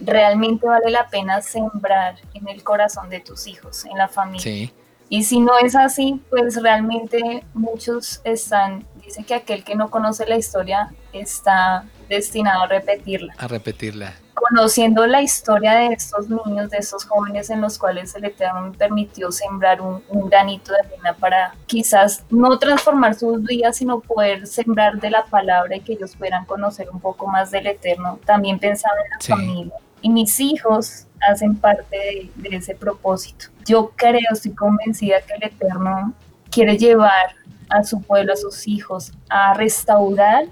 realmente 0.00 0.66
vale 0.66 0.90
la 0.90 1.06
pena 1.08 1.40
sembrar 1.42 2.16
en 2.34 2.48
el 2.48 2.62
corazón 2.62 3.08
de 3.10 3.20
tus 3.20 3.46
hijos, 3.46 3.84
en 3.86 3.96
la 3.98 4.08
familia. 4.08 4.42
Sí. 4.42 4.72
Y 5.08 5.22
si 5.24 5.38
no 5.38 5.58
es 5.58 5.76
así, 5.76 6.20
pues 6.30 6.60
realmente 6.62 7.44
muchos 7.52 8.20
están, 8.24 8.84
dice 9.04 9.22
que 9.22 9.34
aquel 9.34 9.62
que 9.62 9.74
no 9.76 9.90
conoce 9.90 10.26
la 10.26 10.36
historia 10.36 10.92
está 11.12 11.84
destinado 12.08 12.62
a 12.62 12.66
repetirla. 12.66 13.34
A 13.38 13.46
repetirla. 13.46 14.14
Conociendo 14.34 15.06
la 15.06 15.22
historia 15.22 15.74
de 15.74 15.86
estos 15.88 16.28
niños, 16.28 16.68
de 16.70 16.78
estos 16.78 17.04
jóvenes 17.04 17.48
en 17.50 17.60
los 17.60 17.78
cuales 17.78 18.14
el 18.16 18.24
Eterno 18.24 18.62
me 18.62 18.76
permitió 18.76 19.30
sembrar 19.30 19.80
un, 19.80 20.02
un 20.08 20.28
granito 20.28 20.72
de 20.72 20.80
arena 20.80 21.14
para 21.14 21.54
quizás 21.66 22.24
no 22.30 22.58
transformar 22.58 23.14
sus 23.14 23.42
vidas, 23.44 23.76
sino 23.76 24.00
poder 24.00 24.46
sembrar 24.46 25.00
de 25.00 25.10
la 25.10 25.24
palabra 25.26 25.76
y 25.76 25.80
que 25.80 25.92
ellos 25.92 26.16
puedan 26.16 26.44
conocer 26.46 26.90
un 26.90 27.00
poco 27.00 27.26
más 27.26 27.50
del 27.52 27.68
Eterno. 27.68 28.18
También 28.24 28.58
pensaba 28.58 28.94
en 29.04 29.10
la 29.10 29.16
Sí. 29.20 29.32
familia. 29.32 29.74
Y 30.04 30.10
mis 30.10 30.38
hijos 30.38 31.06
hacen 31.26 31.56
parte 31.56 32.28
de, 32.34 32.56
ese 32.56 32.74
propósito. 32.74 33.46
Yo 33.64 33.90
creo, 33.96 34.20
estoy 34.30 34.52
convencida 34.52 35.22
que 35.22 35.32
el 35.32 35.44
Eterno 35.44 36.12
quiere 36.50 36.76
llevar 36.76 37.34
a 37.70 37.82
su 37.84 38.02
pueblo, 38.02 38.34
a 38.34 38.36
sus 38.36 38.68
hijos, 38.68 39.12
a 39.30 39.54
restaurar 39.54 40.44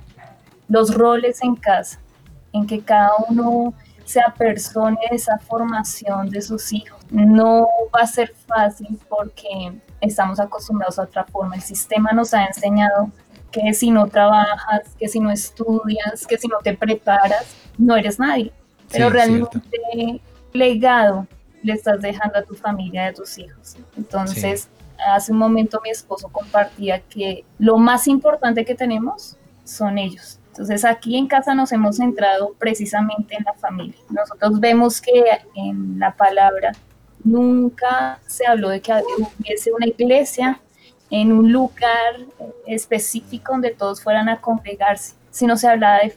los 0.68 0.94
roles 0.94 1.42
en 1.42 1.55
casa, 1.55 2.00
en 2.55 2.66
que 2.66 2.80
cada 2.80 3.11
uno 3.28 3.74
se 4.07 4.22
apersone 4.22 4.96
de 5.11 5.16
esa 5.16 5.36
formación 5.36 6.30
de 6.30 6.40
sus 6.40 6.72
hijos. 6.72 6.98
No 7.11 7.68
va 7.94 8.05
a 8.05 8.07
ser 8.07 8.32
fácil 8.46 8.98
porque 9.07 9.78
estamos 10.00 10.40
acostumbrados 10.40 10.98
a 10.98 11.03
otra 11.03 11.24
forma. 11.24 11.57
El 11.57 11.62
sistema 11.62 12.12
nos 12.12 12.32
ha 12.32 12.46
enseñado 12.46 13.11
que 13.50 13.74
si 13.74 13.90
no 13.90 14.07
trabajas, 14.07 14.96
que 14.98 15.09
si 15.09 15.20
no 15.20 15.30
estudias, 15.30 16.26
que 16.26 16.38
si 16.38 16.48
no 16.48 16.57
te 16.64 16.74
preparas, 16.74 17.55
no 17.76 17.98
eres 17.98 18.18
nadie. 18.18 18.50
Pero 18.93 19.09
Sí, 19.09 19.12
realmente 19.12 20.20
legado 20.53 21.26
le 21.62 21.72
estás 21.74 22.01
dejando 22.01 22.38
a 22.38 22.43
tu 22.43 22.55
familia 22.55 23.05
y 23.05 23.09
a 23.09 23.14
tus 23.14 23.38
hijos. 23.38 23.76
Entonces, 23.97 24.68
hace 25.07 25.32
un 25.32 25.38
momento 25.38 25.80
mi 25.82 25.90
esposo 25.90 26.28
compartía 26.28 27.01
que 27.01 27.45
lo 27.59 27.78
más 27.78 28.07
importante 28.07 28.64
que 28.64 28.74
tenemos 28.74 29.36
son 29.64 29.99
ellos. 29.99 30.38
Entonces 30.49 30.84
aquí 30.84 31.16
en 31.16 31.28
casa 31.28 31.55
nos 31.55 31.72
hemos 31.72 31.97
centrado 31.97 32.55
precisamente 32.59 33.36
en 33.36 33.45
la 33.45 33.55
familia. 33.55 33.97
Nosotros 34.11 34.61
vemos 34.61 35.01
que 35.01 35.24
en 35.55 35.99
la 35.99 36.12
palabra 36.14 36.72
nunca 37.24 38.20
se 38.26 38.47
habló 38.47 38.68
de 38.68 38.82
que 38.82 38.93
hubiese 39.38 39.72
una 39.72 39.86
iglesia 39.86 40.61
en 41.11 41.32
un 41.32 41.53
lugar 41.53 42.26
específico 42.66 43.53
donde 43.53 43.70
todos 43.70 44.03
fueran 44.03 44.28
a 44.28 44.40
congregarse, 44.40 45.14
sino 45.30 45.57
se 45.57 45.68
hablaba 45.68 46.01
de 46.01 46.11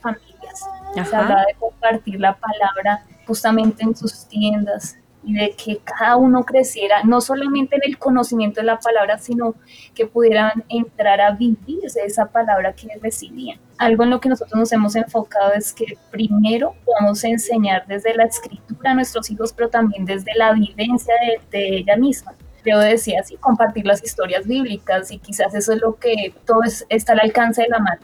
se 0.94 1.16
hablaba 1.16 1.44
de 1.46 1.54
compartir 1.58 2.20
la 2.20 2.36
palabra 2.36 3.04
justamente 3.26 3.82
en 3.84 3.96
sus 3.96 4.26
tiendas, 4.26 4.96
y 5.26 5.34
de 5.34 5.50
que 5.50 5.78
cada 5.78 6.16
uno 6.16 6.44
creciera, 6.44 7.02
no 7.02 7.20
solamente 7.20 7.74
en 7.74 7.82
el 7.84 7.98
conocimiento 7.98 8.60
de 8.60 8.66
la 8.66 8.78
palabra, 8.78 9.18
sino 9.18 9.56
que 9.92 10.06
pudieran 10.06 10.64
entrar 10.68 11.20
a 11.20 11.32
vivir 11.32 11.80
esa 11.84 12.26
palabra 12.26 12.72
que 12.72 12.88
recibían. 13.02 13.58
Algo 13.76 14.04
en 14.04 14.10
lo 14.10 14.20
que 14.20 14.28
nosotros 14.28 14.56
nos 14.56 14.72
hemos 14.72 14.94
enfocado 14.94 15.52
es 15.52 15.72
que 15.72 15.98
primero 16.12 16.76
podamos 16.84 17.24
enseñar 17.24 17.84
desde 17.88 18.14
la 18.14 18.24
escritura 18.24 18.92
a 18.92 18.94
nuestros 18.94 19.28
hijos, 19.28 19.52
pero 19.52 19.68
también 19.68 20.04
desde 20.04 20.32
la 20.36 20.52
vivencia 20.52 21.14
de, 21.50 21.78
ella 21.78 21.96
misma. 21.96 22.32
Yo 22.64 22.78
decía 22.78 23.20
así, 23.20 23.36
compartir 23.36 23.84
las 23.84 24.02
historias 24.04 24.46
bíblicas 24.46 25.10
y 25.10 25.18
quizás 25.18 25.52
eso 25.54 25.72
es 25.72 25.80
lo 25.80 25.96
que 25.96 26.34
todo 26.44 26.60
está 26.88 27.12
al 27.12 27.20
alcance 27.20 27.62
de 27.62 27.68
la 27.68 27.80
mano 27.80 28.00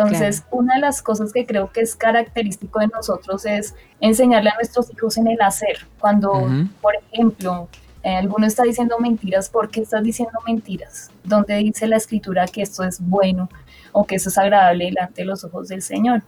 entonces, 0.00 0.44
una 0.50 0.76
de 0.76 0.80
las 0.80 1.02
cosas 1.02 1.32
que 1.32 1.44
creo 1.44 1.70
que 1.70 1.80
es 1.82 1.94
característico 1.94 2.80
de 2.80 2.86
nosotros 2.88 3.44
es 3.44 3.74
enseñarle 4.00 4.50
a 4.50 4.54
nuestros 4.54 4.90
hijos 4.90 5.18
en 5.18 5.28
el 5.28 5.40
hacer. 5.42 5.86
Cuando, 5.98 6.48
por 6.80 6.94
ejemplo, 6.96 7.68
eh, 8.02 8.16
alguno 8.16 8.46
está 8.46 8.62
diciendo 8.62 8.98
mentiras, 8.98 9.50
¿por 9.50 9.70
qué 9.70 9.82
estás 9.82 10.02
diciendo 10.02 10.38
mentiras? 10.46 11.10
¿Dónde 11.22 11.56
dice 11.56 11.86
la 11.86 11.96
escritura 11.96 12.46
que 12.46 12.62
esto 12.62 12.82
es 12.82 12.98
bueno 12.98 13.50
o 13.92 14.06
que 14.06 14.14
esto 14.14 14.30
es 14.30 14.38
agradable 14.38 14.86
delante 14.86 15.20
de 15.20 15.26
los 15.26 15.44
ojos 15.44 15.68
del 15.68 15.82
Señor? 15.82 16.22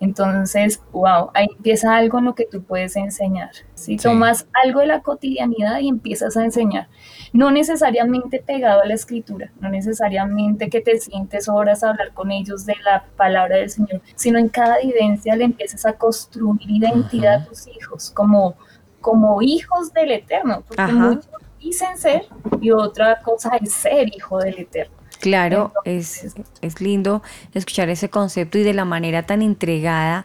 Entonces, 0.00 0.82
wow, 0.92 1.30
ahí 1.32 1.46
empieza 1.56 1.96
algo 1.96 2.18
en 2.18 2.26
lo 2.26 2.34
que 2.34 2.44
tú 2.44 2.62
puedes 2.62 2.94
enseñar. 2.96 3.52
Si 3.74 3.96
tomas 3.96 4.46
algo 4.62 4.80
de 4.80 4.86
la 4.86 5.00
cotidianidad 5.00 5.78
y 5.78 5.88
empiezas 5.88 6.36
a 6.36 6.44
enseñar, 6.44 6.88
no 7.34 7.50
necesariamente 7.50 8.38
pegado 8.38 8.80
a 8.82 8.86
la 8.86 8.94
escritura, 8.94 9.50
no 9.58 9.68
necesariamente 9.68 10.70
que 10.70 10.80
te 10.80 11.00
sientes 11.00 11.48
horas 11.48 11.82
a 11.82 11.90
hablar 11.90 12.14
con 12.14 12.30
ellos 12.30 12.64
de 12.64 12.76
la 12.84 13.04
palabra 13.16 13.56
del 13.56 13.70
Señor, 13.70 14.00
sino 14.14 14.38
en 14.38 14.48
cada 14.48 14.78
vivencia 14.78 15.34
le 15.34 15.44
empiezas 15.44 15.84
a 15.84 15.94
construir 15.94 16.70
identidad 16.70 17.42
a 17.42 17.44
tus 17.44 17.66
hijos 17.66 18.12
como, 18.12 18.54
como 19.00 19.42
hijos 19.42 19.92
del 19.92 20.12
Eterno, 20.12 20.62
porque 20.66 20.92
muchos 20.92 21.28
dicen 21.58 21.98
ser 21.98 22.22
y 22.60 22.70
otra 22.70 23.20
cosa 23.20 23.56
es 23.60 23.72
ser 23.72 24.14
hijo 24.14 24.38
del 24.38 24.60
Eterno. 24.60 24.94
Claro, 25.20 25.72
es, 25.84 26.36
es 26.60 26.80
lindo 26.80 27.22
escuchar 27.52 27.88
ese 27.88 28.10
concepto 28.10 28.58
y 28.58 28.62
de 28.62 28.74
la 28.74 28.84
manera 28.84 29.24
tan 29.24 29.42
entregada 29.42 30.24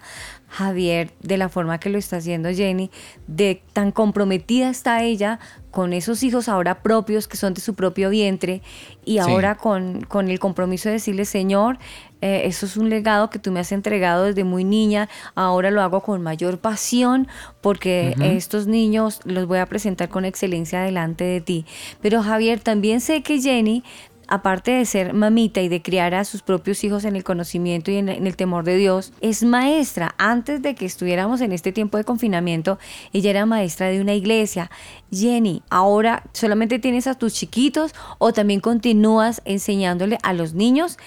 Javier, 0.49 1.11
de 1.21 1.37
la 1.37 1.49
forma 1.49 1.79
que 1.79 1.89
lo 1.89 1.97
está 1.97 2.17
haciendo 2.17 2.49
Jenny, 2.49 2.89
de 3.27 3.61
tan 3.73 3.91
comprometida 3.91 4.69
está 4.69 5.03
ella 5.03 5.39
con 5.71 5.93
esos 5.93 6.23
hijos 6.23 6.49
ahora 6.49 6.81
propios 6.81 7.27
que 7.27 7.37
son 7.37 7.53
de 7.53 7.61
su 7.61 7.75
propio 7.75 8.09
vientre 8.09 8.63
y 9.05 9.19
ahora 9.19 9.55
con, 9.55 10.01
con, 10.01 10.29
el 10.29 10.39
compromiso 10.39 10.89
de 10.89 10.93
decirle, 10.93 11.25
Señor, 11.25 11.77
eh, 12.21 12.41
eso 12.45 12.65
es 12.65 12.75
un 12.75 12.89
legado 12.89 13.29
que 13.29 13.39
tú 13.39 13.51
me 13.51 13.59
has 13.59 13.71
entregado 13.71 14.25
desde 14.25 14.43
muy 14.43 14.63
niña, 14.63 15.07
ahora 15.35 15.71
lo 15.71 15.81
hago 15.81 16.01
con 16.01 16.21
mayor 16.21 16.57
pasión 16.57 17.27
porque 17.61 18.15
estos 18.19 18.67
niños 18.67 19.21
los 19.23 19.47
voy 19.47 19.59
a 19.59 19.67
presentar 19.67 20.09
con 20.09 20.25
excelencia 20.25 20.81
delante 20.81 21.23
de 21.23 21.41
ti. 21.41 21.65
Pero 22.01 22.21
Javier, 22.23 22.59
también 22.59 22.99
sé 22.99 23.21
que 23.21 23.39
Jenny 23.39 23.83
aparte 24.29 24.71
de 24.71 24.85
ser 24.85 25.13
mamita 25.13 25.61
y 25.61 25.69
de 25.69 25.81
criar 25.81 26.13
a 26.15 26.23
sus 26.23 26.41
propios 26.41 26.83
hijos 26.83 27.03
en 27.05 27.15
el 27.15 27.23
conocimiento 27.23 27.91
y 27.91 27.97
en, 27.97 28.09
el 28.09 28.35
temor 28.35 28.63
de 28.63 28.77
Dios, 28.77 29.11
es 29.21 29.43
maestra. 29.43 30.15
Antes 30.17 30.61
de 30.61 30.75
que 30.75 30.85
estuviéramos 30.85 31.41
en 31.41 31.51
este 31.51 31.71
tiempo 31.71 31.97
de 31.97 32.03
confinamiento, 32.03 32.79
ella 33.11 33.31
era 33.31 33.45
maestra 33.45 33.87
de 33.87 34.01
una 34.01 34.13
iglesia. 34.13 34.69
Jenny, 35.11 35.63
ahora 35.69 36.23
solamente 36.33 36.79
tienes 36.79 37.07
a 37.07 37.15
tus 37.15 37.33
chiquitos 37.33 37.93
o 38.19 38.31
también 38.31 38.59
continúas 38.59 39.41
enseñándole 39.45 40.17
a 40.23 40.33
los 40.33 40.53
niños 40.53 40.97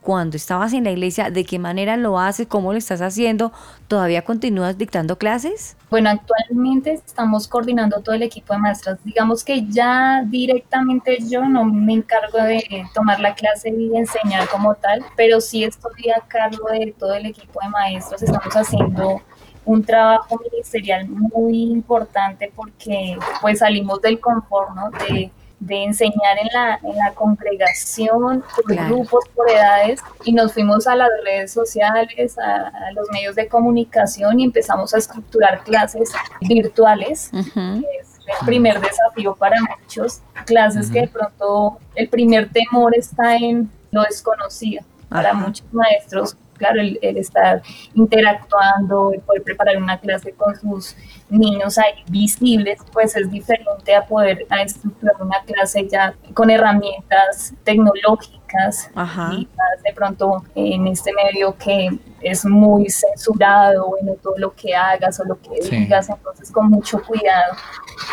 cuando 0.00 0.36
estabas 0.36 0.72
en 0.72 0.84
la 0.84 0.90
iglesia, 0.90 1.30
de 1.30 1.44
qué 1.44 1.58
manera 1.58 1.96
lo 1.96 2.18
haces, 2.18 2.46
cómo 2.46 2.72
lo 2.72 2.78
estás 2.78 3.02
haciendo, 3.02 3.52
¿todavía 3.88 4.22
continúas 4.22 4.78
dictando 4.78 5.18
clases? 5.18 5.76
Bueno, 5.90 6.10
actualmente 6.10 6.92
estamos 6.92 7.46
coordinando 7.48 8.00
todo 8.00 8.14
el 8.14 8.22
equipo 8.22 8.54
de 8.54 8.60
maestras. 8.60 8.98
Digamos 9.04 9.44
que 9.44 9.66
ya 9.66 10.22
directamente 10.26 11.18
yo 11.28 11.44
no 11.44 11.64
me 11.64 11.94
encargo 11.94 12.38
de 12.38 12.64
tomar 12.94 13.20
la 13.20 13.34
clase 13.34 13.70
y 13.70 13.96
enseñar 13.96 14.48
como 14.48 14.74
tal, 14.74 15.04
pero 15.16 15.40
sí 15.40 15.64
estoy 15.64 16.10
a 16.10 16.20
cargo 16.26 16.68
de 16.70 16.94
todo 16.98 17.14
el 17.14 17.26
equipo 17.26 17.60
de 17.62 17.68
maestros. 17.68 18.22
Estamos 18.22 18.54
haciendo 18.54 19.20
un 19.64 19.84
trabajo 19.84 20.40
ministerial 20.50 21.08
muy 21.08 21.64
importante 21.64 22.50
porque 22.54 23.16
pues 23.40 23.58
salimos 23.58 24.00
del 24.00 24.18
confort. 24.18 24.70
De 25.08 25.30
de 25.60 25.84
enseñar 25.84 26.38
en 26.38 26.48
la, 26.52 26.80
en 26.82 26.96
la 26.96 27.12
congregación, 27.14 28.42
por 28.56 28.74
grupos, 28.74 29.24
por 29.36 29.48
edades, 29.48 30.00
y 30.24 30.32
nos 30.32 30.54
fuimos 30.54 30.86
a 30.86 30.96
las 30.96 31.10
redes 31.22 31.52
sociales, 31.52 32.38
a, 32.38 32.90
los 32.92 33.08
medios 33.12 33.36
de 33.36 33.46
comunicación 33.46 34.40
y 34.40 34.44
empezamos 34.44 34.94
a 34.94 34.98
estructurar 34.98 35.62
clases 35.62 36.10
virtuales. 36.40 37.30
es 37.32 38.18
el 38.40 38.46
primer 38.46 38.80
desafío 38.80 39.34
para 39.34 39.56
muchos, 39.60 40.20
clases 40.46 40.90
que 40.90 41.02
de 41.02 41.08
pronto 41.08 41.78
el 41.94 42.08
primer 42.08 42.50
temor 42.50 42.96
está 42.96 43.36
en 43.36 43.70
lo 43.90 44.02
desconocido. 44.02 44.82
Para 45.08 45.34
muchos 45.34 45.66
maestros 45.72 46.36
claro, 46.60 46.80
el, 46.80 46.98
estar 47.16 47.62
interactuando, 47.94 49.12
el 49.14 49.20
poder 49.20 49.42
preparar 49.42 49.78
una 49.78 49.98
clase 49.98 50.32
con 50.32 50.54
sus 50.54 50.94
niños 51.30 51.78
ahí 51.78 52.04
visibles, 52.08 52.78
pues 52.92 53.16
es 53.16 53.30
diferente 53.30 53.94
a 53.94 54.04
poder 54.04 54.46
estructurar 54.62 55.14
una 55.20 55.42
clase 55.44 55.88
ya 55.88 56.14
con 56.34 56.50
herramientas 56.50 57.54
tecnológicas 57.64 58.90
y 59.32 59.48
de 59.84 59.92
pronto 59.94 60.44
en 60.54 60.86
este 60.88 61.12
medio 61.14 61.56
que 61.56 61.88
es 62.20 62.44
muy 62.44 62.90
censurado, 62.90 63.88
bueno, 63.88 64.12
todo 64.22 64.36
lo 64.36 64.54
que 64.54 64.74
hagas 64.74 65.18
o 65.20 65.24
lo 65.24 65.40
que 65.40 65.60
digas, 65.70 66.10
entonces 66.10 66.50
con 66.50 66.68
mucho 66.68 67.02
cuidado. 67.02 67.54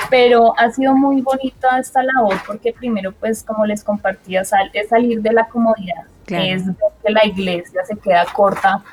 Pero 0.09 0.57
ha 0.57 0.69
sido 0.71 0.95
muy 0.95 1.21
bonita 1.21 1.79
esta 1.79 2.01
labor 2.01 2.37
porque 2.47 2.71
primero, 2.71 3.11
pues 3.11 3.43
como 3.43 3.65
les 3.65 3.83
compartía, 3.83 4.41
es 4.41 4.89
salir 4.89 5.21
de 5.21 5.33
la 5.33 5.49
comodidad 5.49 6.05
es 6.27 6.63
que 7.03 7.11
la 7.11 7.25
iglesia 7.25 7.83
se 7.85 7.97
queda 7.97 8.25
corta 8.33 8.83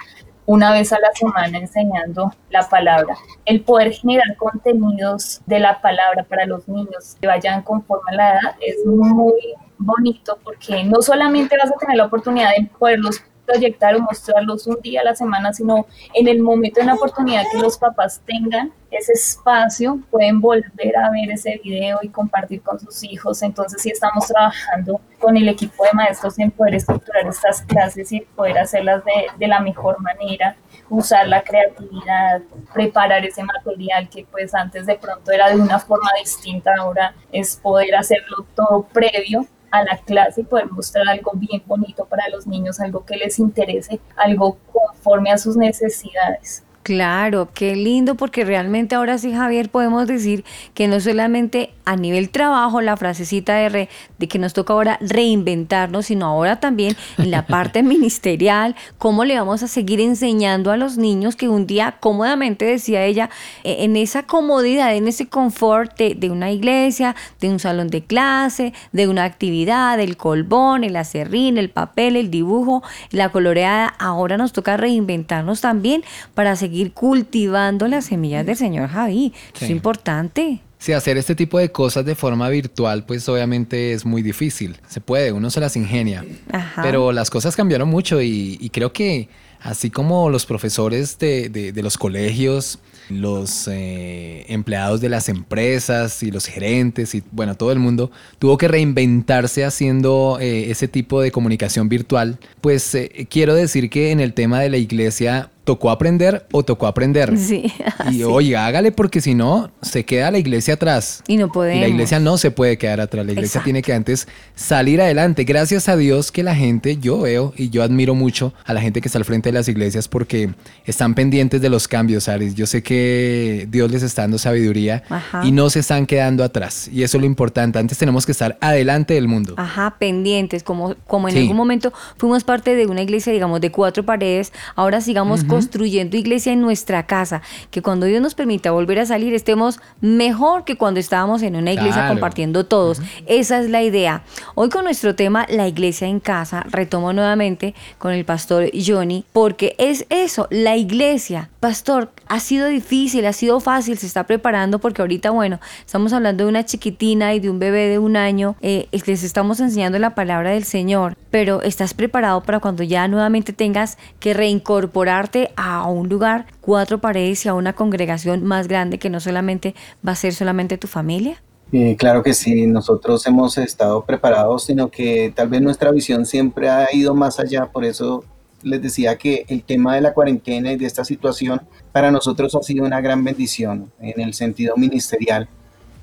una 0.46 0.72
vez 0.72 0.92
a 0.92 0.98
la 1.00 1.10
semana 1.14 1.58
enseñando 1.58 2.32
la 2.50 2.68
palabra. 2.68 3.16
El 3.44 3.62
poder 3.62 3.92
generar 3.92 4.36
contenidos 4.36 5.40
de 5.46 5.58
la 5.58 5.80
palabra 5.80 6.24
para 6.24 6.44
los 6.46 6.68
niños 6.68 7.16
que 7.20 7.26
vayan 7.26 7.62
conforme 7.62 8.12
a 8.12 8.14
la 8.14 8.32
edad 8.32 8.56
es 8.60 8.84
muy 8.84 9.32
bonito 9.78 10.38
porque 10.44 10.84
no 10.84 11.00
solamente 11.02 11.56
vas 11.56 11.70
a 11.70 11.78
tener 11.78 11.96
la 11.96 12.06
oportunidad 12.06 12.50
de 12.56 12.68
poderlos 12.78 13.22
proyectar 13.46 13.94
o 13.96 14.00
mostrarlos 14.00 14.66
un 14.66 14.80
día 14.82 15.00
a 15.00 15.04
la 15.04 15.14
semana, 15.14 15.52
sino 15.52 15.86
en 16.14 16.28
el 16.28 16.40
momento 16.40 16.80
de 16.80 16.86
la 16.86 16.94
oportunidad 16.94 17.44
que 17.50 17.58
los 17.58 17.78
papás 17.78 18.20
tengan 18.26 18.72
ese 18.90 19.12
espacio, 19.12 19.98
pueden 20.10 20.40
volver 20.40 20.96
a 20.96 21.10
ver 21.10 21.30
ese 21.30 21.60
video 21.62 21.98
y 22.02 22.08
compartir 22.08 22.62
con 22.62 22.78
sus 22.78 23.02
hijos. 23.02 23.42
Entonces, 23.42 23.82
sí 23.82 23.90
estamos 23.90 24.26
trabajando 24.26 25.00
con 25.18 25.36
el 25.36 25.48
equipo 25.48 25.84
de 25.84 25.90
maestros 25.92 26.38
en 26.38 26.50
poder 26.50 26.76
estructurar 26.76 27.26
estas 27.26 27.62
clases 27.62 28.12
y 28.12 28.20
poder 28.20 28.58
hacerlas 28.58 29.04
de, 29.04 29.26
de 29.36 29.48
la 29.48 29.60
mejor 29.60 30.00
manera, 30.00 30.56
usar 30.88 31.26
la 31.26 31.42
creatividad, 31.42 32.42
preparar 32.72 33.24
ese 33.24 33.42
material 33.42 34.08
que 34.08 34.26
pues 34.30 34.54
antes 34.54 34.86
de 34.86 34.96
pronto 34.96 35.32
era 35.32 35.48
de 35.48 35.60
una 35.60 35.78
forma 35.78 36.10
distinta, 36.20 36.72
ahora 36.78 37.14
es 37.32 37.56
poder 37.56 37.96
hacerlo 37.96 38.46
todo 38.54 38.86
previo 38.92 39.46
a 39.74 39.82
la 39.82 39.98
clase 39.98 40.42
y 40.42 40.44
poder 40.44 40.70
mostrar 40.70 41.08
algo 41.08 41.32
bien 41.34 41.60
bonito 41.66 42.04
para 42.04 42.28
los 42.28 42.46
niños, 42.46 42.78
algo 42.78 43.04
que 43.04 43.16
les 43.16 43.40
interese, 43.40 44.00
algo 44.14 44.56
conforme 44.72 45.32
a 45.32 45.38
sus 45.38 45.56
necesidades. 45.56 46.62
Claro, 46.84 47.48
qué 47.54 47.76
lindo 47.76 48.14
porque 48.14 48.44
realmente 48.44 48.94
ahora 48.94 49.16
sí, 49.16 49.32
Javier, 49.32 49.70
podemos 49.70 50.06
decir 50.06 50.44
que 50.74 50.86
no 50.86 51.00
solamente 51.00 51.70
a 51.86 51.96
nivel 51.96 52.28
trabajo 52.28 52.82
la 52.82 52.98
frasecita 52.98 53.54
de, 53.54 53.88
de 54.18 54.28
que 54.28 54.38
nos 54.38 54.52
toca 54.52 54.74
ahora 54.74 54.98
reinventarnos, 55.00 56.04
sino 56.04 56.26
ahora 56.26 56.60
también 56.60 56.94
en 57.16 57.30
la 57.30 57.46
parte 57.46 57.82
ministerial, 57.94 58.76
cómo 58.98 59.24
le 59.24 59.38
vamos 59.38 59.62
a 59.62 59.66
seguir 59.66 59.98
enseñando 59.98 60.70
a 60.72 60.76
los 60.76 60.98
niños 60.98 61.36
que 61.36 61.48
un 61.48 61.66
día 61.66 61.96
cómodamente, 62.00 62.66
decía 62.66 63.02
ella, 63.06 63.30
e, 63.62 63.84
en 63.84 63.96
esa 63.96 64.24
comodidad, 64.24 64.94
en 64.94 65.08
ese 65.08 65.26
confort 65.26 65.96
de, 65.96 66.14
de 66.14 66.30
una 66.30 66.50
iglesia, 66.50 67.16
de 67.40 67.48
un 67.48 67.60
salón 67.60 67.88
de 67.88 68.04
clase, 68.04 68.74
de 68.92 69.08
una 69.08 69.24
actividad, 69.24 69.98
el 70.00 70.18
colbón, 70.18 70.84
el 70.84 70.96
acerrín, 70.96 71.56
el 71.56 71.70
papel, 71.70 72.16
el 72.16 72.30
dibujo, 72.30 72.82
la 73.10 73.30
coloreada, 73.30 73.94
ahora 73.98 74.36
nos 74.36 74.52
toca 74.52 74.76
reinventarnos 74.76 75.62
también 75.62 76.04
para 76.34 76.56
seguir 76.56 76.73
cultivando 76.92 77.86
las 77.88 78.06
semillas 78.06 78.44
del 78.46 78.56
Señor 78.56 78.88
Javi. 78.88 79.32
Es 79.60 79.70
importante. 79.70 80.60
Sí, 80.78 80.92
hacer 80.92 81.16
este 81.16 81.34
tipo 81.34 81.58
de 81.58 81.72
cosas 81.72 82.04
de 82.04 82.14
forma 82.14 82.48
virtual, 82.50 83.04
pues 83.06 83.26
obviamente 83.28 83.92
es 83.92 84.04
muy 84.04 84.20
difícil. 84.22 84.76
Se 84.88 85.00
puede, 85.00 85.32
uno 85.32 85.48
se 85.48 85.60
las 85.60 85.76
ingenia. 85.76 86.24
Ajá. 86.52 86.82
Pero 86.82 87.10
las 87.12 87.30
cosas 87.30 87.56
cambiaron 87.56 87.88
mucho 87.88 88.20
y, 88.20 88.58
y 88.60 88.68
creo 88.68 88.92
que 88.92 89.28
así 89.62 89.88
como 89.90 90.28
los 90.28 90.44
profesores 90.44 91.18
de, 91.18 91.48
de- 91.48 91.72
de 91.72 91.82
los 91.82 91.96
colegios, 91.96 92.80
los 93.08 93.66
eh, 93.72 94.44
empleados 94.48 95.00
de 95.00 95.08
las 95.08 95.30
empresas 95.30 96.22
y 96.22 96.30
los 96.30 96.44
gerentes 96.46 97.14
y 97.14 97.22
bueno, 97.32 97.54
todo 97.54 97.72
el 97.72 97.78
mundo 97.78 98.10
tuvo 98.38 98.58
que 98.58 98.68
reinventarse 98.68 99.64
haciendo 99.64 100.36
eh, 100.40 100.70
ese 100.70 100.86
tipo 100.88 101.20
de 101.22 101.30
comunicación 101.30 101.88
virtual, 101.88 102.38
pues 102.60 102.94
eh, 102.94 103.26
quiero 103.30 103.54
decir 103.54 103.88
que 103.88 104.10
en 104.10 104.20
el 104.20 104.34
tema 104.34 104.60
de 104.60 104.68
la 104.70 104.76
iglesia 104.76 105.50
tocó 105.64 105.90
aprender 105.90 106.46
o 106.52 106.62
tocó 106.62 106.86
aprender. 106.86 107.36
Sí, 107.38 107.72
Y 108.12 108.22
oiga, 108.22 108.66
hágale 108.66 108.92
porque 108.92 109.20
si 109.20 109.34
no, 109.34 109.70
se 109.82 110.04
queda 110.04 110.30
la 110.30 110.38
iglesia 110.38 110.74
atrás. 110.74 111.22
Y 111.26 111.36
no 111.36 111.46
Y 111.46 111.50
podemos. 111.50 111.80
la 111.80 111.88
iglesia 111.88 112.20
no 112.20 112.36
se 112.38 112.50
puede 112.50 112.76
quedar 112.78 113.00
atrás, 113.00 113.24
la 113.24 113.32
iglesia 113.32 113.46
Exacto. 113.48 113.64
tiene 113.64 113.82
que 113.82 113.92
antes 113.92 114.28
salir 114.54 115.00
adelante. 115.00 115.44
Gracias 115.44 115.88
a 115.88 115.96
Dios 115.96 116.30
que 116.30 116.42
la 116.42 116.54
gente, 116.54 116.98
yo 116.98 117.20
veo 117.20 117.52
y 117.56 117.70
yo 117.70 117.82
admiro 117.82 118.14
mucho 118.14 118.52
a 118.64 118.74
la 118.74 118.80
gente 118.80 119.00
que 119.00 119.08
está 119.08 119.18
al 119.18 119.24
frente 119.24 119.48
de 119.50 119.54
las 119.54 119.68
iglesias 119.68 120.06
porque 120.08 120.50
están 120.84 121.14
pendientes 121.14 121.60
de 121.60 121.70
los 121.70 121.88
cambios, 121.88 122.28
Aris. 122.28 122.54
Yo 122.54 122.66
sé 122.66 122.82
que 122.82 123.66
Dios 123.70 123.90
les 123.90 124.02
está 124.02 124.22
dando 124.22 124.38
sabiduría 124.38 125.02
Ajá. 125.08 125.42
y 125.44 125.52
no 125.52 125.70
se 125.70 125.80
están 125.80 126.06
quedando 126.06 126.44
atrás. 126.44 126.88
Y 126.92 127.02
eso 127.02 127.16
es 127.16 127.20
lo 127.22 127.26
importante. 127.26 127.78
Antes 127.78 127.98
tenemos 127.98 128.26
que 128.26 128.32
estar 128.32 128.58
adelante 128.60 129.14
del 129.14 129.28
mundo. 129.28 129.54
Ajá, 129.56 129.96
pendientes, 129.98 130.62
como, 130.62 130.94
como 131.06 131.28
en 131.28 131.34
Sí. 131.34 131.40
algún 131.40 131.56
momento 131.56 131.92
fuimos 132.16 132.44
parte 132.44 132.74
de 132.76 132.86
una 132.86 133.02
iglesia, 133.02 133.32
digamos, 133.32 133.60
de 133.60 133.70
cuatro 133.70 134.04
paredes, 134.04 134.52
ahora 134.76 135.00
sigamos 135.00 135.42
construyendo 135.54 136.16
iglesia 136.16 136.52
en 136.52 136.60
nuestra 136.60 137.06
casa, 137.06 137.42
que 137.70 137.82
cuando 137.82 138.06
Dios 138.06 138.20
nos 138.20 138.34
permita 138.34 138.70
volver 138.70 138.98
a 138.98 139.06
salir 139.06 139.34
estemos 139.34 139.80
mejor 140.00 140.64
que 140.64 140.76
cuando 140.76 141.00
estábamos 141.00 141.42
en 141.42 141.56
una 141.56 141.72
iglesia 141.72 141.94
Claro. 141.94 142.08
compartiendo 142.14 142.66
todos. 142.66 143.00
Esa 143.26 143.60
es 143.60 143.70
la 143.70 143.82
idea. 143.82 144.22
Hoy 144.54 144.68
con 144.68 144.84
nuestro 144.84 145.14
tema, 145.14 145.46
la 145.48 145.68
iglesia 145.68 146.08
en 146.08 146.20
casa, 146.20 146.64
retomo 146.68 147.12
nuevamente 147.12 147.74
con 147.98 148.12
el 148.12 148.24
pastor 148.24 148.70
Johnny, 148.74 149.24
porque 149.32 149.74
es 149.78 150.06
eso, 150.10 150.48
la 150.50 150.76
iglesia. 150.76 151.50
Pastor, 151.60 152.10
ha 152.26 152.40
sido 152.40 152.66
difícil, 152.68 153.26
ha 153.26 153.32
sido 153.32 153.60
fácil, 153.60 153.96
se 153.98 154.06
está 154.06 154.24
preparando 154.24 154.78
porque 154.78 155.02
ahorita, 155.02 155.30
bueno, 155.30 155.60
estamos 155.84 156.12
hablando 156.12 156.44
de 156.44 156.50
una 156.50 156.64
chiquitina 156.64 157.34
y 157.34 157.40
de 157.40 157.50
un 157.50 157.58
bebé 157.58 157.88
de 157.88 157.98
un 157.98 158.16
año, 158.16 158.56
eh, 158.60 158.88
les 159.06 159.22
estamos 159.22 159.60
enseñando 159.60 159.98
la 159.98 160.14
palabra 160.14 160.50
del 160.50 160.64
Señor, 160.64 161.16
pero 161.30 161.62
¿estás 161.62 161.94
preparado 161.94 162.42
para 162.42 162.60
cuando 162.60 162.82
ya 162.82 163.06
nuevamente 163.08 163.52
tengas 163.52 163.98
que 164.20 164.34
reincorporarte 164.34 165.43
a 165.56 165.88
un 165.88 166.08
lugar, 166.08 166.46
cuatro 166.60 166.98
paredes 166.98 167.44
y 167.44 167.48
a 167.48 167.54
una 167.54 167.72
congregación 167.72 168.44
más 168.44 168.68
grande 168.68 168.98
que 168.98 169.10
no 169.10 169.20
solamente 169.20 169.74
va 170.06 170.12
a 170.12 170.16
ser 170.16 170.34
solamente 170.34 170.78
tu 170.78 170.86
familia? 170.86 171.42
Eh, 171.72 171.96
claro 171.96 172.22
que 172.22 172.34
sí, 172.34 172.66
nosotros 172.66 173.26
hemos 173.26 173.58
estado 173.58 174.04
preparados, 174.04 174.64
sino 174.64 174.90
que 174.90 175.32
tal 175.34 175.48
vez 175.48 175.60
nuestra 175.60 175.90
visión 175.90 176.24
siempre 176.24 176.68
ha 176.68 176.86
ido 176.94 177.14
más 177.14 177.40
allá, 177.40 177.66
por 177.66 177.84
eso 177.84 178.24
les 178.62 178.80
decía 178.80 179.16
que 179.16 179.44
el 179.48 179.62
tema 179.62 179.94
de 179.94 180.00
la 180.00 180.14
cuarentena 180.14 180.72
y 180.72 180.76
de 180.76 180.86
esta 180.86 181.04
situación 181.04 181.60
para 181.92 182.10
nosotros 182.10 182.54
ha 182.54 182.62
sido 182.62 182.84
una 182.84 183.00
gran 183.00 183.22
bendición 183.24 183.90
en 184.00 184.20
el 184.20 184.34
sentido 184.34 184.76
ministerial. 184.76 185.48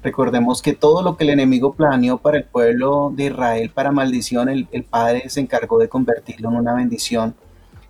Recordemos 0.03 0.61
que 0.61 0.73
todo 0.73 1.03
lo 1.03 1.15
que 1.15 1.25
el 1.25 1.31
enemigo 1.31 1.73
planeó 1.73 2.17
para 2.17 2.37
el 2.37 2.43
pueblo 2.43 3.11
de 3.15 3.25
Israel 3.25 3.71
para 3.73 3.91
maldición, 3.91 4.49
el, 4.49 4.67
el 4.71 4.83
Padre 4.83 5.29
se 5.29 5.41
encargó 5.41 5.77
de 5.77 5.89
convertirlo 5.89 6.49
en 6.49 6.55
una 6.55 6.73
bendición. 6.73 7.35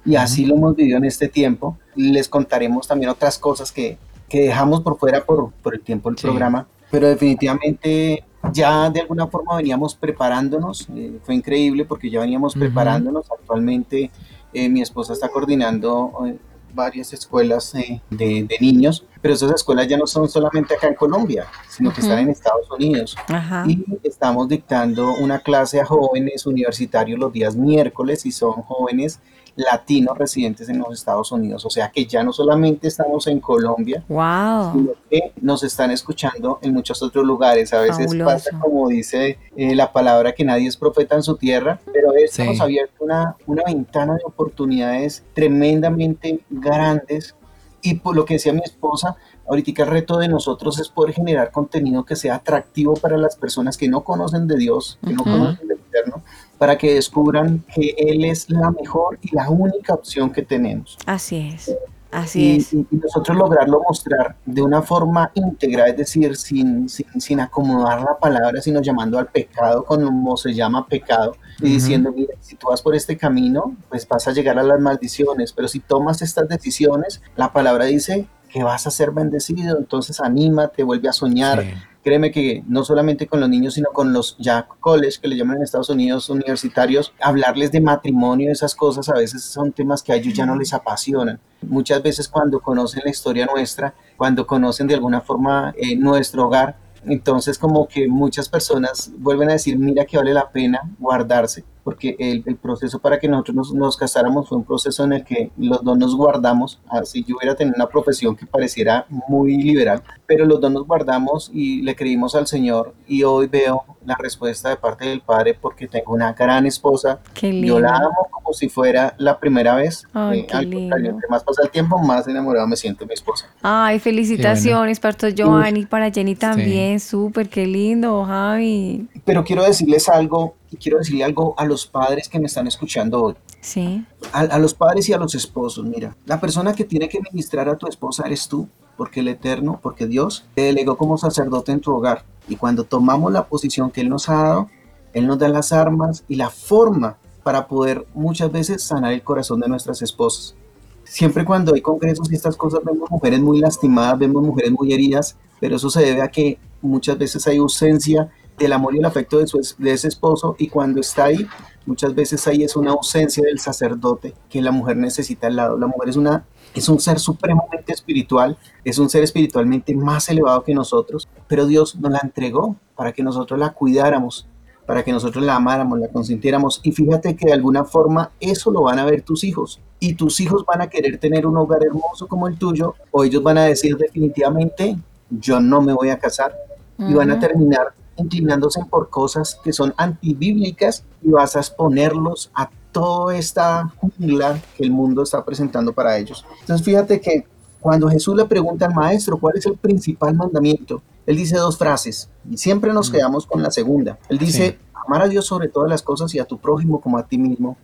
Y 0.05 0.15
así 0.15 0.45
lo 0.45 0.55
hemos 0.55 0.75
vivido 0.75 0.97
en 0.97 1.05
este 1.05 1.27
tiempo. 1.27 1.77
Les 1.95 2.27
contaremos 2.27 2.87
también 2.87 3.09
otras 3.11 3.37
cosas 3.37 3.71
que, 3.71 3.97
que 4.29 4.41
dejamos 4.41 4.81
por 4.81 4.97
fuera 4.97 5.23
por, 5.23 5.51
por 5.61 5.75
el 5.75 5.81
tiempo 5.81 6.09
del 6.09 6.17
Sí. 6.17 6.23
programa, 6.27 6.67
pero 6.89 7.07
definitivamente 7.07 8.23
ya 8.53 8.89
de 8.89 9.01
alguna 9.01 9.27
forma 9.27 9.55
veníamos 9.57 9.93
preparándonos. 9.95 10.87
eh, 10.95 11.19
fue 11.23 11.35
increíble 11.35 11.85
porque 11.85 12.09
ya 12.09 12.19
veníamos 12.21 12.53
preparándonos. 12.55 13.29
Actualmente 13.31 14.09
eh, 14.53 14.69
mi 14.69 14.81
esposa 14.81 15.13
está 15.13 15.29
coordinando 15.29 16.11
eh, 16.27 16.37
varias 16.73 17.11
escuelas 17.13 17.73
de, 17.73 18.01
de 18.09 18.57
niños, 18.61 19.05
pero 19.21 19.33
esas 19.33 19.51
escuelas 19.51 19.87
ya 19.89 19.97
no 19.97 20.07
son 20.07 20.27
solamente 20.29 20.73
acá 20.73 20.87
en 20.87 20.95
Colombia, 20.95 21.45
sino 21.69 21.93
que 21.93 21.99
están 22.01 22.17
en 22.19 22.29
Estados 22.29 22.69
Unidos. 22.71 23.15
Ajá. 23.27 23.65
Y 23.67 23.83
estamos 24.03 24.47
dictando 24.47 25.13
una 25.15 25.39
clase 25.39 25.81
a 25.81 25.85
jóvenes 25.85 26.45
universitarios 26.45 27.19
los 27.19 27.31
días 27.33 27.55
miércoles 27.57 28.25
y 28.25 28.31
son 28.31 28.53
jóvenes 28.63 29.19
latinos 29.55 30.17
residentes 30.17 30.69
en 30.69 30.79
los 30.79 30.93
Estados 30.93 31.31
Unidos. 31.31 31.65
O 31.65 31.69
sea 31.69 31.89
que 31.91 32.05
ya 32.05 32.23
no 32.23 32.31
solamente 32.33 32.87
estamos 32.87 33.27
en 33.27 33.39
Colombia, 33.39 34.03
Wow. 34.07 34.73
sino 34.73 34.91
que 35.09 35.31
nos 35.41 35.63
están 35.63 35.91
escuchando 35.91 36.59
en 36.61 36.73
muchos 36.73 37.01
otros 37.03 37.25
lugares. 37.25 37.73
A 37.73 37.81
veces 37.81 38.05
Fabuloso. 38.05 38.25
pasa 38.31 38.59
como 38.59 38.87
dice 38.87 39.37
eh, 39.55 39.75
la 39.75 39.91
palabra 39.91 40.33
que 40.33 40.43
nadie 40.45 40.67
es 40.67 40.77
profeta 40.77 41.15
en 41.15 41.23
su 41.23 41.35
tierra, 41.37 41.79
pero 41.93 42.13
esto 42.13 42.43
Sí. 42.43 42.47
nos 42.47 42.59
ha 42.61 42.63
abierto 42.63 43.03
una, 43.03 43.35
una 43.45 43.63
ventana 43.65 44.15
de 44.15 44.21
oportunidades 44.25 45.23
tremendamente 45.33 46.39
grandes. 46.49 47.35
Y 47.83 47.95
por 47.95 48.15
lo 48.15 48.25
que 48.25 48.35
decía 48.35 48.53
mi 48.53 48.61
esposa, 48.63 49.15
ahorita 49.51 49.83
el 49.83 49.89
reto 49.89 50.17
de 50.17 50.29
nosotros 50.29 50.79
es 50.79 50.87
poder 50.87 51.13
generar 51.13 51.51
contenido 51.51 52.05
que 52.05 52.15
sea 52.15 52.35
atractivo 52.35 52.93
para 52.95 53.17
las 53.17 53.35
personas 53.35 53.75
que 53.77 53.89
no 53.89 54.01
conocen 54.01 54.47
de 54.47 54.55
Dios, 54.55 54.97
que 55.05 55.13
no 55.13 55.23
Ujú. 55.23 55.31
conocen 55.31 55.67
del 55.67 55.77
Eterno, 55.89 56.23
para 56.57 56.77
que 56.77 56.93
descubran 56.93 57.65
que 57.75 57.93
Él 57.97 58.23
es 58.23 58.49
la 58.49 58.71
mejor 58.71 59.19
y 59.21 59.35
la 59.35 59.49
única 59.49 59.93
opción 59.93 60.31
que 60.31 60.41
tenemos 60.41 60.97
Así 61.05 61.49
es. 61.53 61.75
Así 62.11 62.41
y, 62.41 62.57
es. 62.57 62.73
y- 62.73 62.87
nosotros 62.91 63.37
lograrlo 63.37 63.81
mostrar 63.87 64.35
de 64.45 64.61
una 64.61 64.81
forma 64.81 65.31
íntegra, 65.33 65.87
es 65.87 65.97
decir, 65.97 66.35
sin, 66.37 66.87
sin, 66.89 67.19
sin 67.19 67.39
acomodar 67.41 68.01
la 68.01 68.17
palabra, 68.17 68.61
sino 68.61 68.81
llamando 68.81 69.17
al 69.19 69.27
pecado 69.27 69.83
como 69.85 70.35
se 70.37 70.53
llama 70.53 70.87
pecado, 70.87 71.35
y 71.59 71.65
Ujú. 71.65 71.73
diciendo, 71.73 72.11
mira, 72.13 72.33
si 72.41 72.55
tú 72.55 72.67
vas 72.69 72.81
por 72.81 72.95
este 72.95 73.17
camino, 73.17 73.75
pues 73.89 74.07
vas 74.07 74.27
a 74.27 74.31
llegar 74.31 74.57
a 74.59 74.63
las 74.63 74.79
maldiciones, 74.79 75.51
pero 75.53 75.67
si 75.69 75.79
tomas 75.79 76.21
estas 76.21 76.47
decisiones, 76.49 77.21
la 77.35 77.51
palabra 77.53 77.85
dice 77.85 78.27
que 78.51 78.63
vas 78.63 78.87
a 78.87 78.91
ser 78.91 79.11
bendecido, 79.11 79.77
entonces 79.77 80.19
anímate, 80.19 80.83
vuelve 80.83 81.09
a 81.09 81.13
soñar, 81.13 81.61
Sí. 81.61 81.69
Créeme 82.03 82.31
que 82.31 82.63
no 82.67 82.83
solamente 82.83 83.27
con 83.27 83.39
los 83.39 83.49
niños, 83.49 83.75
sino 83.75 83.89
con 83.91 84.11
los 84.11 84.35
ya 84.39 84.67
college, 84.79 85.19
que 85.21 85.27
le 85.27 85.37
llaman 85.37 85.57
en 85.57 85.63
Estados 85.63 85.89
Unidos 85.89 86.31
universitarios, 86.31 87.13
hablarles 87.21 87.71
de 87.71 87.79
matrimonio, 87.79 88.51
esas 88.51 88.73
cosas 88.73 89.07
a 89.09 89.13
veces 89.13 89.43
son 89.43 89.71
temas 89.71 90.01
que 90.01 90.11
a 90.11 90.15
ellos 90.15 90.33
ya 90.33 90.47
no 90.47 90.55
les 90.55 90.73
apasionan. 90.73 91.39
Muchas 91.61 92.01
veces 92.01 92.27
cuando 92.27 92.59
conocen 92.59 93.03
la 93.05 93.11
historia 93.11 93.45
nuestra, 93.45 93.93
cuando 94.17 94.47
conocen 94.47 94.87
de 94.87 94.95
alguna 94.95 95.21
forma 95.21 95.75
eh, 95.77 95.95
nuestro 95.95 96.47
hogar, 96.47 96.75
entonces 97.05 97.59
como 97.59 97.87
que 97.87 98.07
muchas 98.07 98.49
personas 98.49 99.11
vuelven 99.19 99.49
a 99.49 99.53
decir, 99.53 99.77
mira 99.77 100.05
que 100.05 100.17
vale 100.17 100.33
la 100.33 100.49
pena 100.49 100.81
guardarse, 100.97 101.63
porque 101.83 102.15
el, 102.19 102.43
el 102.45 102.55
proceso 102.57 102.99
para 102.99 103.19
que 103.19 103.27
nosotros 103.27 103.55
nos, 103.55 103.73
nos 103.73 103.97
casáramos 103.97 104.47
fue 104.49 104.57
un 104.57 104.63
proceso 104.63 105.03
en 105.03 105.13
el 105.13 105.23
que 105.23 105.51
los 105.57 105.83
dos 105.83 105.97
nos 105.97 106.15
guardamos, 106.15 106.79
así 106.89 107.23
yo 107.27 107.35
hubiera 107.37 107.55
tenido 107.55 107.75
una 107.75 107.87
profesión 107.87 108.35
que 108.35 108.45
pareciera 108.45 109.05
muy 109.27 109.57
liberal, 109.57 110.03
pero 110.25 110.45
los 110.45 110.59
dos 110.61 110.71
nos 110.71 110.85
guardamos 110.85 111.49
y 111.53 111.81
le 111.81 111.95
creímos 111.95 112.35
al 112.35 112.47
Señor 112.47 112.93
y 113.07 113.23
hoy 113.23 113.47
veo 113.47 113.83
la 114.05 114.15
respuesta 114.15 114.69
de 114.69 114.77
parte 114.77 115.05
del 115.05 115.21
Padre 115.21 115.57
porque 115.59 115.87
tengo 115.87 116.13
una 116.13 116.33
gran 116.33 116.65
esposa, 116.65 117.19
Qué 117.33 117.61
yo 117.61 117.79
la 117.79 117.95
amo 117.97 118.27
como 118.31 118.53
si 118.53 118.69
fuera 118.69 119.13
la 119.17 119.39
primera 119.39 119.75
vez, 119.75 120.03
Ay, 120.13 120.39
Eh, 120.41 120.45
qué 120.47 120.57
al 120.57 120.71
contrario, 120.71 121.11
entre 121.11 121.29
más 121.29 121.43
pasa 121.43 121.61
el 121.63 121.69
tiempo, 121.69 121.97
más 121.99 122.27
enamorado 122.27 122.67
me 122.67 122.75
siento 122.75 123.01
de 123.05 123.07
mi 123.07 123.13
esposa. 123.13 123.47
Ay, 123.61 123.99
felicitaciones, 123.99 124.99
Pastor 124.99 125.33
Giovanni, 125.33 125.85
para 125.85 126.11
Jenny 126.11 126.35
también, 126.35 126.99
súper, 126.99 127.49
qué 127.49 127.65
lindo, 127.67 128.23
Javi. 128.25 129.07
Pero 129.25 129.43
quiero 129.43 129.63
decirles 129.63 130.09
algo, 130.09 130.55
y 130.71 130.77
quiero 130.77 130.97
decirle 130.97 131.23
algo 131.23 131.53
a 131.57 131.65
los 131.65 131.85
padres 131.85 132.27
que 132.29 132.39
me 132.39 132.47
están 132.47 132.65
escuchando 132.65 133.21
hoy. 133.21 133.35
Sí, 133.59 134.05
A, 134.33 134.39
a 134.39 134.57
los 134.57 134.73
padres 134.73 135.07
y 135.09 135.13
a 135.13 135.17
los 135.17 135.35
esposos, 135.35 135.85
mira, 135.85 136.15
la 136.25 136.39
persona 136.39 136.73
que 136.73 136.85
tiene 136.85 137.07
que 137.09 137.19
ministrar 137.21 137.69
a 137.69 137.77
tu 137.77 137.87
esposa 137.87 138.23
eres 138.25 138.47
tú, 138.47 138.67
porque 138.97 139.19
el 139.19 139.27
Eterno, 139.27 139.79
porque 139.81 140.07
Dios 140.07 140.45
te 140.55 140.61
delegó 140.61 140.97
como 140.97 141.17
sacerdote 141.17 141.71
en 141.71 141.81
tu 141.81 141.91
hogar. 141.93 142.23
Y 142.47 142.55
cuando 142.55 142.85
tomamos 142.85 143.31
la 143.31 143.45
posición 143.45 143.91
que 143.91 144.01
Él 144.01 144.09
nos 144.09 144.29
ha 144.29 144.35
dado, 144.35 144.69
Él 145.13 145.27
nos 145.27 145.37
da 145.37 145.49
las 145.49 145.71
armas 145.73 146.23
y 146.27 146.35
la 146.35 146.49
forma 146.49 147.17
para 147.43 147.67
poder 147.67 148.05
muchas 148.13 148.51
veces 148.51 148.83
sanar 148.83 149.13
el 149.13 149.23
corazón 149.23 149.59
de 149.59 149.67
nuestras 149.67 150.01
esposas. 150.01 150.55
Siempre 151.03 151.43
cuando 151.43 151.73
hay 151.73 151.81
congresos 151.81 152.31
y 152.31 152.35
estas 152.35 152.55
cosas 152.55 152.81
vemos 152.85 153.09
mujeres 153.09 153.41
muy 153.41 153.59
lastimadas, 153.59 154.19
vemos 154.19 154.43
mujeres 154.43 154.71
muy 154.71 154.93
heridas, 154.93 155.35
pero 155.59 155.75
eso 155.75 155.89
se 155.89 156.01
debe 156.01 156.21
a 156.21 156.29
que 156.29 156.57
muchas 156.81 157.17
veces 157.17 157.45
hay 157.47 157.57
ausencia 157.57 158.29
del 158.57 158.73
amor 158.73 158.95
y 158.95 158.99
el 158.99 159.05
afecto 159.05 159.39
de, 159.39 159.47
su, 159.47 159.59
de 159.77 159.91
ese 159.91 160.07
esposo 160.07 160.55
y 160.57 160.67
cuando 160.67 160.99
está 160.99 161.25
ahí, 161.25 161.47
muchas 161.85 162.13
veces 162.13 162.47
ahí 162.47 162.63
es 162.63 162.75
una 162.75 162.91
ausencia 162.91 163.43
del 163.43 163.59
sacerdote 163.59 164.33
que 164.49 164.61
la 164.61 164.71
mujer 164.71 164.97
necesita 164.97 165.47
al 165.47 165.55
lado. 165.55 165.77
La 165.77 165.87
mujer 165.87 166.09
es, 166.09 166.15
una, 166.15 166.45
es 166.73 166.87
un 166.89 166.99
ser 166.99 167.19
supremamente 167.19 167.91
espiritual, 167.91 168.57
es 168.83 168.97
un 168.99 169.09
ser 169.09 169.23
espiritualmente 169.23 169.95
más 169.95 170.29
elevado 170.29 170.63
que 170.63 170.73
nosotros, 170.73 171.27
pero 171.47 171.65
Dios 171.65 171.95
nos 171.95 172.11
la 172.11 172.19
entregó 172.23 172.75
para 172.95 173.11
que 173.11 173.23
nosotros 173.23 173.59
la 173.59 173.71
cuidáramos, 173.71 174.47
para 174.85 175.03
que 175.03 175.11
nosotros 175.11 175.43
la 175.43 175.55
amáramos, 175.55 175.99
la 175.99 176.07
consintiéramos. 176.09 176.81
Y 176.83 176.91
fíjate 176.91 177.35
que 177.35 177.47
de 177.47 177.53
alguna 177.53 177.85
forma 177.85 178.31
eso 178.39 178.71
lo 178.71 178.83
van 178.83 178.99
a 178.99 179.05
ver 179.05 179.21
tus 179.21 179.43
hijos. 179.43 179.79
Y 179.99 180.15
tus 180.15 180.39
hijos 180.39 180.65
van 180.65 180.81
a 180.81 180.87
querer 180.87 181.17
tener 181.17 181.45
un 181.45 181.57
hogar 181.57 181.83
hermoso 181.83 182.27
como 182.27 182.47
el 182.47 182.57
tuyo, 182.57 182.95
o 183.11 183.23
ellos 183.23 183.41
van 183.41 183.57
a 183.57 183.65
decir 183.65 183.97
definitivamente, 183.97 184.97
yo 185.29 185.59
no 185.59 185.81
me 185.81 185.93
voy 185.93 186.09
a 186.09 186.19
casar 186.19 186.55
y 186.97 187.13
van 187.13 187.31
a 187.31 187.39
terminar 187.39 187.93
inclinándose 188.17 188.83
por 188.89 189.09
cosas 189.09 189.59
que 189.63 189.73
son 189.73 189.93
antibíblicas 189.97 191.03
y 191.21 191.29
vas 191.29 191.55
a 191.55 191.59
exponerlos 191.59 192.51
a 192.53 192.69
toda 192.91 193.37
esta 193.37 193.91
jungla 193.97 194.61
que 194.77 194.83
el 194.83 194.91
mundo 194.91 195.23
está 195.23 195.43
presentando 195.43 195.93
para 195.93 196.17
ellos. 196.17 196.45
Entonces 196.61 196.85
fíjate 196.85 197.21
que 197.21 197.45
cuando 197.79 198.09
Jesús 198.09 198.35
le 198.35 198.45
pregunta 198.45 198.85
al 198.85 198.93
maestro 198.93 199.37
cuál 199.37 199.57
es 199.57 199.65
el 199.65 199.77
principal 199.77 200.35
mandamiento, 200.35 201.01
él 201.25 201.37
dice 201.37 201.57
dos 201.57 201.77
frases 201.77 202.29
y 202.49 202.57
siempre 202.57 202.93
nos 202.93 203.09
quedamos 203.09 203.45
con 203.45 203.63
la 203.63 203.71
segunda. 203.71 204.19
Él 204.29 204.37
dice, 204.37 204.77
amar 204.93 205.23
a 205.23 205.27
Dios 205.27 205.45
sobre 205.45 205.67
todas 205.67 205.89
las 205.89 206.01
cosas 206.01 206.33
y 206.35 206.39
a 206.39 206.45
tu 206.45 206.57
prójimo 206.57 207.01
como 207.01 207.17
a 207.17 207.27
ti 207.27 207.37
mismo. 207.37 207.77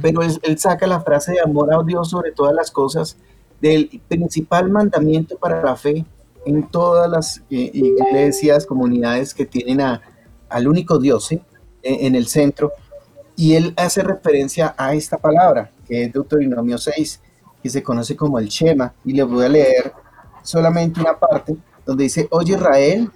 Pero 0.00 0.22
él, 0.22 0.40
él, 0.42 0.58
saca 0.58 0.88
la 0.88 1.00
frase 1.00 1.32
de 1.32 1.40
amor 1.40 1.72
a 1.72 1.80
Dios 1.84 2.10
sobre 2.10 2.32
todas 2.32 2.52
las 2.52 2.72
cosas 2.72 3.16
del 3.60 4.02
principal 4.08 4.68
mandamiento 4.68 5.36
para 5.38 5.62
la 5.62 5.76
fe 5.76 6.04
en 6.44 6.68
todas 6.68 7.10
las 7.10 7.38
eh, 7.50 7.70
iglesias, 7.72 8.66
comunidades 8.66 9.34
que 9.34 9.46
tienen 9.46 9.80
a, 9.80 10.00
al 10.48 10.68
único 10.68 10.98
Dios 10.98 11.26
¿sí? 11.26 11.40
en, 11.82 12.06
en 12.06 12.14
el 12.14 12.26
centro. 12.26 12.72
Y 13.36 13.54
él 13.54 13.74
hace 13.76 14.02
referencia 14.02 14.74
a 14.76 14.94
esta 14.94 15.16
palabra, 15.16 15.70
que 15.86 16.04
es 16.04 16.12
Deuteronomio 16.12 16.78
6, 16.78 17.20
que 17.62 17.70
se 17.70 17.82
conoce 17.82 18.16
como 18.16 18.38
el 18.38 18.48
Shema. 18.48 18.92
Y 19.04 19.12
le 19.12 19.22
voy 19.22 19.44
a 19.44 19.48
leer 19.48 19.92
solamente 20.42 21.00
una 21.00 21.18
parte 21.18 21.56
donde 21.86 22.04
dice, 22.04 22.28
oye 22.30 22.54
Israel, 22.54 23.10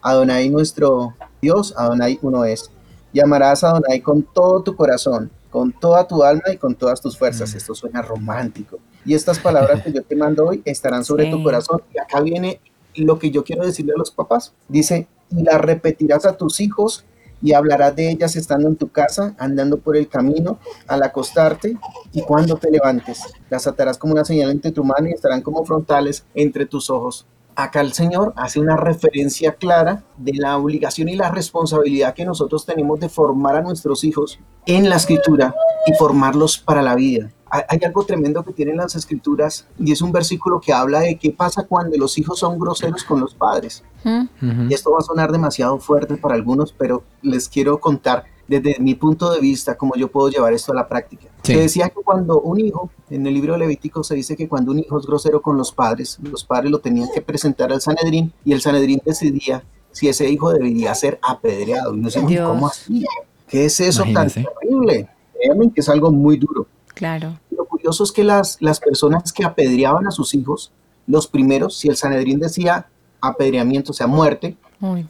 Adonai 0.00 0.48
nuestro 0.48 1.14
Dios, 1.40 1.74
Adonai 1.76 2.18
uno 2.22 2.44
es. 2.44 2.70
Llamarás 3.12 3.62
a 3.62 3.70
Adonai 3.70 4.00
con 4.00 4.22
todo 4.22 4.62
tu 4.62 4.74
corazón, 4.74 5.30
con 5.50 5.72
toda 5.72 6.06
tu 6.06 6.22
alma 6.22 6.44
y 6.52 6.56
con 6.56 6.74
todas 6.74 7.00
tus 7.00 7.16
fuerzas. 7.16 7.54
Esto 7.54 7.74
suena 7.74 8.02
romántico. 8.02 8.78
Y 9.04 9.14
estas 9.14 9.38
palabras 9.38 9.82
que 9.82 9.92
yo 9.92 10.02
te 10.02 10.16
mando 10.16 10.46
hoy 10.46 10.62
estarán 10.64 11.04
sobre 11.04 11.30
tu 11.30 11.42
corazón. 11.42 11.82
Y 11.94 11.98
acá 11.98 12.20
viene 12.20 12.60
lo 12.94 13.18
que 13.18 13.30
yo 13.30 13.44
quiero 13.44 13.64
decirle 13.64 13.92
a 13.94 13.98
los 13.98 14.10
papás. 14.10 14.52
Dice, 14.68 15.08
y 15.30 15.42
las 15.42 15.60
repetirás 15.60 16.26
a 16.26 16.36
tus 16.36 16.60
hijos 16.60 17.04
y 17.42 17.54
hablarás 17.54 17.96
de 17.96 18.10
ellas 18.10 18.36
estando 18.36 18.68
en 18.68 18.76
tu 18.76 18.88
casa, 18.88 19.34
andando 19.38 19.78
por 19.78 19.96
el 19.96 20.08
camino, 20.08 20.58
al 20.86 21.02
acostarte 21.02 21.76
y 22.12 22.22
cuando 22.22 22.56
te 22.56 22.70
levantes. 22.70 23.20
Las 23.50 23.66
atarás 23.66 23.98
como 23.98 24.12
una 24.12 24.24
señal 24.24 24.50
entre 24.50 24.70
tu 24.70 24.84
mano 24.84 25.08
y 25.08 25.12
estarán 25.12 25.42
como 25.42 25.64
frontales 25.64 26.24
entre 26.34 26.66
tus 26.66 26.88
ojos. 26.88 27.26
Acá 27.54 27.82
el 27.82 27.92
Señor 27.92 28.32
hace 28.36 28.60
una 28.60 28.76
referencia 28.76 29.54
clara 29.54 30.04
de 30.16 30.32
la 30.34 30.56
obligación 30.56 31.08
y 31.08 31.16
la 31.16 31.30
responsabilidad 31.30 32.14
que 32.14 32.24
nosotros 32.24 32.64
tenemos 32.64 33.00
de 33.00 33.10
formar 33.10 33.56
a 33.56 33.62
nuestros 33.62 34.04
hijos 34.04 34.38
en 34.64 34.88
la 34.88 34.96
escritura 34.96 35.54
y 35.86 35.92
formarlos 35.94 36.56
para 36.56 36.80
la 36.80 36.94
vida 36.94 37.30
hay 37.52 37.80
algo 37.84 38.04
tremendo 38.04 38.42
que 38.42 38.52
tienen 38.52 38.78
las 38.78 38.94
escrituras 38.96 39.66
y 39.78 39.92
es 39.92 40.00
un 40.00 40.10
versículo 40.10 40.58
que 40.58 40.72
habla 40.72 41.00
de 41.00 41.18
qué 41.18 41.30
pasa 41.30 41.64
cuando 41.64 41.98
los 41.98 42.16
hijos 42.16 42.38
son 42.38 42.58
groseros 42.58 43.04
con 43.04 43.20
los 43.20 43.34
padres. 43.34 43.84
Y 44.04 44.72
esto 44.72 44.90
va 44.90 44.98
a 44.98 45.02
sonar 45.02 45.30
demasiado 45.30 45.78
fuerte 45.78 46.16
para 46.16 46.34
algunos, 46.34 46.72
pero 46.72 47.02
les 47.20 47.48
quiero 47.48 47.78
contar 47.78 48.24
desde 48.48 48.78
mi 48.80 48.94
punto 48.94 49.30
de 49.30 49.40
vista 49.40 49.76
cómo 49.76 49.94
yo 49.96 50.08
puedo 50.08 50.28
llevar 50.28 50.52
esto 50.52 50.72
a 50.72 50.74
la 50.74 50.88
práctica. 50.88 51.28
Se 51.42 51.56
decía 51.56 51.90
que 51.90 52.02
cuando 52.02 52.40
un 52.40 52.58
hijo, 52.58 52.90
en 53.10 53.26
el 53.26 53.34
libro 53.34 53.56
Levítico 53.56 54.02
se 54.02 54.14
dice 54.14 54.36
que 54.36 54.48
cuando 54.48 54.72
un 54.72 54.78
hijo 54.78 54.98
es 54.98 55.06
grosero 55.06 55.42
con 55.42 55.58
los 55.58 55.72
padres, 55.72 56.18
los 56.22 56.44
padres 56.44 56.70
lo 56.70 56.78
tenían 56.78 57.08
que 57.14 57.20
presentar 57.20 57.72
al 57.72 57.80
Sanedrín 57.80 58.32
y 58.44 58.52
el 58.52 58.62
Sanedrín 58.62 59.02
decidía 59.04 59.62
si 59.90 60.08
ese 60.08 60.28
hijo 60.28 60.52
debería 60.52 60.94
ser 60.94 61.18
apedreado. 61.22 61.94
Y 61.94 62.00
no 62.00 62.10
sé 62.10 62.20
cómo 62.20 62.66
así. 62.66 63.04
¿Qué 63.46 63.66
es 63.66 63.78
eso 63.80 64.04
tan 64.14 64.30
terrible? 64.30 65.08
Créanme 65.34 65.70
que 65.72 65.80
es 65.80 65.88
algo 65.88 66.10
muy 66.10 66.38
duro. 66.38 66.66
Claro. 67.02 67.40
Lo 67.50 67.64
curioso 67.64 68.04
es 68.04 68.12
que 68.12 68.22
las, 68.22 68.58
las 68.60 68.78
personas 68.78 69.32
que 69.32 69.44
apedreaban 69.44 70.06
a 70.06 70.12
sus 70.12 70.34
hijos, 70.34 70.70
los 71.08 71.26
primeros, 71.26 71.76
si 71.76 71.88
el 71.88 71.96
Sanedrín 71.96 72.38
decía 72.38 72.86
apedreamiento, 73.20 73.90
o 73.90 73.92
sea, 73.92 74.06
muerte, 74.06 74.56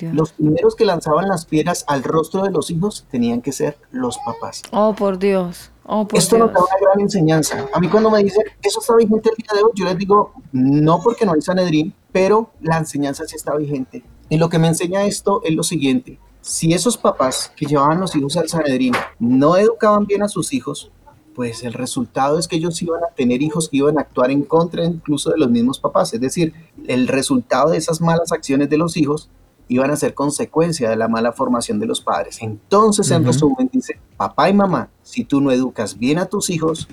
los 0.01 0.33
primeros 0.33 0.75
que 0.75 0.87
lanzaban 0.87 1.29
las 1.29 1.45
piedras 1.45 1.85
al 1.89 2.03
rostro 2.03 2.45
de 2.45 2.51
los 2.51 2.71
hijos 2.71 3.05
tenían 3.11 3.43
que 3.43 3.53
ser 3.53 3.77
los 3.91 4.17
papás. 4.25 4.63
Oh, 4.71 4.95
por 4.95 5.19
Dios. 5.19 5.71
Oh, 5.85 6.09
por 6.09 6.19
Esto 6.19 6.37
Dios. 6.37 6.47
nos 6.47 6.55
da 6.55 6.61
una 6.65 6.81
gran 6.81 7.01
enseñanza. 7.01 7.67
A 7.75 7.79
mí 7.79 7.89
cuando 7.91 8.11
me 8.11 8.25
dicen, 8.25 8.45
eso 8.63 8.81
está 8.81 8.97
vigente 8.97 9.29
el 9.29 9.37
día 9.37 9.53
de 9.55 9.63
hoy, 9.63 9.73
yo 9.75 9.85
les 9.85 9.99
digo, 9.99 10.33
no 10.53 10.99
porque 11.03 11.27
no 11.27 11.35
hay 11.35 11.43
Sanedrín, 11.43 11.93
pero 12.11 12.53
la 12.63 12.79
enseñanza 12.79 13.25
sí 13.27 13.37
está 13.37 13.55
vigente. 13.55 14.03
Y 14.31 14.39
lo 14.39 14.49
que 14.49 14.59
me 14.59 14.69
enseña 14.69 15.05
esto 15.05 15.43
es 15.45 15.55
lo 15.55 15.63
siguiente. 15.63 16.19
Si 16.41 16.73
esos 16.73 16.97
papás 16.97 17.53
que 17.55 17.67
llevaban 17.67 18.01
los 18.01 18.17
hijos 18.17 18.39
al 18.39 18.49
Sanedrín 18.49 18.95
no 19.19 19.59
educaban 19.59 20.07
bien 20.07 20.23
a 20.23 20.29
sus 20.29 20.55
hijos, 20.55 20.91
pues 21.35 21.63
el 21.63 21.73
resultado 21.73 22.39
es 22.39 22.49
que 22.49 22.57
ellos 22.57 22.81
iban 22.83 23.03
a 23.05 23.15
tener 23.15 23.43
hijos 23.43 23.69
que 23.69 23.79
iban 23.79 23.99
a 23.99 24.03
actuar 24.03 24.31
en 24.31 24.43
contra 24.43 24.85
incluso 24.85 25.31
de 25.31 25.39
los 25.39 25.51
mismos 25.51 25.79
papás. 25.79 26.13
Es 26.15 26.21
decir, 26.21 26.53
el 26.87 27.09
resultado 27.09 27.71
de 27.71 27.79
esas 27.79 28.01
malas 28.01 28.33
acciones 28.33 28.69
de 28.69 28.79
los 28.79 28.97
hijos 28.97 29.31
iban 29.69 29.91
a 29.91 29.97
ser 29.97 30.15
consecuencia 30.15 30.91
de 30.91 30.97
la 30.97 31.09
mala 31.09 31.33
formación 31.33 31.79
de 31.79 31.87
los 31.87 32.01
padres. 32.01 32.43
Entonces, 32.43 33.11
en 33.11 33.25
resumen, 33.25 33.71
dice, 33.73 33.99
papá 34.17 34.51
y 34.51 34.55
mamá, 34.55 34.91
si 35.03 35.25
tú 35.25 35.41
no 35.41 35.51
educas 35.51 35.99
bien 35.99 36.19
a 36.19 36.27
tus 36.27 36.51
hijos, 36.51 36.89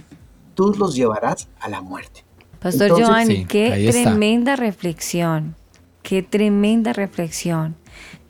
tú 0.56 0.74
los 0.78 0.96
llevarás 0.96 1.50
a 1.60 1.70
la 1.70 1.82
muerte. 1.82 2.24
Pastor 2.60 2.84
Entonces, 2.84 3.08
Giovanni, 3.08 3.36
sí, 3.38 3.46
qué 3.46 3.90
tremenda 3.92 4.56
reflexión, 4.56 5.56
qué 6.04 6.24
tremenda 6.24 6.94
reflexión. 6.94 7.76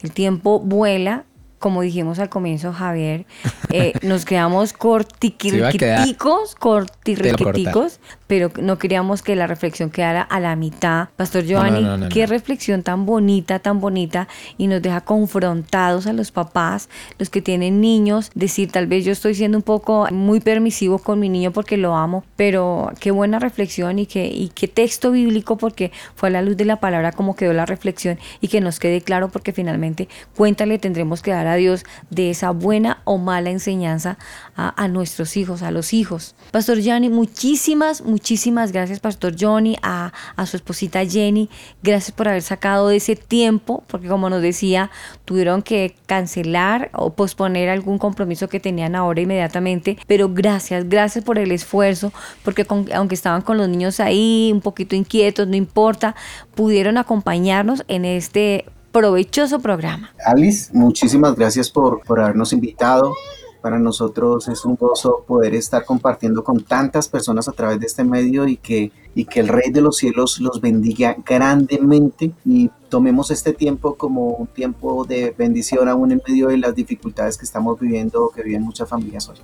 El 0.01 0.12
tiempo 0.12 0.60
vuela, 0.60 1.26
como 1.60 1.82
dijimos 1.82 2.20
al 2.20 2.30
comienzo, 2.30 2.72
Javier, 2.72 3.26
eh, 3.70 3.93
nos 4.01 4.26
quedamos 4.26 4.74
cortiquiriquicos, 4.74 6.55
cortirriquiticos, 6.55 7.99
pero 8.28 8.49
no 8.62 8.78
queríamos 8.78 9.22
que 9.22 9.36
la 9.36 9.45
reflexión 9.45 9.89
quedara 9.89 10.22
a 10.22 10.39
la 10.39 10.55
mitad. 10.55 11.10
Pastor 11.18 11.43
Giovanni, 11.43 11.82
no, 11.82 11.97
no, 11.97 12.05
no, 12.05 12.10
qué 12.10 12.26
reflexión 12.26 12.82
tan 12.82 13.05
bonita, 13.05 13.60
tan 13.60 13.82
bonita, 13.82 14.28
y 14.57 14.68
nos 14.68 14.82
deja 14.82 15.01
confrontados 15.01 16.07
a 16.07 16.14
los 16.14 16.32
papás, 16.32 16.89
los 17.18 17.30
que 17.30 17.41
tienen 17.41 17.82
niños, 17.82 18.32
decir, 18.36 18.72
tal 18.72 18.88
vez 18.88 19.03
yo 19.03 19.12
estoy 19.12 19.36
siendo 19.36 19.57
un 19.57 19.64
poco 19.64 20.07
muy 20.12 20.39
permisivo 20.39 20.99
con 20.99 21.20
mi 21.20 21.28
niño 21.28 21.51
porque 21.51 21.76
lo 21.76 21.95
amo, 21.95 22.24
pero 22.38 22.91
qué 23.01 23.12
buena 23.12 23.39
reflexión 23.39 23.99
y 23.99 24.05
qué, 24.05 24.28
y 24.28 24.49
qué 24.55 24.70
texto 24.70 25.12
bíblico, 25.12 25.57
porque 25.57 25.91
fue 26.16 26.30
a 26.30 26.32
la 26.32 26.41
luz 26.41 26.55
de 26.55 26.66
la 26.66 26.78
palabra 26.78 27.12
como 27.12 27.36
quedó 27.36 27.51
la 27.51 27.66
reflexión 27.66 28.18
y 28.39 28.47
que 28.47 28.62
nos 28.62 28.80
quede 28.80 29.01
claro, 29.01 29.28
porque 29.28 29.51
finalmente 29.51 30.07
cuenta 30.36 30.66
le 30.66 30.80
tendremos 30.80 31.22
que 31.22 31.32
dar 31.32 31.49
a 31.50 31.56
Dios 31.56 31.84
de 32.10 32.30
esa 32.30 32.52
buena 32.52 33.02
o 33.04 33.18
mala 33.18 33.50
enseñanza 33.50 34.18
a, 34.56 34.88
nuestros 34.89 35.38
hijos, 35.38 35.62
a 35.62 35.72
los 35.72 35.93
hijos. 35.93 36.36
Pastor 36.52 36.80
Johnny, 36.84 37.10
muchísimas, 37.10 38.02
muchísimas 38.02 38.74
gracias, 38.74 39.00
Pastor 39.00 39.36
Johnny, 39.39 39.78
a, 39.82 40.12
su 40.45 40.58
esposita 40.58 41.06
Jenny, 41.06 41.50
gracias 41.82 42.12
por 42.12 42.28
haber 42.28 42.41
sacado 42.41 42.89
de 42.89 42.97
ese 42.97 43.16
tiempo, 43.16 43.84
porque 43.88 44.08
como 44.08 44.30
nos 44.30 44.41
decía, 44.41 44.91
tuvieron 45.24 45.62
que 45.62 45.95
cancelar 46.08 46.89
o 46.93 47.14
posponer 47.14 47.70
algún 47.70 48.00
compromiso 48.00 48.50
que 48.50 48.60
tenían 48.60 48.95
ahora 48.95 49.22
inmediatamente, 49.22 49.97
pero 50.08 50.30
gracias, 50.30 50.89
gracias 50.89 51.24
por 51.24 51.38
el 51.38 51.52
esfuerzo, 51.52 52.12
porque 52.43 52.66
aunque 52.93 53.16
estaban 53.16 53.41
con 53.41 53.58
los 53.58 53.70
niños 53.70 54.00
ahí, 54.00 54.50
un 54.54 54.62
poquito 54.62 54.95
inquietos, 54.95 55.47
no 55.47 55.56
importa, 55.56 56.16
pudieron 56.56 56.97
acompañarnos 56.97 57.84
en 57.88 58.06
este 58.06 58.66
provechoso 58.92 59.60
programa. 59.60 60.12
Alice, 60.26 60.72
muchísimas 60.74 61.36
gracias 61.36 61.70
por, 61.70 62.02
por 62.04 62.20
habernos 62.20 62.54
invitado. 62.54 63.14
Para 63.62 63.78
nosotros 63.78 64.48
es 64.48 64.64
un 64.64 64.76
gozo 64.76 65.26
poder 65.28 65.54
estar 65.54 65.84
compartiendo 65.84 66.44
con 66.46 66.64
tantas 66.64 67.10
personas 67.10 67.50
a 67.50 67.52
través 67.52 67.80
de 67.80 67.88
este 67.88 68.06
medio 68.06 68.48
y 68.48 68.56
que, 68.56 68.94
y 69.16 69.26
que 69.26 69.42
el 69.42 69.50
Rey 69.50 69.70
de 69.72 69.82
los 69.82 69.98
Cielos 69.98 70.40
los 70.40 70.62
bendiga 70.62 71.18
grandemente 71.26 72.32
y 72.46 72.70
tomemos 72.88 73.32
este 73.32 73.52
tiempo 73.52 73.96
como 73.96 74.28
un 74.30 74.48
tiempo 74.48 75.04
de 75.04 75.36
bendición 75.38 75.90
aún 75.90 76.14
en 76.14 76.22
medio 76.26 76.48
de 76.48 76.58
las 76.58 76.74
dificultades 76.74 77.38
que 77.38 77.44
estamos 77.44 77.78
viviendo 77.78 78.24
o 78.24 78.30
que 78.30 78.44
viven 78.44 78.62
muchas 78.62 78.88
familias 78.88 79.28
hoy. 79.28 79.38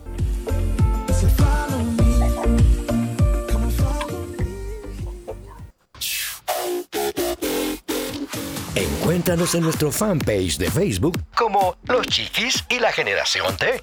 Encuéntranos 9.16 9.55
en 9.55 9.63
nuestro 9.63 9.93
fanpage 9.93 10.57
de 10.57 10.70
Facebook 10.70 11.24
como 11.36 11.78
Los 11.84 12.05
Chiquis 12.07 12.66
y 12.68 12.80
la 12.80 12.91
Generación 12.91 13.55
T. 13.55 13.82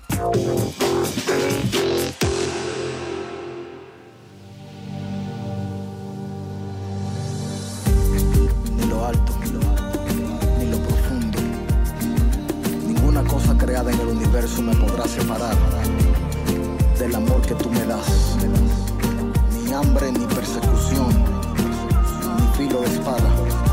ni 8.76 8.85
lo 8.85 9.07
alto, 9.07 9.33
ni 10.59 10.66
lo, 10.66 10.78
profundo. 10.83 11.39
Ninguna 12.87 13.24
cosa 13.24 13.57
creada 13.57 13.91
en 13.91 14.01
el 14.01 14.09
universo 14.09 14.61
me 14.61 14.76
podrá 14.76 15.09
separar 15.09 15.57
del 16.99 17.14
amor 17.14 17.41
que 17.41 17.55
tú 17.55 17.70
me 17.70 17.87
das. 17.87 18.37
Ni 19.64 19.72
hambre, 19.72 20.12
ni 20.12 20.26
persecución, 20.26 21.24
ni 22.37 22.57
filo 22.59 22.83
de 22.83 22.89
espada. 22.89 23.72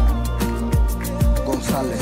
González. 1.49 1.97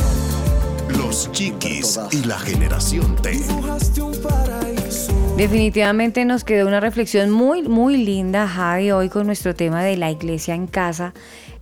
Los 0.97 1.31
Chiquis 1.31 1.97
y 2.11 2.25
la 2.25 2.37
generación 2.37 3.15
T. 3.15 3.39
Definitivamente 5.37 6.25
nos 6.25 6.43
quedó 6.43 6.67
una 6.67 6.81
reflexión 6.81 7.29
muy, 7.31 7.63
muy 7.63 7.95
linda, 7.95 8.45
Javi, 8.45 8.91
hoy 8.91 9.07
con 9.07 9.25
nuestro 9.25 9.55
tema 9.55 9.83
de 9.85 9.95
la 9.95 10.11
iglesia 10.11 10.53
en 10.53 10.67
casa. 10.67 11.13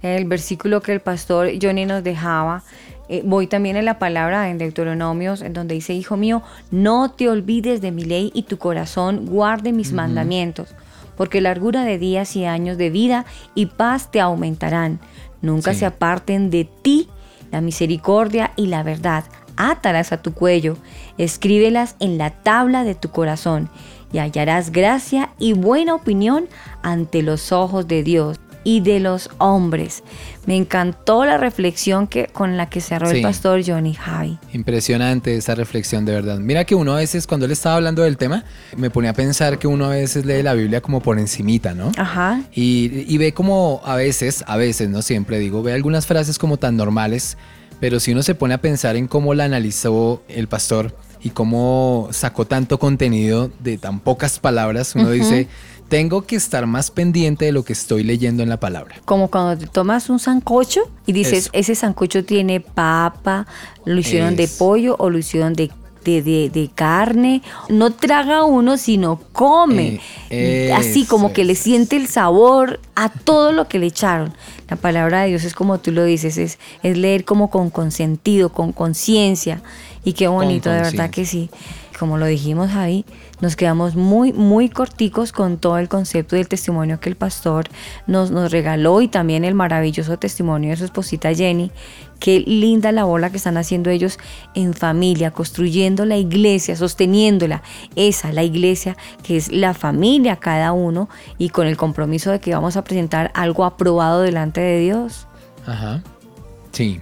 El 0.02 0.26
versículo 0.26 0.82
que 0.82 0.94
el 0.94 1.00
pastor 1.00 1.50
Johnny 1.62 1.86
nos 1.86 2.04
dejaba 2.04 2.64
Eh, 3.08 3.22
voy 3.24 3.46
también 3.46 3.76
en 3.78 3.86
la 3.86 4.00
palabra 4.00 4.50
en 4.50 4.58
Deuteronomios, 4.58 5.44
en 5.44 5.54
donde 5.54 5.76
dice, 5.76 5.94
Hijo 5.94 6.18
mío, 6.18 6.42
no 6.72 7.12
te 7.12 7.30
olvides 7.30 7.80
de 7.80 7.92
mi 7.92 8.04
ley 8.04 8.32
y 8.34 8.42
tu 8.44 8.58
corazón 8.58 9.28
guarde 9.28 9.74
mis 9.74 9.94
mandamientos, 9.94 10.70
porque 11.16 11.40
largura 11.40 11.84
de 11.84 12.00
días 12.00 12.36
y 12.36 12.46
años 12.46 12.80
de 12.80 12.90
vida 12.90 13.26
y 13.54 13.68
paz 13.68 14.10
te 14.10 14.22
aumentarán. 14.22 15.00
Nunca 15.44 15.74
Sí. 15.74 15.82
se 15.82 15.86
aparten 15.86 16.50
de 16.50 16.68
ti 16.82 17.08
la 17.56 17.62
misericordia 17.62 18.52
y 18.58 18.68
la 18.68 18.84
verdad. 18.84 19.24
Átalas 19.56 20.12
a 20.12 20.22
tu 20.22 20.34
cuello, 20.34 20.76
escríbelas 21.18 21.96
en 22.02 22.18
la 22.18 22.32
tabla 22.32 22.84
de 22.84 22.96
tu 22.96 23.12
corazón, 23.12 23.70
y 24.12 24.18
hallarás 24.18 24.74
gracia 24.74 25.30
y 25.40 25.54
buena 25.54 25.96
opinión 25.96 26.50
ante 26.84 27.22
los 27.22 27.54
ojos 27.54 27.88
de 27.88 28.04
Dios 28.04 28.40
y 28.66 28.82
de 28.82 29.00
los 29.00 29.30
hombres. 29.38 30.04
Me 30.46 30.58
encantó 30.58 31.24
la 31.24 31.38
reflexión 31.38 32.08
que, 32.08 32.28
con 32.28 32.58
la 32.58 32.68
que 32.68 32.82
cerró 32.82 33.10
el 33.10 33.22
pastor 33.22 33.62
Johnny 33.66 33.94
Javi. 33.94 34.38
Impresionante 34.52 35.38
esa 35.38 35.56
reflexión 35.56 36.04
de 36.04 36.12
verdad. 36.12 36.40
Mira 36.40 36.66
que 36.66 36.76
uno 36.76 36.94
a 36.94 36.98
veces 36.98 37.28
cuando 37.28 37.46
él 37.46 37.54
estaba 37.54 37.76
hablando 37.76 38.02
del 38.02 38.18
tema, 38.18 38.44
me 38.76 38.90
ponía 38.90 39.12
a 39.12 39.14
pensar 39.14 39.58
que 39.60 39.68
uno 39.68 39.86
a 39.86 39.90
veces 39.90 40.26
lee 40.26 40.44
la 40.44 40.54
Biblia 40.54 40.82
como 40.82 41.00
por 41.00 41.18
encimita, 41.20 41.74
¿no? 41.74 41.92
Ajá. 41.96 42.42
Y, 42.54 43.06
y 43.08 43.18
ve 43.18 43.34
como 43.34 43.82
a 43.86 43.96
veces, 43.96 44.44
a 44.48 44.58
veces, 44.58 44.90
no 44.90 45.02
siempre 45.02 45.40
digo, 45.40 45.64
ve 45.64 45.72
algunas 45.72 46.06
frases 46.06 46.38
como 46.38 46.58
tan 46.58 46.76
normales, 46.76 47.38
pero 47.80 48.00
si 48.00 48.12
uno 48.12 48.24
se 48.24 48.34
pone 48.34 48.56
a 48.56 48.62
pensar 48.62 48.96
en 48.96 49.08
cómo 49.08 49.36
la 49.36 49.46
analizó 49.46 50.24
el 50.28 50.48
pastor 50.48 50.96
y 51.22 51.32
cómo 51.32 52.10
sacó 52.12 52.46
tanto 52.46 52.80
contenido 52.80 53.52
de 53.60 53.78
tan 53.78 54.00
pocas 54.00 54.40
palabras, 54.40 54.96
uno 54.96 55.10
dice, 55.12 55.48
tengo 55.90 56.24
que 56.24 56.36
estar 56.36 56.66
más 56.66 56.90
pendiente 56.92 57.46
de 57.46 57.52
lo 57.52 57.64
que 57.64 57.74
estoy 57.74 58.04
leyendo 58.04 58.42
en 58.44 58.50
la 58.50 58.58
palabra. 58.60 58.96
Como 59.06 59.30
cuando 59.30 59.58
te 59.58 59.68
tomas 59.68 60.10
un 60.10 60.20
sancocho 60.20 60.82
y 61.06 61.14
dices, 61.14 61.46
Eso. 61.46 61.50
ese 61.54 61.76
sancocho 61.76 62.26
tiene 62.26 62.60
papa, 62.60 63.46
lo 63.86 64.00
hicieron 64.00 64.36
de 64.36 64.48
pollo 64.48 64.96
o 65.00 65.10
lo 65.10 65.18
hicieron 65.20 65.54
de, 65.54 65.72
de, 66.04 66.22
de- 66.24 66.50
de 66.50 66.70
carne. 66.74 67.42
No 67.70 67.92
traga 67.92 68.44
uno, 68.46 68.78
sino 68.78 69.20
come. 69.32 70.00
Eh, 70.30 70.72
Así 70.76 71.06
como 71.06 71.34
que 71.34 71.44
le 71.44 71.56
siente 71.56 71.96
el 71.98 72.08
sabor 72.08 72.80
a 72.96 73.10
todo 73.10 73.52
lo 73.52 73.68
que 73.68 73.78
le 73.80 73.86
echaron. 73.88 74.34
La 74.70 74.78
palabra 74.78 75.22
de 75.22 75.30
Dios 75.30 75.44
es 75.44 75.54
como 75.54 75.78
tú 75.80 75.92
lo 75.92 76.04
dices, 76.04 76.38
es, 76.40 76.58
es 76.82 76.98
leer 76.98 77.26
como 77.26 77.52
con 77.52 77.70
consentido, 77.70 78.50
con 78.52 78.72
conciencia. 78.72 79.62
Y 80.04 80.14
qué 80.14 80.28
bonito, 80.28 80.70
de 80.72 80.82
verdad 80.82 81.10
que 81.12 81.26
sí. 81.26 81.50
Como 82.00 82.18
lo 82.18 82.26
dijimos, 82.26 82.72
Javi, 82.72 83.06
nos 83.42 83.56
quedamos 83.56 83.96
muy, 83.96 84.34
muy 84.34 84.70
corticos 84.70 85.32
con 85.32 85.58
todo 85.58 85.78
el 85.78 85.90
concepto 85.90 86.36
del 86.36 86.48
testimonio 86.48 87.00
que 87.00 87.10
el 87.10 87.16
pastor 87.16 87.66
nos, 88.08 88.32
nos 88.32 88.52
regaló 88.52 89.02
y 89.02 89.08
también 89.08 89.44
el 89.44 89.54
maravilloso 89.56 90.18
testimonio 90.18 90.70
de 90.70 90.78
su 90.78 90.86
esposita 90.86 91.34
Jenny. 91.34 91.72
Qué 92.20 92.40
linda 92.40 92.92
la 92.92 93.04
bola 93.04 93.30
que 93.30 93.38
están 93.38 93.58
haciendo 93.58 93.90
ellos 93.90 94.20
en 94.54 94.74
familia, 94.74 95.32
construyendo 95.32 96.06
la 96.06 96.18
iglesia, 96.18 96.76
sosteniéndola. 96.76 97.62
Esa, 97.96 98.32
la 98.32 98.44
iglesia, 98.44 98.96
que 99.22 99.36
es 99.36 99.52
la 99.52 99.74
familia 99.74 100.38
cada 100.38 100.72
uno 100.72 101.10
y 101.38 101.50
con 101.50 101.68
el 101.68 101.76
compromiso 101.76 102.32
de 102.32 102.40
que 102.40 102.54
vamos 102.54 102.78
a 102.78 102.84
presentar 102.84 103.32
algo 103.34 103.66
aprobado 103.66 104.22
delante 104.22 104.62
de 104.62 104.80
Dios. 104.80 105.28
Ajá. 105.66 106.02
Sí. 106.72 107.02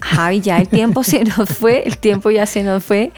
Javi, 0.00 0.40
ya 0.40 0.58
el 0.58 0.68
tiempo 0.68 1.02
se 1.02 1.24
nos 1.24 1.48
fue, 1.48 1.82
el 1.84 1.98
tiempo 1.98 2.30
ya 2.30 2.46
se 2.46 2.62
nos 2.62 2.84
fue. 2.84 3.12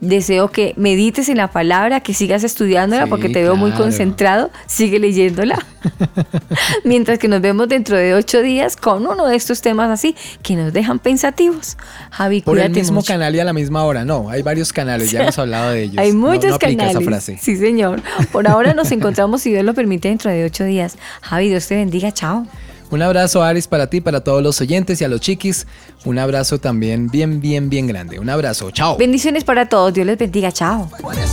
Deseo 0.00 0.50
que 0.50 0.74
medites 0.76 1.28
en 1.30 1.38
la 1.38 1.48
palabra, 1.50 2.00
que 2.00 2.12
sigas 2.12 2.44
estudiándola 2.44 3.04
Sí, 3.04 3.10
porque 3.10 3.28
te 3.30 3.42
veo 3.42 3.56
muy 3.56 3.70
concentrado. 3.70 4.50
Sigue 4.66 4.98
leyéndola. 4.98 5.64
Mientras 6.84 7.18
que 7.18 7.28
nos 7.28 7.40
vemos 7.40 7.68
dentro 7.68 7.96
de 7.96 8.14
ocho 8.14 8.42
días 8.42 8.76
con 8.76 9.06
uno 9.06 9.26
de 9.26 9.36
estos 9.36 9.62
temas 9.62 9.90
así 9.90 10.14
que 10.42 10.56
nos 10.56 10.72
dejan 10.72 10.98
pensativos. 10.98 11.76
Javi, 12.10 12.42
Por 12.42 12.58
el 12.58 12.70
mismo 12.70 12.96
mucho. 12.96 13.12
canal 13.12 13.34
y 13.34 13.40
a 13.40 13.44
la 13.44 13.52
misma 13.52 13.84
hora. 13.84 14.04
No, 14.04 14.28
hay 14.28 14.42
varios 14.42 14.72
canales, 14.72 15.10
ya 15.10 15.20
hemos 15.22 15.38
hablado 15.38 15.70
de 15.70 15.84
ellos. 15.84 15.98
Hay 15.98 16.12
No- 16.12 16.18
muchos 16.28 16.50
no, 16.50 16.54
aplica 16.56 16.76
canales. 16.84 16.96
esa 16.96 17.04
frase. 17.04 17.38
Sí, 17.40 17.56
señor. 17.56 18.02
Por 18.32 18.46
ahora 18.48 18.74
nos 18.74 18.90
encontramos, 18.92 19.42
si 19.42 19.50
Dios 19.50 19.64
lo 19.64 19.74
permite, 19.74 20.08
dentro 20.08 20.30
de 20.30 20.44
ocho 20.44 20.64
días. 20.64 20.96
Javi, 21.22 21.48
Dios 21.48 21.66
te 21.66 21.76
bendiga. 21.76 22.12
Chao. 22.12 22.46
Un 22.94 23.02
abrazo, 23.02 23.42
Aris, 23.42 23.66
para 23.66 23.88
ti, 23.88 24.00
para 24.00 24.20
todos 24.20 24.40
los 24.40 24.60
oyentes 24.60 25.00
y 25.00 25.04
a 25.04 25.08
los 25.08 25.20
chiquis. 25.20 25.66
Un 26.04 26.20
abrazo 26.20 26.60
también 26.60 27.08
bien, 27.08 27.40
bien, 27.40 27.68
bien 27.68 27.88
grande. 27.88 28.20
Un 28.20 28.30
abrazo. 28.30 28.70
Chao. 28.70 28.96
Bendiciones 28.96 29.42
para 29.42 29.68
todos. 29.68 29.92
Dios 29.92 30.06
les 30.06 30.16
bendiga. 30.16 30.52
Chao. 30.52 30.88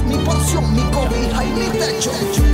Mi 0.08 0.16
porción, 0.26 0.74
mi 0.74 0.82
cobija 0.86 1.46
y 1.46 1.52
mi 1.52 1.68
techo. 1.78 2.51